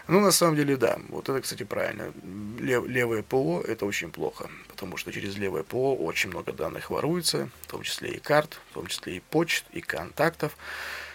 Ну, 0.08 0.20
на 0.20 0.32
самом 0.32 0.56
деле, 0.56 0.76
да, 0.76 0.98
вот 1.08 1.28
это, 1.28 1.40
кстати, 1.40 1.62
правильно. 1.62 2.12
Лев, 2.58 2.86
левое 2.86 3.22
ПО 3.22 3.62
это 3.66 3.86
очень 3.86 4.10
плохо, 4.10 4.50
потому 4.68 4.96
что 4.96 5.12
через 5.12 5.36
левое 5.36 5.62
ПО 5.62 5.96
очень 5.96 6.30
много 6.30 6.52
данных 6.52 6.90
воруется, 6.90 7.48
в 7.62 7.66
том 7.70 7.82
числе 7.82 8.10
и 8.10 8.18
карт, 8.18 8.58
в 8.70 8.74
том 8.74 8.86
числе 8.86 9.16
и 9.16 9.20
почт, 9.20 9.64
и 9.72 9.80
контактов 9.80 10.56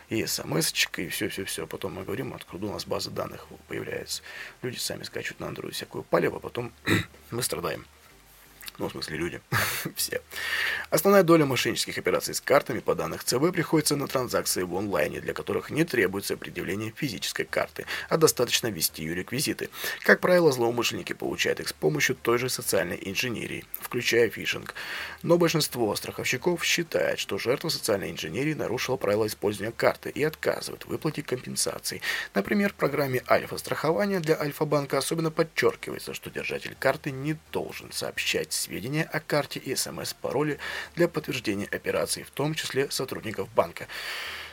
и 0.10 0.26
смс 0.26 0.74
и 0.98 1.08
все-все-все. 1.10 1.68
Потом 1.68 1.94
мы 1.94 2.04
говорим, 2.04 2.34
откуда 2.34 2.68
у 2.68 2.72
нас 2.72 2.86
база 2.86 3.12
данных 3.12 3.48
появляется. 3.68 4.22
Люди 4.62 4.78
сами 4.78 5.04
скачивают 5.04 5.40
на 5.40 5.46
Android 5.46 5.72
всякую 5.72 6.04
палево, 6.04 6.38
а 6.38 6.40
потом 6.40 6.72
мы 7.32 7.42
страдаем. 7.42 7.86
Ну, 8.78 8.90
в 8.90 8.92
смысле, 8.92 9.18
люди. 9.18 9.42
Все. 9.96 10.22
Основная 10.90 11.24
доля 11.24 11.46
мошеннических 11.46 11.98
операций 11.98 12.34
с 12.34 12.42
картами 12.42 12.80
по 12.80 12.94
данных 12.94 13.24
ЦБ 13.24 13.54
приходится 13.54 13.96
на 13.96 14.08
транзакции 14.08 14.64
в 14.64 14.76
онлайне, 14.76 15.22
для 15.22 15.34
которых 15.34 15.70
не 15.70 15.86
требуется 15.86 16.36
предъявление 16.36 16.94
физической 16.96 17.46
карты, 17.46 17.86
а 18.10 18.18
достаточно 18.18 18.68
ввести 18.68 19.04
ее 19.04 19.16
реквизиты. 19.16 19.70
Как 20.04 20.20
правило, 20.20 20.52
злоумышленники 20.52 21.14
получают 21.14 21.60
их 21.60 21.70
с 21.70 21.74
помощью 21.74 22.16
той 22.16 22.38
же 22.38 22.50
социальной 22.50 23.00
инженерии, 23.02 23.66
включая 23.80 24.30
фишинг. 24.30 24.74
Но 25.24 25.38
большинство 25.38 25.96
страховщиков 25.96 26.64
считает, 26.64 27.20
что 27.20 27.38
жертва 27.38 27.70
социальной 27.70 28.12
инженерии 28.12 28.54
нарушила 28.54 28.98
правила 28.98 29.28
использования 29.28 29.72
карты 29.72 30.10
и 30.10 30.24
отказывает 30.24 30.84
в 30.84 30.90
выплате 30.90 31.24
компенсаций. 31.24 32.02
Например, 32.34 32.72
в 32.72 32.76
программе 32.76 33.24
Альфа-страхования 33.30 34.20
для 34.20 34.40
Альфа-банка 34.40 34.98
особенно 34.98 35.32
подчеркивается, 35.32 36.14
что 36.14 36.30
держатель 36.30 36.76
карты 36.78 37.12
не 37.12 37.38
должен 37.52 37.92
сообщать 37.92 38.54
сведения 38.66 39.04
о 39.04 39.20
карте 39.20 39.60
и 39.60 39.76
смс-пароле 39.76 40.58
для 40.96 41.08
подтверждения 41.08 41.68
операций, 41.72 42.24
в 42.24 42.32
том 42.32 42.56
числе 42.56 42.90
сотрудников 42.90 43.48
банка. 43.54 43.88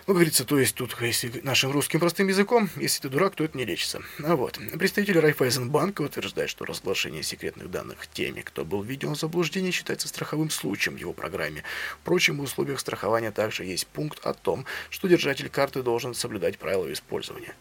Ну, 0.06 0.14
говорится, 0.14 0.44
то 0.44 0.58
есть 0.58 0.74
тут, 0.74 0.96
если 1.00 1.40
нашим 1.44 1.70
русским 1.70 2.00
простым 2.00 2.26
языком, 2.26 2.68
если 2.76 3.02
ты 3.02 3.08
дурак, 3.08 3.36
то 3.36 3.44
это 3.44 3.56
не 3.56 3.64
лечится. 3.64 4.02
А 4.24 4.34
вот. 4.34 4.58
Представитель 4.76 5.20
Райфайзенбанка 5.20 6.02
утверждает, 6.02 6.50
что 6.50 6.64
разглашение 6.64 7.22
секретных 7.22 7.70
данных 7.70 8.08
теми, 8.08 8.40
кто 8.40 8.64
был 8.64 8.82
введен 8.82 9.14
в 9.14 9.18
заблуждение, 9.18 9.70
считается 9.70 10.08
страховым 10.08 10.50
случаем 10.50 10.96
в 10.96 11.00
его 11.00 11.12
программе. 11.12 11.62
Впрочем, 12.02 12.38
в 12.38 12.42
условиях 12.42 12.80
страхования 12.80 13.30
также 13.30 13.64
есть 13.64 13.86
пункт 13.86 14.26
о 14.26 14.34
том, 14.34 14.66
что 14.90 15.06
держатель 15.06 15.48
карты 15.48 15.82
должен 15.82 16.14
соблюдать 16.14 16.58
правила 16.58 16.92
использования. 16.92 17.54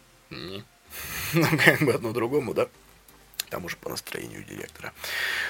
Ну, 1.34 1.45
как 1.64 1.82
бы 1.82 1.93
одно 1.93 2.12
другому, 2.12 2.56
да? 2.56 2.68
Там 3.52 3.66
уже 3.66 3.76
по 3.78 3.89
настроению 3.89 4.43
директора. 4.43 4.93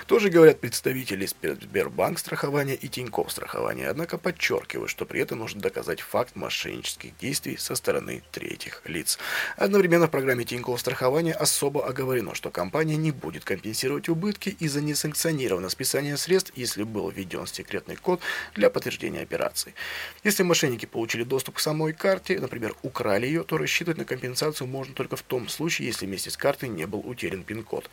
Тоже 0.07 0.29
говорят 0.29 0.59
представители 0.59 1.25
Сбербанк 1.25 2.19
страхования 2.19 2.75
и 2.75 2.87
Тинькофф 2.89 3.31
страхования, 3.31 3.87
однако 3.87 4.17
подчеркивают, 4.17 4.89
что 4.89 5.05
при 5.05 5.21
этом 5.21 5.39
нужно 5.39 5.61
доказать 5.61 6.01
факт 6.01 6.35
мошеннических 6.35 7.15
действий 7.17 7.57
со 7.57 7.75
стороны 7.75 8.23
третьих 8.31 8.81
лиц. 8.85 9.19
Одновременно 9.55 10.07
в 10.07 10.11
программе 10.11 10.43
Тинькофф 10.43 10.79
страхования 10.79 11.33
особо 11.33 11.85
оговорено, 11.87 12.33
что 12.33 12.49
компания 12.49 12.97
не 12.97 13.11
будет 13.11 13.45
компенсировать 13.45 14.09
убытки 14.09 14.49
из-за 14.59 14.81
несанкционированного 14.81 15.69
списания 15.69 16.17
средств, 16.17 16.51
если 16.55 16.83
был 16.83 17.09
введен 17.09 17.45
секретный 17.45 17.95
код 17.95 18.19
для 18.55 18.69
подтверждения 18.71 19.21
операции. 19.21 19.75
Если 20.23 20.41
мошенники 20.41 20.87
получили 20.87 21.23
доступ 21.23 21.57
к 21.57 21.59
самой 21.59 21.93
карте, 21.93 22.39
например, 22.39 22.73
украли 22.81 23.27
ее, 23.27 23.43
то 23.43 23.59
рассчитывать 23.59 23.99
на 23.99 24.05
компенсацию 24.05 24.67
можно 24.67 24.95
только 24.95 25.15
в 25.15 25.21
том 25.21 25.47
случае, 25.47 25.87
если 25.89 26.07
вместе 26.07 26.31
с 26.31 26.37
картой 26.37 26.69
не 26.69 26.87
был 26.87 26.99
утерян 27.05 27.43
пин-код. 27.43 27.90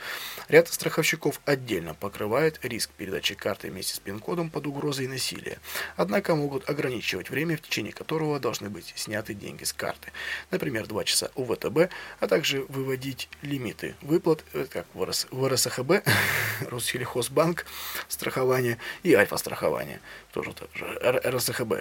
Ряд 0.48 0.68
страховщиков 0.68 1.40
отдельно 1.44 1.94
покрывает 1.94 2.58
риск 2.62 2.90
передачи 2.96 3.34
карты 3.34 3.70
вместе 3.70 3.94
с 3.94 3.98
пин-кодом 3.98 4.50
под 4.50 4.66
угрозой 4.66 5.06
насилия, 5.06 5.58
однако 5.96 6.34
могут 6.34 6.68
ограничивать 6.68 7.30
время, 7.30 7.56
в 7.56 7.62
течение 7.62 7.92
которого 7.92 8.40
должны 8.40 8.70
быть 8.70 8.92
сняты 8.96 9.34
деньги 9.34 9.64
с 9.64 9.72
карты. 9.72 10.12
Например, 10.50 10.86
2 10.86 11.04
часа 11.04 11.30
у 11.34 11.44
ВТБ, 11.44 11.90
а 12.20 12.26
также 12.28 12.64
выводить 12.68 13.28
лимиты 13.42 13.94
выплат, 14.02 14.44
э, 14.52 14.66
как 14.70 14.86
в, 14.94 15.04
РС, 15.04 15.26
в 15.30 15.46
РСХБ, 15.46 16.06
Россельхозбанк, 16.68 17.66
страхование 18.08 18.78
и 19.02 19.14
Альфа-страхование. 19.14 20.00
Тоже. 20.32 20.54
РСХБ 21.02 21.72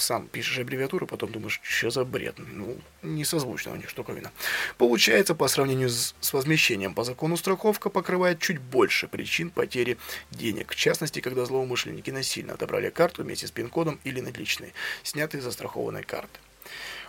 сам 0.00 0.26
пишешь 0.28 0.58
аббревиатуру, 0.58 1.06
потом 1.06 1.32
думаешь, 1.32 1.60
что 1.62 1.90
за 1.90 2.04
бред. 2.04 2.36
Ну, 2.38 2.78
не 3.02 3.24
созвучно 3.24 3.72
у 3.72 3.76
них 3.76 3.88
штуковина. 3.88 4.30
Получается, 4.78 5.34
по 5.34 5.48
сравнению 5.48 5.90
с, 5.90 6.14
с 6.20 6.32
возмещением 6.32 6.94
по 6.94 7.04
закону 7.04 7.36
страховка 7.36 7.90
покрывает 7.90 8.40
чуть 8.40 8.58
больше 8.58 9.08
причин 9.08 9.50
потери 9.50 9.98
денег. 10.30 10.72
В 10.72 10.76
частности, 10.76 11.20
когда 11.20 11.44
злоумышленники 11.44 12.10
насильно 12.10 12.54
отобрали 12.54 12.90
карту 12.90 13.22
вместе 13.22 13.46
с 13.46 13.50
пин-кодом 13.50 13.98
или 14.04 14.20
наличные, 14.20 14.72
снятые 15.02 15.42
застрахованной 15.42 16.02
карты. 16.02 16.38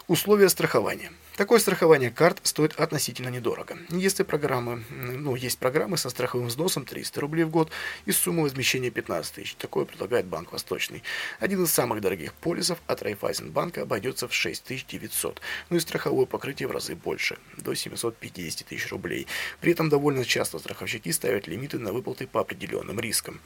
Условия 0.07 0.47
страхования. 0.47 1.11
Такое 1.35 1.59
страхование 1.59 2.09
карт 2.09 2.39
стоит 2.43 2.79
относительно 2.79 3.27
недорого. 3.27 3.77
Если 3.89 4.23
программы, 4.23 4.85
ну, 4.89 5.35
есть 5.35 5.59
программы 5.59 5.97
со 5.97 6.09
страховым 6.09 6.47
взносом 6.47 6.85
300 6.85 7.19
рублей 7.19 7.43
в 7.43 7.49
год 7.49 7.71
и 8.05 8.13
суммой 8.13 8.43
возмещения 8.43 8.89
15 8.89 9.33
тысяч. 9.33 9.55
Такое 9.55 9.83
предлагает 9.83 10.25
Банк 10.25 10.53
Восточный. 10.53 11.03
Один 11.41 11.61
из 11.65 11.71
самых 11.71 11.99
дорогих 11.99 12.33
полисов 12.35 12.79
от 12.87 13.03
Райфайзенбанка 13.03 13.81
обойдется 13.81 14.29
в 14.29 14.33
6900, 14.33 15.41
ну 15.69 15.75
и 15.75 15.81
страховое 15.81 16.25
покрытие 16.25 16.69
в 16.69 16.71
разы 16.71 16.95
больше, 16.95 17.37
до 17.57 17.75
750 17.75 18.65
тысяч 18.65 18.89
рублей. 18.89 19.27
При 19.59 19.73
этом 19.73 19.89
довольно 19.89 20.23
часто 20.23 20.57
страховщики 20.57 21.11
ставят 21.11 21.47
лимиты 21.47 21.79
на 21.79 21.91
выплаты 21.91 22.27
по 22.27 22.39
определенным 22.39 22.97
рискам. 23.01 23.41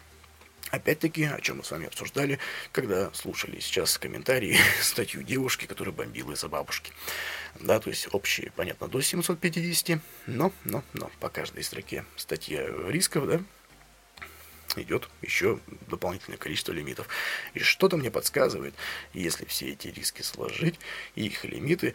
Опять-таки, 0.71 1.25
о 1.25 1.39
чем 1.41 1.57
мы 1.57 1.63
с 1.65 1.71
вами 1.71 1.87
обсуждали, 1.87 2.39
когда 2.71 3.13
слушали 3.13 3.59
сейчас 3.59 3.97
комментарии, 3.97 4.57
статью 4.81 5.21
девушки, 5.21 5.65
которая 5.65 5.93
бомбила 5.93 6.31
из-за 6.31 6.47
бабушки. 6.47 6.93
Да, 7.59 7.79
то 7.79 7.89
есть 7.89 8.07
общие, 8.13 8.51
понятно, 8.55 8.87
до 8.87 9.01
750, 9.01 9.99
но, 10.27 10.53
но, 10.63 10.83
но 10.93 11.11
по 11.19 11.29
каждой 11.29 11.63
строке 11.63 12.05
статья 12.15 12.65
рисков, 12.87 13.27
да, 13.27 13.41
идет 14.77 15.09
еще 15.21 15.59
дополнительное 15.87 16.37
количество 16.37 16.71
лимитов. 16.71 17.07
И 17.53 17.59
что-то 17.59 17.97
мне 17.97 18.09
подсказывает, 18.09 18.73
если 19.13 19.43
все 19.45 19.71
эти 19.71 19.89
риски 19.89 20.21
сложить, 20.21 20.79
и 21.15 21.25
их 21.25 21.43
лимиты, 21.43 21.93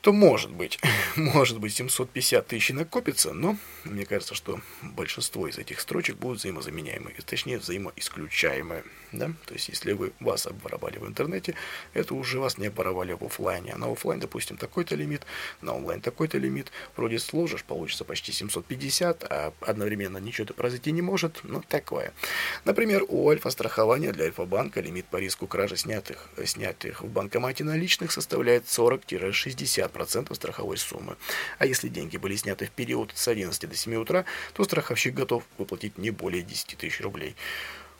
то 0.00 0.12
может 0.12 0.50
быть, 0.50 0.78
может 1.16 1.58
быть 1.58 1.74
750 1.74 2.46
тысяч 2.46 2.70
накопится, 2.70 3.32
но 3.32 3.56
мне 3.84 4.06
кажется, 4.06 4.34
что 4.34 4.60
большинство 4.82 5.46
из 5.46 5.58
этих 5.58 5.80
строчек 5.80 6.16
будут 6.16 6.38
взаимозаменяемые, 6.38 7.14
точнее 7.24 7.58
взаимоисключаемые. 7.58 8.84
Да? 9.12 9.32
То 9.46 9.54
есть, 9.54 9.68
если 9.68 9.92
вы 9.92 10.12
вас 10.20 10.46
обворовали 10.46 10.98
в 10.98 11.06
интернете, 11.06 11.54
это 11.94 12.14
уже 12.14 12.38
вас 12.38 12.58
не 12.58 12.68
обворовали 12.68 13.12
в 13.12 13.24
офлайне. 13.24 13.72
А 13.72 13.78
на 13.78 13.90
офлайн, 13.90 14.20
допустим, 14.20 14.56
такой-то 14.56 14.94
лимит, 14.94 15.22
на 15.60 15.74
онлайн 15.74 16.00
такой-то 16.00 16.38
лимит. 16.38 16.70
Вроде 16.96 17.18
сложишь, 17.18 17.64
получится 17.64 18.04
почти 18.04 18.30
750, 18.30 19.24
а 19.24 19.52
одновременно 19.60 20.18
ничего 20.18 20.46
то 20.46 20.54
произойти 20.54 20.92
не 20.92 21.02
может. 21.02 21.40
Ну, 21.42 21.60
такое. 21.66 22.12
Например, 22.64 23.04
у 23.08 23.28
Альфа-страхования 23.28 24.12
для 24.12 24.26
Альфа-банка 24.26 24.80
лимит 24.80 25.06
по 25.06 25.16
риску 25.16 25.48
кражи 25.48 25.76
снятых, 25.76 26.28
снятых 26.44 27.02
в 27.02 27.08
банкомате 27.08 27.64
наличных 27.64 28.12
составляет 28.12 28.66
40-60% 28.66 29.89
страховой 30.34 30.76
суммы. 30.76 31.16
А 31.58 31.66
если 31.66 31.88
деньги 31.88 32.16
были 32.16 32.36
сняты 32.36 32.66
в 32.66 32.70
период 32.70 33.12
с 33.14 33.28
11 33.28 33.68
до 33.68 33.76
7 33.76 33.94
утра, 33.96 34.24
то 34.54 34.64
страховщик 34.64 35.14
готов 35.14 35.44
выплатить 35.58 35.98
не 35.98 36.10
более 36.10 36.42
10 36.42 36.76
тысяч 36.78 37.00
рублей. 37.00 37.36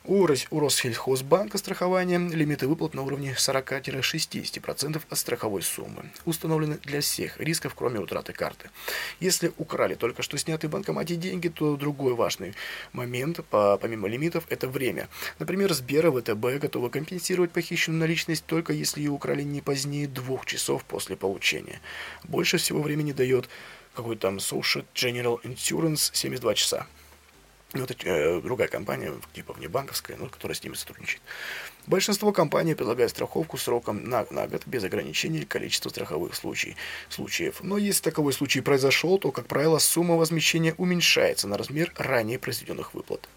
У, 0.03 0.27
Россельхозбанка 0.27 1.59
страхования 1.59 2.19
лимиты 2.19 2.67
выплат 2.67 2.95
на 2.95 3.03
уровне 3.03 3.35
40-60% 3.37 5.03
от 5.11 5.19
страховой 5.19 5.61
суммы. 5.61 6.11
Установлены 6.25 6.79
для 6.85 7.03
всех 7.03 7.39
рисков, 7.39 7.75
кроме 7.75 8.01
утраты 8.01 8.33
карты. 8.33 8.71
Если 9.21 9.53
украли 9.59 9.95
только 9.97 10.23
что 10.23 10.39
снятые 10.39 10.71
в 10.71 10.73
банкомате 10.73 11.17
деньги, 11.17 11.49
то 11.49 11.77
другой 11.77 12.15
важный 12.15 12.55
момент, 12.95 13.45
по, 13.51 13.77
помимо 13.77 14.09
лимитов, 14.09 14.45
это 14.49 14.69
время. 14.69 15.11
Например, 15.39 15.71
Сбера 15.75 16.11
ВТБ 16.11 16.63
готовы 16.63 16.89
компенсировать 16.89 17.51
похищенную 17.51 18.01
наличность 18.01 18.47
только 18.47 18.73
если 18.73 19.01
ее 19.01 19.11
украли 19.11 19.43
не 19.43 19.61
позднее 19.61 20.09
двух 20.09 20.47
часов 20.47 20.83
после 20.85 21.15
получения. 21.15 21.79
Больше 22.25 22.57
всего 22.57 22.81
времени 22.81 23.13
дает 23.13 23.51
какой-то 23.95 24.23
там 24.23 24.39
Social 24.39 24.87
General 24.95 25.39
Insurance 25.43 26.11
72 26.15 26.55
часа. 26.55 26.87
Ну, 27.73 27.85
это 27.85 27.95
э, 28.05 28.41
другая 28.41 28.67
компания, 28.67 29.13
типа 29.33 29.53
внебанковская, 29.53 30.17
ну, 30.17 30.29
которая 30.29 30.57
с 30.57 30.65
ними 30.65 30.75
сотрудничает. 30.75 31.23
Большинство 31.87 32.33
компаний 32.33 32.75
предлагает 32.75 33.11
страховку 33.11 33.57
сроком 33.59 34.09
на, 34.09 34.27
на 34.31 34.49
год 34.49 34.63
без 34.67 34.83
ограничений 34.83 35.45
количества 35.45 35.89
страховых 35.89 36.35
случаев, 36.35 36.77
случаев. 37.09 37.61
Но 37.63 37.79
если 37.79 38.03
таковой 38.03 38.33
случай 38.33 38.61
произошел, 38.61 39.19
то, 39.19 39.31
как 39.31 39.47
правило, 39.47 39.79
сумма 39.79 40.17
возмещения 40.17 40.75
уменьшается 40.79 41.47
на 41.47 41.57
размер 41.57 41.93
ранее 41.97 42.41
произведенных 42.41 42.93
выплат. 42.95 43.29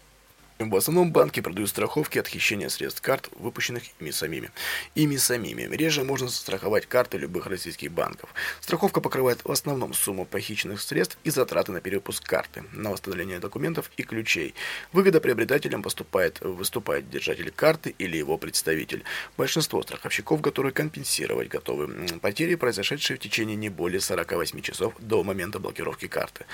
В 0.60 0.76
основном 0.76 1.10
банки 1.10 1.40
продают 1.40 1.68
страховки 1.68 2.18
от 2.18 2.28
хищения 2.28 2.68
средств 2.68 3.02
карт, 3.02 3.28
выпущенных 3.36 3.82
ими 3.98 4.12
самими. 4.12 4.52
Ими 4.94 5.16
самими. 5.16 5.62
Реже 5.74 6.04
можно 6.04 6.28
застраховать 6.28 6.86
карты 6.86 7.18
любых 7.18 7.46
российских 7.46 7.90
банков. 7.90 8.32
Страховка 8.60 9.00
покрывает 9.00 9.44
в 9.44 9.50
основном 9.50 9.92
сумму 9.94 10.24
похищенных 10.24 10.80
средств 10.80 11.18
и 11.24 11.30
затраты 11.30 11.72
на 11.72 11.80
перепуск 11.80 12.24
карты, 12.24 12.62
на 12.72 12.90
восстановление 12.90 13.40
документов 13.40 13.90
и 13.96 14.04
ключей. 14.04 14.54
Выгода 14.92 15.20
приобретателям 15.20 15.82
поступает, 15.82 16.40
выступает 16.40 17.10
держатель 17.10 17.50
карты 17.50 17.92
или 17.98 18.16
его 18.16 18.38
представитель. 18.38 19.02
Большинство 19.36 19.82
страховщиков 19.82 20.40
готовы 20.40 20.70
компенсировать 20.70 21.48
готовы 21.48 21.88
потери, 22.20 22.54
произошедшие 22.54 23.16
в 23.16 23.20
течение 23.20 23.56
не 23.56 23.70
более 23.70 24.00
48 24.00 24.60
часов 24.60 24.94
до 25.00 25.24
момента 25.24 25.58
блокировки 25.58 26.06
карты 26.06 26.46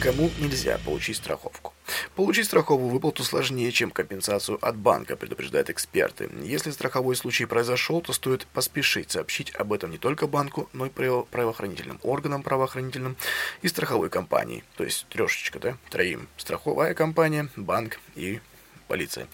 кому 0.00 0.30
нельзя 0.38 0.78
получить 0.84 1.16
страховку. 1.16 1.72
Получить 2.14 2.46
страховую 2.46 2.90
выплату 2.90 3.24
сложнее, 3.24 3.72
чем 3.72 3.90
компенсацию 3.90 4.58
от 4.64 4.76
банка, 4.76 5.16
предупреждают 5.16 5.70
эксперты. 5.70 6.30
Если 6.44 6.70
страховой 6.70 7.16
случай 7.16 7.46
произошел, 7.46 8.00
то 8.00 8.12
стоит 8.12 8.46
поспешить 8.46 9.10
сообщить 9.10 9.54
об 9.54 9.72
этом 9.72 9.90
не 9.90 9.98
только 9.98 10.26
банку, 10.26 10.68
но 10.72 10.86
и 10.86 10.90
правоохранительным 10.90 11.98
органам 12.02 12.42
правоохранительным 12.42 13.16
и 13.62 13.68
страховой 13.68 14.10
компании. 14.10 14.64
То 14.76 14.84
есть 14.84 15.06
трешечка, 15.08 15.58
да, 15.58 15.76
троим. 15.90 16.28
Страховая 16.36 16.94
компания, 16.94 17.48
банк 17.56 17.98
и 18.14 18.40
полиция. 18.88 19.28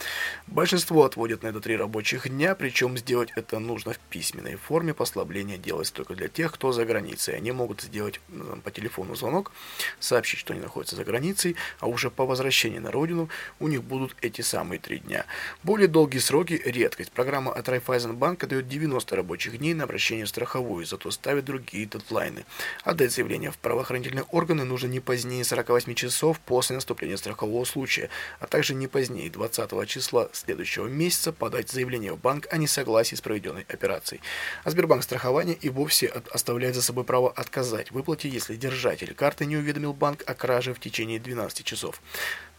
Большинство 0.47 1.05
отводят 1.05 1.43
на 1.43 1.49
это 1.49 1.61
три 1.61 1.77
рабочих 1.77 2.29
дня, 2.29 2.55
причем 2.55 2.99
сделать 2.99 3.31
это 3.37 3.59
нужно 3.59 3.95
в 3.95 3.99
письменной 3.99 4.57
форме. 4.57 4.93
Послабление 4.93 5.57
делается 5.57 5.95
только 5.95 6.15
для 6.15 6.29
тех, 6.29 6.53
кто 6.53 6.73
за 6.73 6.85
границей. 6.85 7.37
Они 7.37 7.53
могут 7.53 7.81
сделать 7.81 8.21
ну, 8.29 8.57
по 8.57 8.71
телефону 8.71 9.15
звонок, 9.15 9.53
сообщить, 10.01 10.41
что 10.41 10.53
они 10.53 10.61
находятся 10.61 10.97
за 10.97 11.05
границей, 11.05 11.57
а 11.79 11.87
уже 11.87 12.11
по 12.11 12.27
возвращении 12.27 12.79
на 12.79 12.91
родину 12.91 13.31
у 13.61 13.69
них 13.69 13.83
будут 13.83 14.17
эти 14.21 14.43
самые 14.43 14.79
три 14.79 14.99
дня. 14.99 15.25
Более 15.63 15.89
долгие 15.89 16.19
сроки– 16.19 16.61
редкость. 16.65 17.13
Программа 17.13 17.53
от 17.53 17.69
Райфайзенбанка 17.69 18.47
дает 18.47 18.69
90 18.69 19.17
рабочих 19.17 19.59
дней 19.59 19.75
на 19.75 19.85
обращение 19.85 20.27
в 20.27 20.29
страховую, 20.29 20.85
зато 20.85 21.11
ставит 21.11 21.45
другие 21.45 21.87
дедлайны. 21.87 22.45
Отдать 22.83 23.13
заявление 23.13 23.53
в 23.53 23.59
правоохранительные 23.59 24.25
органы 24.25 24.65
нужно 24.65 24.89
не 24.89 25.01
позднее 25.01 25.45
48 25.45 25.95
часов 25.95 26.41
после 26.41 26.75
наступления 26.75 27.17
страхового 27.17 27.65
случая, 27.65 28.11
а 28.41 28.47
также 28.47 28.75
не 28.75 28.89
позднее 28.89 29.31
20 29.31 29.44
20 29.49 29.89
числа 29.89 30.29
следующего 30.33 30.87
месяца 30.87 31.33
подать 31.33 31.71
заявление 31.71 32.13
в 32.13 32.19
банк 32.19 32.47
о 32.51 32.57
несогласии 32.57 33.15
с 33.15 33.21
проведенной 33.21 33.67
операцией. 33.69 34.21
А 34.65 34.71
Сбербанк 34.71 35.03
страхования 35.03 35.55
и 35.55 35.69
вовсе 35.69 36.07
оставляет 36.31 36.75
за 36.75 36.83
собой 36.83 37.05
право 37.05 37.31
отказать 37.31 37.91
в 37.91 37.95
выплате, 37.95 38.29
если 38.29 38.57
держатель 38.57 39.15
карты 39.15 39.45
не 39.45 39.57
уведомил 39.57 39.93
банк 39.93 40.23
о 40.27 40.35
краже 40.35 40.73
в 40.73 40.81
течение 40.81 41.19
12 41.19 41.65
часов. 41.65 42.01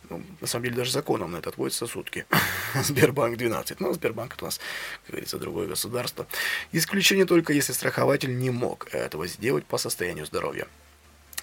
Ну, 0.09 0.23
на 0.39 0.47
самом 0.47 0.65
деле 0.65 0.75
даже 0.75 0.91
законом 0.91 1.31
на 1.31 1.37
это 1.37 1.49
отводятся 1.49 1.87
сутки. 1.87 2.25
Сбербанк 2.75 3.37
12. 3.37 3.79
Но 3.79 3.91
Сбербанк 3.93 4.35
это 4.35 4.45
у 4.45 4.47
нас, 4.47 4.59
как 5.05 5.11
говорится, 5.11 5.39
другое 5.39 5.67
государство. 5.67 6.27
Исключение 6.71 7.25
только 7.25 7.53
если 7.53 7.73
страхователь 7.73 8.37
не 8.37 8.51
мог 8.51 8.87
этого 8.93 9.25
сделать 9.25 9.65
по 9.65 9.79
состоянию 9.79 10.25
здоровья 10.27 10.67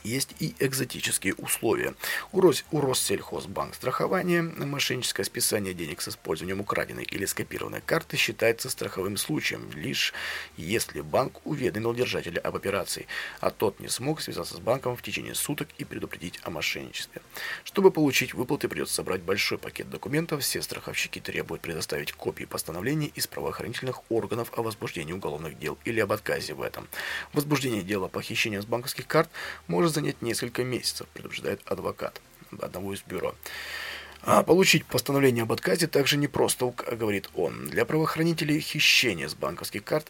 есть 0.05 0.34
и 0.40 0.55
экзотические 0.59 1.34
условия. 1.34 1.94
У, 2.32 2.40
Рос, 2.40 2.64
у 2.70 2.80
Россельхозбанк 2.80 3.74
страхование 3.74 4.42
мошенническое 4.42 5.24
списание 5.24 5.74
денег 5.74 6.00
с 6.03 6.09
использованием 6.09 6.61
украденной 6.61 7.05
или 7.05 7.24
скопированной 7.24 7.80
карты 7.80 8.16
считается 8.16 8.70
страховым 8.70 9.16
случаем, 9.16 9.70
лишь 9.74 10.12
если 10.57 11.00
банк 11.00 11.40
уведомил 11.44 11.94
держателя 11.94 12.40
об 12.40 12.57
операции, 12.57 13.07
а 13.40 13.50
тот 13.50 13.80
не 13.80 13.88
смог 13.88 14.20
связаться 14.20 14.57
с 14.57 14.61
банком 14.61 14.96
в 14.96 15.03
течение 15.03 15.34
суток 15.34 15.68
и 15.78 15.84
предупредить 15.84 16.40
о 16.42 16.50
мошенничестве. 16.50 17.22
Чтобы 17.64 17.90
получить 17.90 18.34
выплаты, 18.34 18.68
придется 18.68 18.94
собрать 18.94 19.22
большой 19.22 19.59
пакет 19.59 19.90
документов. 19.90 20.42
Все 20.42 20.62
страховщики 20.62 21.20
требуют 21.20 21.62
предоставить 21.62 22.12
копии 22.12 22.44
постановлений 22.44 23.12
из 23.14 23.26
правоохранительных 23.26 24.11
органов 24.11 24.53
о 24.57 24.62
возбуждении 24.62 25.12
уголовных 25.12 25.59
дел 25.59 25.78
или 25.84 26.00
об 26.00 26.12
отказе 26.12 26.55
в 26.55 26.62
этом. 26.62 26.88
Возбуждение 27.32 27.82
дела 27.82 28.07
о 28.07 28.09
похищении 28.09 28.59
с 28.59 28.66
банковских 28.66 29.07
карт 29.07 29.30
может 29.66 29.91
занять 29.93 30.22
несколько 30.22 30.64
месяцев, 30.64 31.07
предупреждает 31.14 31.61
адвокат 31.66 32.20
одного 32.61 32.95
из 32.95 33.03
бюро. 33.03 33.34
А 34.24 34.45
получить 34.45 34.84
постановление 34.84 35.43
об 35.43 35.53
отказе 35.53 35.88
также 35.88 36.16
непросто, 36.16 36.72
говорит 36.93 37.28
он. 37.34 37.66
Для 37.66 37.84
правоохранителей 37.84 38.61
хищение 38.61 39.28
с 39.28 39.34
банковских 39.34 39.82
карт 39.82 40.09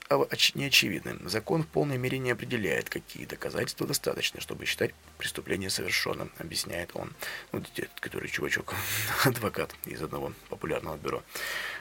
не 0.55 0.67
очевидно. 0.67 1.17
Закон 1.25 1.63
в 1.63 1.67
полной 1.67 1.97
мере 1.97 2.19
не 2.19 2.31
определяет, 2.31 2.91
какие 2.91 3.25
доказательства 3.25 3.87
достаточно, 3.87 4.43
чтобы 4.43 4.67
считать 4.67 4.91
преступление 5.23 5.71
совершенным, 5.71 6.33
объясняет 6.39 6.91
он. 6.95 7.13
Вот 7.53 7.63
который 8.01 8.29
чувачок, 8.29 8.75
адвокат 9.25 9.73
из 9.87 10.03
одного 10.03 10.33
популярного 10.49 10.97
бюро 10.97 11.23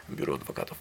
бюро 0.08 0.36
адвокатов. 0.36 0.78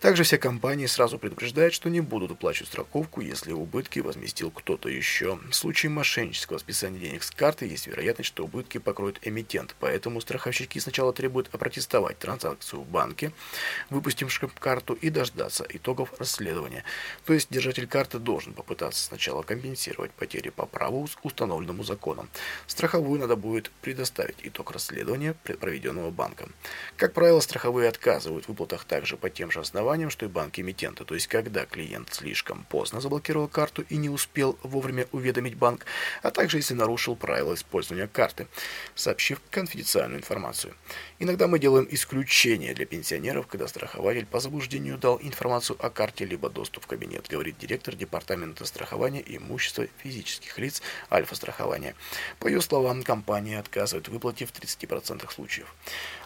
Также 0.00 0.24
все 0.24 0.38
компании 0.38 0.86
сразу 0.86 1.18
предупреждают, 1.18 1.74
что 1.74 1.88
не 1.88 2.00
будут 2.00 2.32
уплачивать 2.32 2.68
страховку, 2.68 3.20
если 3.20 3.52
убытки 3.52 4.00
возместил 4.00 4.50
кто-то 4.50 4.88
еще. 4.88 5.38
В 5.50 5.54
случае 5.54 5.90
мошеннического 5.90 6.58
списания 6.58 6.98
денег 6.98 7.22
с 7.22 7.30
карты 7.30 7.66
есть 7.66 7.86
вероятность, 7.86 8.28
что 8.28 8.44
убытки 8.44 8.78
покроет 8.78 9.18
эмитент, 9.26 9.74
поэтому 9.80 10.20
страховщики 10.20 10.78
сначала 10.78 11.12
требуют 11.12 11.48
опротестовать 11.54 12.18
транзакцию 12.18 12.82
в 12.82 12.86
банке, 12.86 13.32
выпустившем 13.90 14.50
карту, 14.58 14.94
и 14.94 15.10
дождаться 15.10 15.66
итогов 15.68 16.12
расследования. 16.18 16.84
То 17.24 17.32
есть 17.32 17.48
держатель 17.50 17.86
карты 17.86 18.18
должен 18.18 18.52
попытаться 18.52 19.04
сначала 19.04 19.42
компенсировать 19.42 20.10
потери 20.12 20.50
по 20.50 20.66
праву, 20.66 21.08
установленному 21.22 21.84
законом. 22.02 22.28
Страховую 22.66 23.20
надо 23.20 23.36
будет 23.36 23.70
предоставить 23.80 24.36
итог 24.42 24.72
расследования, 24.72 25.34
проведенного 25.44 26.10
банком. 26.10 26.52
Как 26.96 27.12
правило, 27.12 27.40
страховые 27.40 27.88
отказывают 27.88 28.48
выплатить 28.48 28.62
выплатах 28.62 28.84
также 28.84 29.16
по 29.16 29.30
тем 29.30 29.50
же 29.50 29.60
основаниям, 29.60 30.10
что 30.10 30.26
и 30.26 30.28
банк-эмитента, 30.28 31.04
то 31.04 31.14
есть 31.14 31.26
когда 31.26 31.64
клиент 31.64 32.12
слишком 32.12 32.64
поздно 32.68 33.00
заблокировал 33.00 33.48
карту 33.48 33.84
и 33.88 33.96
не 33.96 34.08
успел 34.08 34.58
вовремя 34.62 35.06
уведомить 35.12 35.56
банк, 35.56 35.86
а 36.22 36.30
также 36.30 36.58
если 36.58 36.74
нарушил 36.74 37.16
правила 37.16 37.54
использования 37.54 38.08
карты, 38.08 38.46
сообщив 38.94 39.40
конфиденциальную 39.50 40.18
информацию. 40.18 40.74
Иногда 41.18 41.46
мы 41.46 41.58
делаем 41.58 41.86
исключение 41.90 42.74
для 42.74 42.84
пенсионеров, 42.84 43.46
когда 43.46 43.68
страхователь 43.68 44.26
по 44.26 44.40
заблуждению 44.40 44.98
дал 44.98 45.18
информацию 45.22 45.76
о 45.84 45.90
карте 45.90 46.24
либо 46.24 46.50
доступ 46.50 46.84
в 46.84 46.86
кабинет, 46.86 47.28
говорит 47.28 47.58
директор 47.58 47.94
Департамента 47.94 48.64
страхования 48.64 49.22
имущества 49.24 49.86
физических 50.02 50.58
лиц 50.58 50.82
Альфа-страхования. 51.10 51.91
По 52.38 52.48
ее 52.48 52.60
словам, 52.60 53.02
компания 53.02 53.58
отказывает 53.58 54.08
в 54.08 54.12
выплате 54.12 54.46
в 54.46 54.52
30% 54.52 55.30
случаев. 55.32 55.74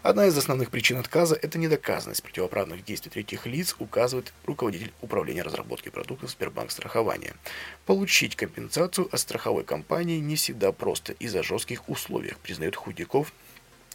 Одна 0.02 0.26
из 0.26 0.36
основных 0.36 0.70
причин 0.70 0.98
отказа– 0.98 1.34
это 1.42 1.58
недоказанность 1.58 2.22
противоправных 2.22 2.84
действий 2.84 3.10
третьих 3.10 3.46
лиц 3.46 3.76
указывает 3.78 4.32
руководитель 4.44 4.92
управления 5.00 5.42
разработки 5.42 5.88
продуктов 5.88 6.30
Сбербанк 6.30 6.70
страхования. 6.70 7.34
Получить 7.86 8.36
компенсацию 8.36 9.08
от 9.10 9.20
страховой 9.20 9.64
компании 9.64 10.18
не 10.18 10.36
всегда 10.36 10.72
просто 10.72 11.12
из-за 11.14 11.42
жестких 11.42 11.88
условий, 11.88 12.34
признает 12.42 12.76
Худяков 12.76 13.32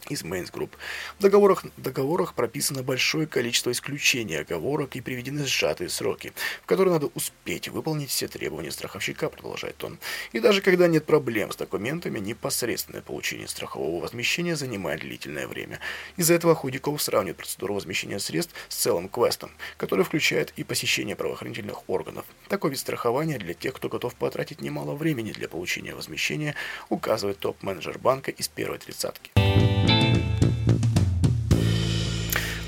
из 0.08 0.22
Mainz 0.22 0.52
Group. 0.52 0.70
В 1.18 1.22
договорах, 1.22 1.64
договорах 1.76 2.34
прописано 2.34 2.82
большое 2.82 3.26
количество 3.26 3.70
исключений 3.70 4.40
оговорок 4.40 4.96
и 4.96 5.00
приведены 5.00 5.44
сжатые 5.46 5.88
сроки, 5.88 6.32
в 6.62 6.66
которые 6.66 6.94
надо 6.94 7.10
успеть 7.14 7.68
выполнить 7.68 8.10
все 8.10 8.28
требования 8.28 8.70
страховщика, 8.70 9.28
продолжает 9.28 9.82
он. 9.84 9.98
И 10.32 10.40
даже 10.40 10.60
когда 10.60 10.88
нет 10.88 11.06
проблем 11.06 11.52
с 11.52 11.56
документами, 11.56 12.18
непосредственное 12.18 13.02
получение 13.02 13.48
страхового 13.48 14.02
возмещения 14.02 14.56
занимает 14.56 15.00
длительное 15.00 15.46
время. 15.46 15.80
Из-за 16.16 16.34
этого 16.34 16.54
Худяков 16.54 17.02
сравнивает 17.02 17.36
процедуру 17.36 17.74
возмещения 17.74 18.18
средств 18.18 18.54
с 18.68 18.76
целым 18.76 19.08
квестом, 19.08 19.50
который 19.76 20.04
включает 20.04 20.52
и 20.56 20.64
посещение 20.64 21.16
правоохранительных 21.16 21.88
органов. 21.88 22.24
Такой 22.48 22.70
вид 22.70 22.78
страхования 22.78 23.38
для 23.38 23.54
тех, 23.54 23.74
кто 23.74 23.88
готов 23.88 24.14
потратить 24.14 24.60
немало 24.60 24.94
времени 24.94 25.32
для 25.32 25.48
получения 25.48 25.94
возмещения, 25.94 26.54
указывает 26.88 27.38
топ-менеджер 27.38 27.98
банка 27.98 28.30
из 28.30 28.48
первой 28.48 28.78
тридцатки. 28.78 29.30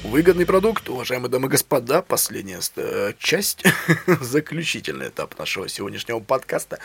Выгодный 0.05 0.45
продукт, 0.45 0.91
уважаемые 0.91 1.31
дамы 1.31 1.47
и 1.47 1.51
господа, 1.51 2.03
последняя 2.03 2.61
э, 2.77 3.15
часть, 3.19 3.65
заключительный 4.21 5.09
этап 5.09 5.37
нашего 5.39 5.67
сегодняшнего 5.67 6.21
подкаста. 6.21 6.79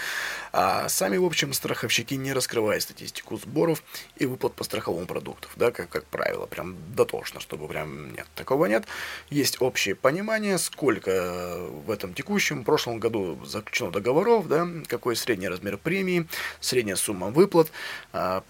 А 0.53 0.87
сами, 0.87 1.17
в 1.17 1.25
общем, 1.25 1.51
страховщики 1.51 2.13
не 2.13 2.31
раскрывают 2.31 2.81
статистику 2.81 3.37
сборов 3.37 3.83
и 4.15 4.25
выплат 4.25 4.53
по 4.53 4.63
страховому 4.63 5.05
продукту, 5.05 5.49
да, 5.57 5.69
как, 5.71 5.89
как 5.89 6.05
правило, 6.05 6.45
прям 6.45 6.77
дотошно, 6.95 7.41
чтобы 7.41 7.67
прям 7.67 8.13
нет, 8.13 8.25
такого 8.35 8.67
нет. 8.67 8.85
Есть 9.29 9.61
общее 9.61 9.95
понимание, 9.95 10.57
сколько 10.57 11.57
в 11.85 11.91
этом 11.91 12.13
текущем, 12.13 12.63
прошлом 12.63 12.99
году 12.99 13.37
заключено 13.45 13.91
договоров, 13.91 14.47
да, 14.47 14.65
какой 14.87 15.17
средний 15.17 15.49
размер 15.49 15.77
премии, 15.77 16.25
средняя 16.61 16.95
сумма 16.95 17.27
выплат, 17.27 17.69
а, 18.13 18.43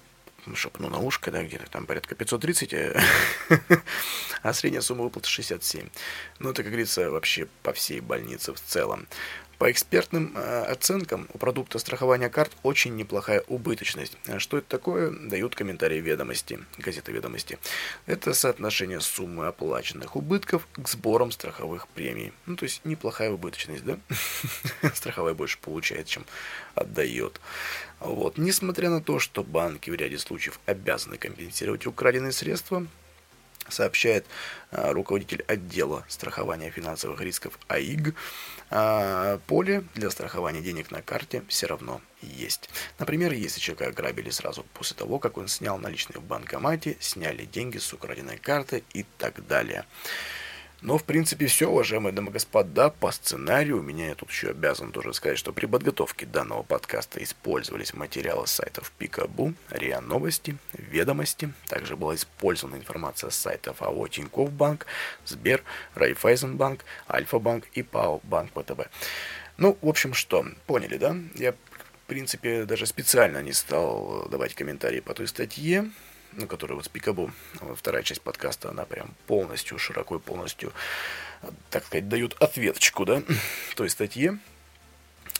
шепну 0.55 0.89
на 0.89 0.99
ушко, 0.99 1.31
да, 1.31 1.43
где-то 1.43 1.69
там 1.69 1.85
порядка 1.85 2.15
530, 2.15 2.73
э, 2.73 3.01
а 4.41 4.53
средняя 4.53 4.81
сумма 4.81 5.03
выплаты 5.03 5.27
67. 5.27 5.87
Ну, 6.39 6.49
это, 6.49 6.63
как 6.63 6.71
говорится, 6.71 7.09
вообще 7.09 7.47
по 7.63 7.73
всей 7.73 7.99
больнице 7.99 8.53
в 8.53 8.59
целом. 8.59 9.07
По 9.59 9.69
экспертным 9.69 10.31
э, 10.37 10.63
оценкам 10.71 11.27
у 11.33 11.37
продукта 11.37 11.79
страхования 11.79 12.29
карт 12.29 12.49
очень 12.63 12.95
неплохая 12.95 13.43
убыточность. 13.49 14.17
А 14.25 14.39
что 14.39 14.57
это 14.57 14.69
такое, 14.69 15.11
дают 15.11 15.53
комментарии 15.53 15.99
ведомости, 15.99 16.59
газеты 16.77 17.11
ведомости. 17.11 17.59
Это 18.05 18.33
соотношение 18.33 19.01
суммы 19.01 19.47
оплаченных 19.47 20.15
убытков 20.15 20.65
к 20.71 20.87
сборам 20.87 21.33
страховых 21.33 21.89
премий. 21.89 22.31
Ну, 22.45 22.55
то 22.55 22.63
есть 22.63 22.85
неплохая 22.85 23.31
убыточность, 23.31 23.83
да? 23.83 23.99
Страховая 24.93 25.33
больше 25.33 25.57
получает, 25.57 26.07
чем 26.07 26.23
отдает. 26.73 27.41
Вот. 27.99 28.37
Несмотря 28.37 28.89
на 28.89 29.01
то, 29.01 29.19
что 29.19 29.43
банки 29.43 29.89
в 29.89 29.95
ряде 29.95 30.19
случаев 30.19 30.57
обязаны 30.67 31.17
компенсировать 31.17 31.85
украденные 31.85 32.31
средства, 32.31 32.87
сообщает 33.69 34.25
а, 34.71 34.93
руководитель 34.93 35.43
отдела 35.47 36.05
страхования 36.07 36.69
финансовых 36.69 37.21
рисков 37.21 37.57
АИГ, 37.67 38.13
а, 38.71 39.39
поле 39.47 39.83
для 39.95 40.09
страхования 40.09 40.61
денег 40.61 40.91
на 40.91 41.01
карте 41.01 41.43
все 41.47 41.67
равно 41.67 42.01
есть. 42.21 42.69
Например, 42.99 43.31
если 43.31 43.59
человека 43.59 43.87
ограбили 43.87 44.29
сразу 44.29 44.65
после 44.73 44.95
того, 44.95 45.19
как 45.19 45.37
он 45.37 45.47
снял 45.47 45.77
наличные 45.77 46.19
в 46.19 46.23
банкомате, 46.23 46.97
сняли 46.99 47.45
деньги 47.45 47.77
с 47.77 47.93
украденной 47.93 48.37
карты 48.37 48.83
и 48.93 49.05
так 49.17 49.45
далее. 49.47 49.85
Но, 50.81 50.97
в 50.97 51.03
принципе, 51.03 51.47
все, 51.47 51.67
уважаемые 51.67 52.13
дамы 52.13 52.29
и 52.29 52.33
господа, 52.33 52.89
по 52.89 53.11
сценарию. 53.11 53.81
Меня 53.81 54.07
я 54.07 54.15
тут 54.15 54.29
еще 54.29 54.51
обязан 54.51 54.93
тоже 54.93 55.13
сказать, 55.13 55.37
что 55.37 55.51
при 55.51 55.65
подготовке 55.65 56.25
данного 56.25 56.63
подкаста 56.63 57.21
использовались 57.21 57.93
материалы 57.93 58.47
сайтов 58.47 58.91
Пикабу, 58.97 59.53
РИА 59.71 59.99
Новости, 59.99 60.55
Ведомости. 60.71 61.51
Также 61.67 61.97
была 61.97 62.15
использована 62.15 62.77
информация 62.77 63.29
с 63.29 63.35
сайтов 63.35 63.81
АО 63.81 64.07
Тинькофф 64.07 64.51
Банк, 64.51 64.85
Сбер, 65.25 65.63
Райфайзенбанк, 65.95 66.85
Альфа-банк 67.09 67.65
и 67.73 67.83
ПАО 67.83 68.21
Банк 68.23 68.51
ВТБ. 68.53 68.87
Ну, 69.57 69.77
в 69.81 69.89
общем, 69.89 70.13
что, 70.13 70.45
поняли, 70.65 70.95
да? 70.95 71.13
Я, 71.35 71.51
в 71.51 72.07
принципе, 72.07 72.63
даже 72.63 72.85
специально 72.85 73.41
не 73.41 73.51
стал 73.51 74.29
давать 74.29 74.55
комментарии 74.55 75.01
по 75.01 75.13
той 75.13 75.27
статье, 75.27 75.91
ну, 76.33 76.47
которая 76.47 76.75
вот 76.75 76.85
с 76.85 76.89
Пикабу, 76.89 77.31
вторая 77.75 78.03
часть 78.03 78.21
подкаста, 78.21 78.69
она 78.69 78.85
прям 78.85 79.13
полностью, 79.27 79.77
широко 79.79 80.17
и 80.17 80.19
полностью, 80.19 80.71
так 81.69 81.85
сказать, 81.85 82.07
дает 82.07 82.33
ответочку, 82.41 83.05
да, 83.05 83.23
той 83.75 83.89
статье. 83.89 84.39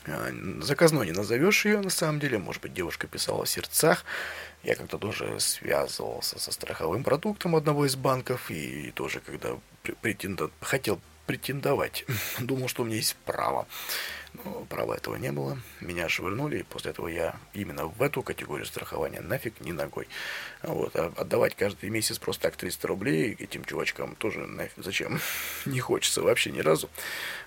А, 0.06 0.30
заказной 0.62 1.06
не 1.06 1.12
назовешь 1.12 1.64
ее, 1.64 1.80
на 1.80 1.90
самом 1.90 2.20
деле, 2.20 2.38
может 2.38 2.62
быть, 2.62 2.72
девушка 2.72 3.06
писала 3.06 3.44
в 3.44 3.50
сердцах. 3.50 4.04
Я 4.62 4.74
как-то 4.74 4.98
тоже 4.98 5.38
связывался 5.40 6.38
со 6.38 6.52
страховым 6.52 7.04
продуктом 7.04 7.56
одного 7.56 7.86
из 7.86 7.96
банков, 7.96 8.50
и 8.50 8.90
тоже, 8.92 9.20
когда 9.20 9.56
претенда... 10.02 10.50
хотел 10.60 11.00
претендовать, 11.30 12.04
думал, 12.40 12.66
что 12.66 12.82
у 12.82 12.86
меня 12.86 12.96
есть 12.96 13.14
право. 13.24 13.68
Но 14.32 14.66
права 14.68 14.96
этого 14.96 15.14
не 15.14 15.30
было. 15.30 15.58
Меня 15.80 16.08
швырнули, 16.08 16.58
и 16.58 16.62
после 16.64 16.90
этого 16.90 17.06
я 17.06 17.36
именно 17.52 17.86
в 17.86 18.02
эту 18.02 18.22
категорию 18.22 18.66
страхования 18.66 19.20
нафиг 19.20 19.60
ни 19.60 19.70
ногой. 19.70 20.08
Вот. 20.64 20.96
А 20.96 21.12
отдавать 21.16 21.54
каждый 21.54 21.88
месяц 21.88 22.18
просто 22.18 22.42
так 22.42 22.56
300 22.56 22.88
рублей 22.88 23.36
этим 23.38 23.64
чувачкам 23.64 24.16
тоже 24.16 24.44
нафиг 24.46 24.72
зачем? 24.76 25.20
не 25.66 25.78
хочется 25.78 26.22
вообще 26.22 26.50
ни 26.50 26.58
разу. 26.60 26.90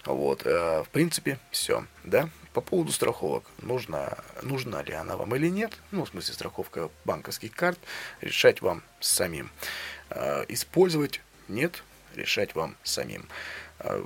Вот. 0.06 0.44
А, 0.46 0.84
в 0.84 0.90
принципе, 0.90 1.40
все. 1.52 1.86
Да? 2.06 2.30
По 2.54 2.62
поводу 2.62 2.94
страховок. 2.94 3.44
Нужна, 3.62 4.18
нужна 4.44 4.82
ли 4.82 4.94
она 4.94 5.18
вам 5.18 5.36
или 5.36 5.50
нет? 5.50 5.74
Ну, 5.92 6.06
в 6.06 6.10
смысле, 6.10 6.34
страховка 6.34 6.90
банковских 7.04 7.54
карт. 7.54 7.80
Решать 8.22 8.62
вам 8.62 8.82
самим. 9.02 9.52
А, 10.10 10.46
использовать 10.48 11.20
нет. 11.50 11.84
Решать 12.16 12.56
вам 12.56 12.76
самим. 12.84 13.28
А, 13.80 14.06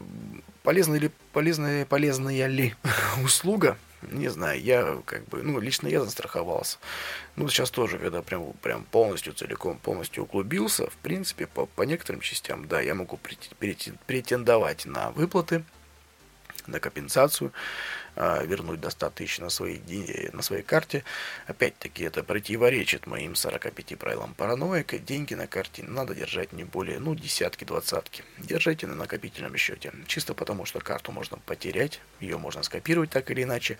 полезная 0.63 0.99
ли, 0.99 1.11
полезная, 1.33 1.85
полезная 1.85 2.47
ли 2.47 2.75
услуга? 3.23 3.77
Не 4.11 4.27
знаю, 4.29 4.61
я 4.61 5.01
как 5.05 5.25
бы, 5.25 5.41
ну, 5.41 5.59
лично 5.59 5.87
я 5.87 6.03
застраховался. 6.03 6.77
Ну, 7.35 7.49
сейчас 7.49 7.71
тоже, 7.71 7.97
когда 7.97 8.21
прям, 8.21 8.53
прям 8.61 8.83
полностью, 8.83 9.33
целиком, 9.33 9.79
полностью 9.79 10.23
углубился, 10.23 10.87
в 10.87 10.95
принципе, 10.97 11.47
по, 11.47 11.65
по 11.65 11.81
некоторым 11.81 12.21
частям, 12.21 12.67
да, 12.67 12.79
я 12.79 12.93
могу 12.93 13.19
претендовать 13.57 14.85
на 14.85 15.09
выплаты, 15.11 15.63
на 16.67 16.79
компенсацию, 16.79 17.51
вернуть 18.17 18.81
до 18.81 18.89
100 18.89 19.09
тысяч 19.11 19.39
на 19.39 19.47
на 19.47 20.41
своей 20.41 20.63
карте. 20.63 21.03
Опять-таки 21.45 22.03
это 22.03 22.23
противоречит 22.23 23.07
моим 23.07 23.35
45 23.35 23.97
правилам 23.97 24.33
параноика. 24.33 24.97
Деньги 24.97 25.33
на 25.33 25.47
карте 25.47 25.83
надо 25.83 26.15
держать 26.15 26.53
не 26.53 26.63
более, 26.63 26.99
ну, 26.99 27.15
десятки, 27.15 27.63
двадцатки. 27.63 28.23
Держите 28.37 28.87
на 28.87 28.95
накопительном 28.95 29.55
счете. 29.57 29.91
Чисто 30.07 30.33
потому, 30.33 30.65
что 30.65 30.79
карту 30.79 31.11
можно 31.11 31.37
потерять, 31.37 32.01
ее 32.19 32.37
можно 32.37 32.63
скопировать 32.63 33.09
так 33.09 33.29
или 33.31 33.43
иначе, 33.43 33.77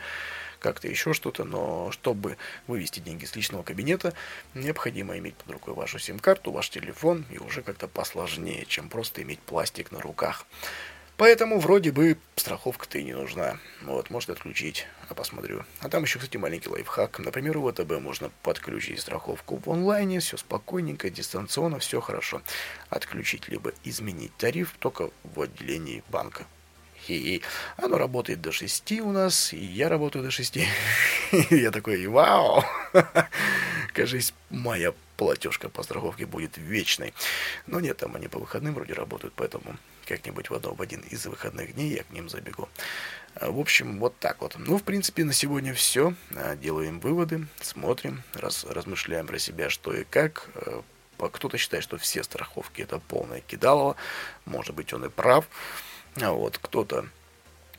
как-то 0.60 0.88
еще 0.88 1.14
что-то, 1.14 1.44
но 1.44 1.92
чтобы 1.92 2.38
вывести 2.68 3.00
деньги 3.00 3.26
с 3.26 3.36
личного 3.36 3.64
кабинета, 3.64 4.14
необходимо 4.54 5.18
иметь 5.18 5.36
под 5.36 5.52
рукой 5.52 5.74
вашу 5.74 6.00
сим-карту, 6.00 6.52
ваш 6.52 6.70
телефон 6.70 7.26
и 7.30 7.38
уже 7.38 7.62
как-то 7.62 7.88
посложнее, 7.88 8.66
чем 8.66 8.90
просто 8.90 9.22
иметь 9.22 9.40
пластик 9.40 9.92
на 9.92 10.00
руках. 10.02 10.46
Поэтому 11.18 11.60
вроде 11.60 11.92
бы 11.92 12.16
страховка-то 12.36 13.00
и 13.00 13.04
не 13.04 13.14
нужна. 13.14 13.58
Вот, 13.82 14.12
может 14.12 14.30
отключить, 14.30 14.86
а 15.10 15.16
посмотрю. 15.16 15.66
А 15.80 15.90
там 15.90 16.04
еще, 16.04 16.20
кстати, 16.20 16.38
маленький 16.38 16.70
лайфхак. 16.70 17.18
Например, 17.18 17.58
у 17.58 17.72
ВТБ 17.72 18.00
можно 18.00 18.30
подключить 18.44 19.00
страховку 19.00 19.60
в 19.64 19.68
онлайне, 19.68 20.20
все 20.20 20.38
спокойненько, 20.38 21.10
дистанционно, 21.10 21.80
все 21.80 22.02
хорошо. 22.02 22.44
Отключить 22.90 23.50
либо 23.50 23.74
изменить 23.84 24.36
тариф 24.38 24.76
только 24.78 25.10
в 25.24 25.42
отделении 25.42 26.04
банка. 26.10 26.46
Хе-хе. 27.08 27.42
Оно 27.78 27.98
работает 27.98 28.42
до 28.42 28.52
6 28.52 28.92
у 29.02 29.12
нас, 29.12 29.54
и 29.54 29.58
я 29.58 29.90
работаю 29.90 30.24
до 30.24 30.30
6. 30.30 30.60
Я 31.50 31.72
такой, 31.72 32.06
вау! 32.06 32.64
Кажись, 33.94 34.36
моя 34.52 34.94
платежка 35.16 35.70
по 35.70 35.82
страховке 35.82 36.28
будет 36.28 36.58
вечной. 36.58 37.16
Но 37.66 37.80
нет, 37.80 37.98
там 37.98 38.16
они 38.16 38.28
по 38.28 38.38
выходным 38.38 38.76
вроде 38.76 38.94
работают, 38.94 39.34
поэтому 39.36 39.78
как-нибудь 40.08 40.50
в, 40.50 40.82
один 40.82 41.02
из 41.02 41.26
выходных 41.26 41.76
дней 41.76 41.96
я 41.96 42.04
к 42.04 42.10
ним 42.12 42.30
забегу. 42.30 42.70
А, 43.36 43.52
в 43.52 43.60
общем, 43.60 44.00
вот 44.00 44.18
так 44.20 44.42
вот. 44.42 44.56
Ну, 44.58 44.78
в 44.78 44.84
принципе, 44.84 45.24
на 45.24 45.34
сегодня 45.34 45.74
все. 45.74 46.14
А, 46.36 46.56
делаем 46.56 47.00
выводы, 47.00 47.48
смотрим, 47.62 48.24
раз, 48.34 48.64
размышляем 48.64 49.28
про 49.28 49.40
себя, 49.40 49.70
что 49.70 49.94
и 49.94 50.04
как. 50.04 50.50
А, 50.56 50.84
кто-то 51.30 51.58
считает, 51.58 51.84
что 51.84 51.98
все 51.98 52.24
страховки 52.24 52.82
это 52.82 53.00
полное 53.00 53.42
кидалово. 53.42 53.96
Может 54.46 54.76
быть, 54.76 54.94
он 54.94 55.06
и 55.06 55.10
прав. 55.10 55.48
А 56.20 56.32
вот 56.32 56.58
кто-то 56.58 57.08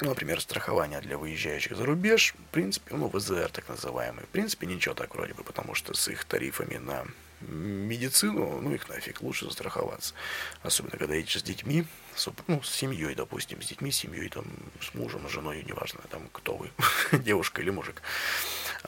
например, 0.00 0.40
страхование 0.40 1.00
для 1.00 1.18
выезжающих 1.18 1.76
за 1.76 1.84
рубеж, 1.84 2.34
в 2.34 2.52
принципе, 2.52 2.94
ну, 2.94 3.08
ВЗР 3.08 3.50
так 3.50 3.68
называемый, 3.68 4.24
в 4.24 4.28
принципе, 4.28 4.66
ничего 4.66 4.94
так 4.94 5.12
вроде 5.14 5.34
бы, 5.34 5.42
потому 5.42 5.74
что 5.74 5.92
с 5.92 6.06
их 6.06 6.24
тарифами 6.24 6.76
на 6.76 7.04
медицину, 7.40 8.60
ну 8.60 8.74
их 8.74 8.88
нафиг, 8.88 9.22
лучше 9.22 9.44
застраховаться. 9.46 10.14
Особенно, 10.62 10.96
когда 10.96 11.14
едешь 11.14 11.40
с 11.40 11.42
детьми, 11.42 11.84
с, 12.16 12.28
ну, 12.46 12.62
с 12.62 12.70
семьей, 12.70 13.14
допустим, 13.14 13.62
с 13.62 13.66
детьми, 13.66 13.90
с 13.90 13.96
семьей, 13.96 14.28
там, 14.28 14.44
с 14.80 14.94
мужем, 14.94 15.28
с 15.28 15.32
женой, 15.32 15.64
неважно, 15.66 16.00
там, 16.10 16.28
кто 16.32 16.56
вы, 16.56 16.70
девушка 17.12 17.62
или 17.62 17.70
мужик. 17.70 18.02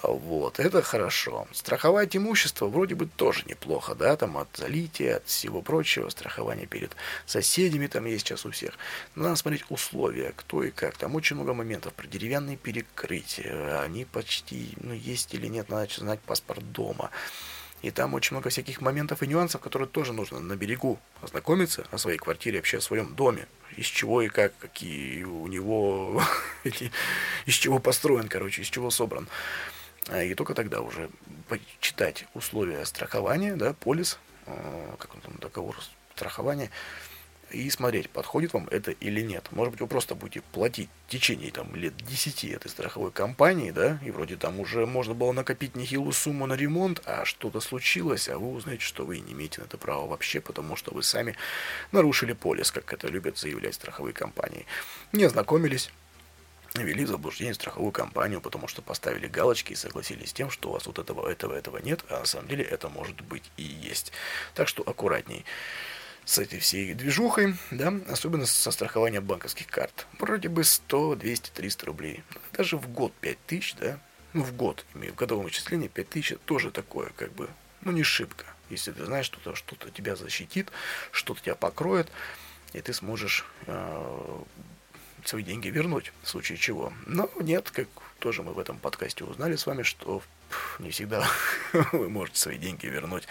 Вот, 0.03 0.61
это 0.61 0.83
хорошо. 0.83 1.49
Страховать 1.53 2.17
имущество 2.17 2.67
вроде 2.67 2.95
бы 2.95 3.07
тоже 3.07 3.43
неплохо, 3.47 3.95
да, 3.95 4.17
там, 4.17 4.37
от 4.37 4.49
залития, 4.57 5.17
от 5.17 5.27
всего 5.27 5.63
прочего, 5.63 6.09
страхование 6.09 6.67
перед 6.67 6.95
соседями 7.27 7.87
там 7.87 8.05
есть 8.05 8.27
сейчас 8.27 8.45
у 8.47 8.51
всех. 8.51 8.79
Но 9.15 9.25
надо 9.25 9.37
смотреть 9.37 9.65
условия, 9.69 10.33
кто 10.37 10.63
и 10.63 10.71
как. 10.71 10.97
Там 10.97 11.15
очень 11.15 11.37
много 11.37 11.55
моментов 11.55 11.93
про 11.95 12.07
деревянные 12.07 12.57
перекрытия, 12.57 13.81
они 13.81 14.05
почти, 14.05 14.75
ну, 14.81 14.93
есть 14.93 15.35
или 15.35 15.47
нет, 15.47 15.69
надо 15.69 15.89
знать 15.97 16.21
паспорт 16.21 16.73
дома. 16.73 17.11
И 17.83 17.91
там 17.91 18.15
очень 18.15 18.35
много 18.35 18.51
всяких 18.51 18.81
моментов 18.81 19.23
и 19.23 19.27
нюансов, 19.27 19.61
которые 19.61 19.89
тоже 19.89 20.13
нужно 20.13 20.39
на 20.41 20.55
берегу 20.55 20.99
ознакомиться 21.23 21.87
о 21.91 21.99
своей 21.99 22.19
квартире, 22.19 22.59
вообще 22.59 22.79
о 22.79 22.83
своем 22.83 23.15
доме. 23.15 23.47
Из 23.77 23.87
чего 23.87 24.21
и 24.21 24.29
как, 24.29 24.53
какие 24.59 25.23
у 25.25 25.47
него, 25.47 26.23
из 27.47 27.55
чего 27.55 27.79
построен, 27.79 28.29
короче, 28.29 28.63
из 28.63 28.69
чего 28.69 28.91
собран. 28.91 29.29
А, 30.09 30.23
и 30.23 30.35
только 30.35 30.55
тогда 30.55 30.81
уже 30.83 31.09
читать 31.81 32.27
условия 32.35 32.85
страхования, 32.85 33.57
да, 33.57 33.73
полис, 33.73 34.19
а, 34.47 34.97
как 34.99 35.15
он 35.15 35.21
там, 35.21 35.35
договор 35.39 35.77
страхования, 36.15 36.71
и 37.53 37.69
смотреть, 37.71 38.11
подходит 38.11 38.53
вам 38.53 38.69
это 38.71 38.91
или 38.93 39.21
нет. 39.21 39.49
Может 39.51 39.73
быть, 39.73 39.81
вы 39.81 39.87
просто 39.87 40.15
будете 40.15 40.43
платить 40.53 40.89
в 41.07 41.11
течение 41.11 41.51
там, 41.51 41.75
лет 41.75 41.97
10 41.97 42.45
этой 42.45 42.69
страховой 42.69 43.11
компании, 43.11 43.71
да, 43.71 43.99
и 44.05 44.11
вроде 44.11 44.37
там 44.37 44.61
уже 44.61 44.87
можно 44.87 45.15
было 45.15 45.33
накопить 45.33 45.77
нехилую 45.77 46.13
сумму 46.13 46.47
на 46.47 46.55
ремонт, 46.55 47.03
а 47.05 47.25
что-то 47.25 47.61
случилось, 47.61 48.29
а 48.29 48.39
вы 48.39 48.53
узнаете, 48.53 48.85
что 48.85 49.05
вы 49.05 49.19
не 49.21 49.33
имеете 49.33 49.61
на 49.61 49.65
это 49.65 49.79
права 49.79 50.07
вообще, 50.07 50.41
потому 50.41 50.77
что 50.77 50.95
вы 50.95 51.03
сами 51.03 51.37
нарушили 51.93 52.33
полис, 52.33 52.71
как 52.71 52.93
это 52.93 53.09
любят 53.09 53.39
заявлять 53.39 53.75
страховые 53.75 54.13
компании. 54.13 54.67
Не 55.13 55.25
ознакомились, 55.25 55.91
ввели 56.75 57.05
в 57.05 57.09
заблуждение 57.09 57.55
страховую 57.55 57.93
компанию, 57.93 58.41
потому 58.41 58.69
что 58.69 58.83
поставили 58.83 59.27
галочки 59.27 59.73
и 59.73 59.77
согласились 59.77 60.31
с 60.31 60.33
тем, 60.33 60.51
что 60.51 60.69
у 60.69 60.73
вас 60.73 60.87
вот 60.87 60.99
этого, 60.99 61.29
этого, 61.29 61.55
этого 61.55 61.79
нет, 61.79 62.05
а 62.09 62.21
на 62.21 62.25
самом 62.27 62.49
деле 62.49 62.65
это 62.65 62.89
может 62.89 63.21
быть 63.23 63.51
и 63.57 63.63
есть. 63.63 64.13
Так 64.55 64.69
что 64.69 64.83
аккуратней 64.83 65.45
с 66.25 66.39
этой 66.39 66.59
всей 66.59 66.95
движухой, 66.95 67.57
да, 67.71 67.93
особенно 68.09 68.47
со 68.47 68.71
страхованием 68.71 69.25
банковских 69.25 69.67
карт. 69.67 70.07
Вроде 70.19 70.49
бы 70.49 70.65
100, 70.65 71.17
200, 71.17 71.51
300 71.51 71.87
рублей. 71.87 72.23
Даже 72.53 72.77
в 72.77 72.89
год 72.93 73.13
5000, 73.21 73.75
да, 73.77 73.99
ну 74.33 74.43
в 74.43 74.55
год, 74.55 74.85
имею 74.95 75.13
в 75.13 75.17
годовом 75.17 75.45
вычислении 75.45 75.89
5000 75.89 76.39
тоже 76.45 76.71
такое, 76.71 77.11
как 77.17 77.33
бы, 77.33 77.49
ну 77.83 77.93
не 77.93 78.03
шибко. 78.03 78.45
Если 78.69 78.93
ты 78.93 79.05
знаешь, 79.05 79.27
что-то 79.27 79.57
что 79.57 79.77
тебя 79.91 80.15
защитит, 80.15 80.71
что-то 81.11 81.43
тебя 81.43 81.55
покроет, 81.57 82.09
и 82.73 82.81
ты 82.81 82.93
сможешь 82.93 83.45
э, 83.67 84.43
свои 85.25 85.43
деньги 85.43 85.69
вернуть, 85.69 86.13
в 86.23 86.29
случае 86.29 86.59
чего. 86.59 86.93
Но 87.07 87.29
нет, 87.41 87.71
как 87.71 87.89
тоже 88.21 88.43
мы 88.43 88.53
в 88.53 88.59
этом 88.59 88.79
подкасте 88.79 89.25
узнали 89.25 89.57
с 89.57 89.67
вами, 89.67 89.83
что 89.83 90.23
не 90.79 90.91
всегда 90.91 91.29
вы 91.93 92.09
можете 92.09 92.39
свои 92.39 92.59
деньги 92.59 92.87
вернуть. 92.87 93.25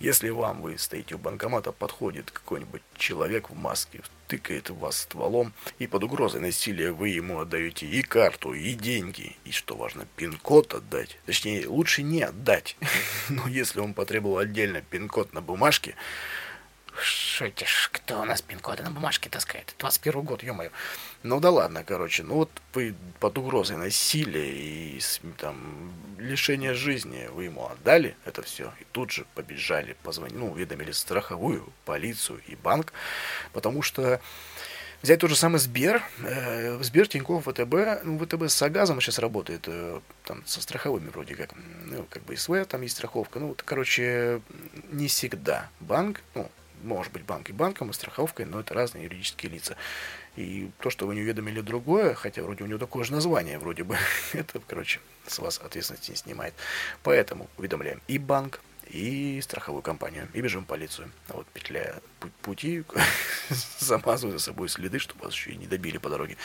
Если 0.00 0.30
вам, 0.30 0.62
вы 0.62 0.78
стоите 0.78 1.14
у 1.14 1.18
банкомата, 1.18 1.72
подходит 1.72 2.30
какой-нибудь 2.30 2.82
человек 2.96 3.50
в 3.50 3.54
маске, 3.54 4.02
тыкает 4.26 4.70
вас 4.70 4.98
стволом, 4.98 5.52
и 5.78 5.86
под 5.86 6.04
угрозой 6.04 6.40
насилия 6.40 6.92
вы 6.92 7.08
ему 7.08 7.40
отдаете 7.40 7.86
и 7.86 8.02
карту, 8.02 8.52
и 8.52 8.74
деньги, 8.74 9.36
и, 9.44 9.50
что 9.50 9.76
важно, 9.76 10.06
пин-код 10.16 10.74
отдать. 10.74 11.18
Точнее, 11.26 11.66
лучше 11.66 12.02
не 12.02 12.22
отдать. 12.22 12.76
Но 13.28 13.48
если 13.48 13.80
он 13.80 13.94
потребовал 13.94 14.38
отдельно 14.38 14.82
пин-код 14.82 15.32
на 15.32 15.40
бумажке, 15.40 15.94
Шутишь, 17.00 17.90
кто 17.92 18.20
у 18.20 18.24
нас 18.24 18.42
пин-коды 18.42 18.82
на 18.82 18.90
бумажке 18.90 19.30
таскает? 19.30 19.74
21 19.78 20.22
год, 20.22 20.42
ё-моё. 20.42 20.70
Ну 21.24 21.40
да 21.40 21.50
ладно, 21.50 21.82
короче, 21.82 22.22
ну 22.22 22.34
вот 22.34 22.50
вы 22.74 22.94
под 23.18 23.38
угрозой 23.38 23.76
насилия 23.76 24.50
и 24.50 25.00
там 25.36 25.92
лишения 26.16 26.74
жизни 26.74 27.28
вы 27.32 27.44
ему 27.44 27.66
отдали 27.66 28.16
это 28.24 28.42
все, 28.42 28.72
и 28.80 28.84
тут 28.92 29.10
же 29.10 29.26
побежали, 29.34 29.96
позвонили, 30.04 30.38
ну, 30.38 30.52
уведомили 30.52 30.92
страховую, 30.92 31.72
полицию 31.84 32.40
и 32.46 32.54
банк, 32.54 32.92
потому 33.52 33.82
что 33.82 34.20
Взять 35.00 35.20
тот 35.20 35.30
же 35.30 35.36
самый 35.36 35.58
Сбер, 35.58 36.02
э, 36.24 36.82
Сбер, 36.82 37.06
Тинькофф, 37.06 37.44
ВТБ, 37.44 38.02
ну, 38.02 38.18
ВТБ 38.18 38.48
с 38.48 38.60
Агазом 38.62 39.00
сейчас 39.00 39.20
работает, 39.20 39.62
э, 39.68 40.00
там, 40.24 40.44
со 40.44 40.60
страховыми 40.60 41.08
вроде 41.10 41.36
как, 41.36 41.50
ну, 41.84 42.04
как 42.10 42.24
бы 42.24 42.36
СВ, 42.36 42.64
там 42.66 42.82
есть 42.82 42.96
страховка, 42.96 43.38
ну, 43.38 43.48
вот, 43.48 43.62
короче, 43.62 44.40
не 44.90 45.06
всегда 45.06 45.70
банк, 45.78 46.20
ну, 46.34 46.50
может 46.82 47.12
быть 47.12 47.22
банк 47.22 47.48
и 47.48 47.52
банком, 47.52 47.90
и 47.90 47.92
страховкой, 47.92 48.46
но 48.46 48.58
это 48.58 48.74
разные 48.74 49.04
юридические 49.04 49.52
лица. 49.52 49.76
И 50.38 50.70
то, 50.78 50.88
что 50.88 51.08
вы 51.08 51.16
не 51.16 51.22
уведомили 51.22 51.60
другое, 51.60 52.14
хотя 52.14 52.44
вроде 52.44 52.62
у 52.62 52.68
него 52.68 52.78
такое 52.78 53.02
же 53.02 53.10
название, 53.10 53.58
вроде 53.58 53.82
бы, 53.82 53.98
это, 54.34 54.60
короче, 54.68 55.00
с 55.26 55.40
вас 55.40 55.58
ответственности 55.58 56.12
не 56.12 56.16
снимает. 56.16 56.54
Поэтому 57.02 57.50
уведомляем 57.56 58.00
и 58.06 58.18
банк, 58.18 58.60
и 58.88 59.40
страховую 59.42 59.82
компанию, 59.82 60.28
и 60.34 60.40
бежим 60.40 60.62
в 60.62 60.68
полицию. 60.68 61.10
А 61.28 61.32
вот 61.32 61.48
петля 61.48 61.96
пути, 62.42 62.84
замазывая 63.80 64.38
за 64.38 64.44
собой 64.44 64.68
следы, 64.68 65.00
чтобы 65.00 65.24
вас 65.24 65.34
еще 65.34 65.50
и 65.50 65.56
не 65.56 65.66
добили 65.66 65.98
по 65.98 66.08
дороге. 66.08 66.36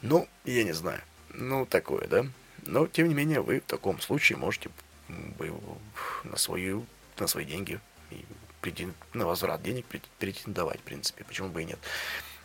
Ну, 0.00 0.28
я 0.44 0.62
не 0.62 0.72
знаю. 0.72 1.00
Ну, 1.34 1.66
такое, 1.66 2.06
да? 2.06 2.24
Но, 2.66 2.86
тем 2.86 3.08
не 3.08 3.14
менее, 3.14 3.40
вы 3.40 3.58
в 3.58 3.64
таком 3.64 4.00
случае 4.00 4.38
можете 4.38 4.70
на, 5.08 6.36
свою, 6.36 6.86
на 7.18 7.26
свои 7.26 7.44
деньги 7.44 7.80
на 9.14 9.26
возврат 9.26 9.62
денег 9.62 9.86
претендовать, 10.18 10.80
в 10.80 10.82
принципе, 10.82 11.24
почему 11.24 11.48
бы 11.48 11.62
и 11.62 11.64
нет. 11.64 11.78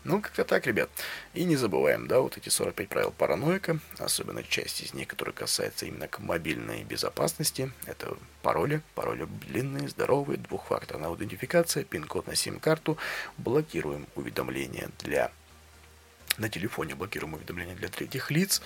Ну, 0.04 0.22
как-то 0.22 0.44
так, 0.44 0.68
ребят. 0.68 0.90
И 1.34 1.46
не 1.46 1.56
забываем, 1.56 2.08
да, 2.08 2.20
вот 2.20 2.38
эти 2.38 2.50
45 2.50 2.90
правил 2.90 3.12
параноика, 3.12 3.80
особенно 4.00 4.44
часть 4.44 4.82
из 4.82 4.94
них, 4.94 5.08
которая 5.08 5.34
касается 5.34 5.86
именно 5.86 6.10
к 6.10 6.20
мобильной 6.20 6.84
безопасности. 6.84 7.72
Это 7.86 8.18
пароли, 8.42 8.82
пароли 8.96 9.28
длинные, 9.48 9.88
здоровые, 9.88 10.38
двухфакторная 10.38 11.08
аутентификация, 11.08 11.86
пин-код 11.86 12.28
на 12.28 12.36
сим-карту, 12.36 12.98
блокируем 13.38 14.08
уведомления 14.16 14.90
для 15.00 15.32
на 16.38 16.50
телефоне 16.50 16.96
блокируем 16.96 17.36
уведомления 17.36 17.76
для 17.76 17.90
третьих 17.90 18.32
лиц. 18.32 18.62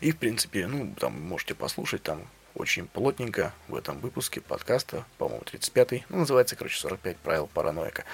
И, 0.00 0.12
в 0.12 0.18
принципе, 0.18 0.66
ну, 0.66 0.94
там 0.98 1.20
можете 1.20 1.54
послушать, 1.54 2.02
там 2.02 2.28
очень 2.58 2.86
плотненько 2.86 3.52
в 3.68 3.74
этом 3.74 4.00
выпуске 4.00 4.40
подкаста, 4.40 5.04
по-моему, 5.16 5.42
35-й, 5.44 6.04
ну, 6.08 6.18
называется, 6.18 6.56
короче, 6.56 6.78
45 6.80 7.16
правил 7.18 7.46
параноика. 7.46 8.04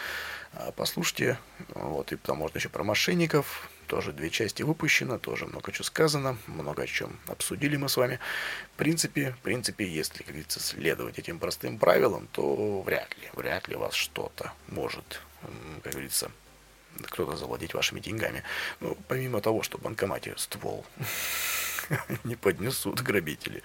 А, 0.52 0.70
послушайте, 0.72 1.38
вот, 1.70 2.12
и 2.12 2.16
там 2.16 2.38
можно 2.38 2.58
еще 2.58 2.68
про 2.68 2.84
мошенников, 2.84 3.68
тоже 3.86 4.12
две 4.12 4.30
части 4.30 4.62
выпущено, 4.62 5.18
тоже 5.18 5.46
много 5.46 5.72
чего 5.72 5.84
сказано, 5.84 6.36
много 6.46 6.82
о 6.82 6.86
чем 6.86 7.18
обсудили 7.26 7.76
мы 7.76 7.88
с 7.88 7.96
вами. 7.96 8.20
В 8.74 8.78
принципе, 8.78 9.32
в 9.32 9.38
принципе, 9.38 9.86
если, 9.86 10.18
как 10.18 10.28
говорится, 10.28 10.60
следовать 10.60 11.18
этим 11.18 11.38
простым 11.38 11.78
правилам, 11.78 12.28
то 12.32 12.82
вряд 12.82 13.16
ли, 13.18 13.28
вряд 13.34 13.68
ли 13.68 13.76
вас 13.76 13.94
что-то 13.94 14.52
может, 14.68 15.20
как 15.82 15.92
говорится, 15.92 16.30
кто-то 17.02 17.36
завладеть 17.36 17.74
вашими 17.74 18.00
деньгами. 18.00 18.42
Ну, 18.80 18.96
помимо 19.08 19.40
того, 19.40 19.62
что 19.62 19.78
в 19.78 19.82
банкомате 19.82 20.34
ствол 20.36 20.84
не 22.24 22.36
поднесут 22.36 23.00
грабители. 23.00 23.62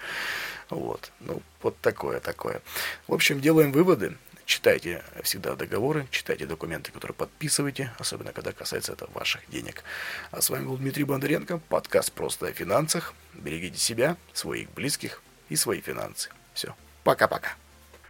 Вот. 0.69 1.11
Ну, 1.19 1.41
вот 1.61 1.79
такое, 1.81 2.19
такое. 2.19 2.61
В 3.07 3.13
общем, 3.13 3.39
делаем 3.41 3.71
выводы. 3.71 4.17
Читайте 4.45 5.03
всегда 5.21 5.55
договоры, 5.55 6.07
читайте 6.09 6.47
документы, 6.47 6.91
которые 6.91 7.13
подписываете, 7.13 7.93
особенно 7.99 8.33
когда 8.33 8.51
касается 8.51 8.93
это 8.93 9.07
ваших 9.13 9.47
денег. 9.47 9.83
А 10.31 10.41
с 10.41 10.49
вами 10.49 10.65
был 10.65 10.77
Дмитрий 10.77 11.03
Бондаренко, 11.03 11.59
подкаст 11.69 12.11
«Просто 12.13 12.47
о 12.47 12.51
финансах». 12.51 13.13
Берегите 13.35 13.77
себя, 13.77 14.17
своих 14.33 14.71
близких 14.71 15.21
и 15.49 15.55
свои 15.55 15.81
финансы. 15.81 16.31
Все, 16.55 16.75
пока-пока. 17.03 17.53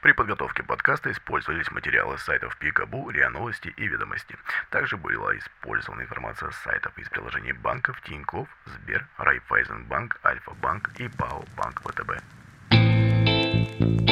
При 0.02 0.14
подготовке 0.14 0.64
подкаста 0.64 1.12
использовались 1.12 1.70
материалы 1.72 2.18
с 2.18 2.24
сайтов 2.24 2.58
Пикабу, 2.58 3.10
РИА 3.10 3.30
Новости 3.32 3.74
и 3.76 3.88
Ведомости. 3.88 4.38
Также 4.70 4.96
была 4.96 5.38
использована 5.38 6.04
информация 6.04 6.52
с 6.52 6.56
сайтов 6.64 6.98
из 6.98 7.10
приложений 7.10 7.52
банков 7.52 8.02
Тинькофф, 8.06 8.48
Сбер, 8.66 9.06
Райфайзенбанк, 9.18 10.22
Альфа-банк 10.24 10.90
и 11.00 11.10
БАО 11.10 11.44
Банк 11.58 11.82
ВТБ. 11.82 12.39
Mm-hmm. 13.80 14.09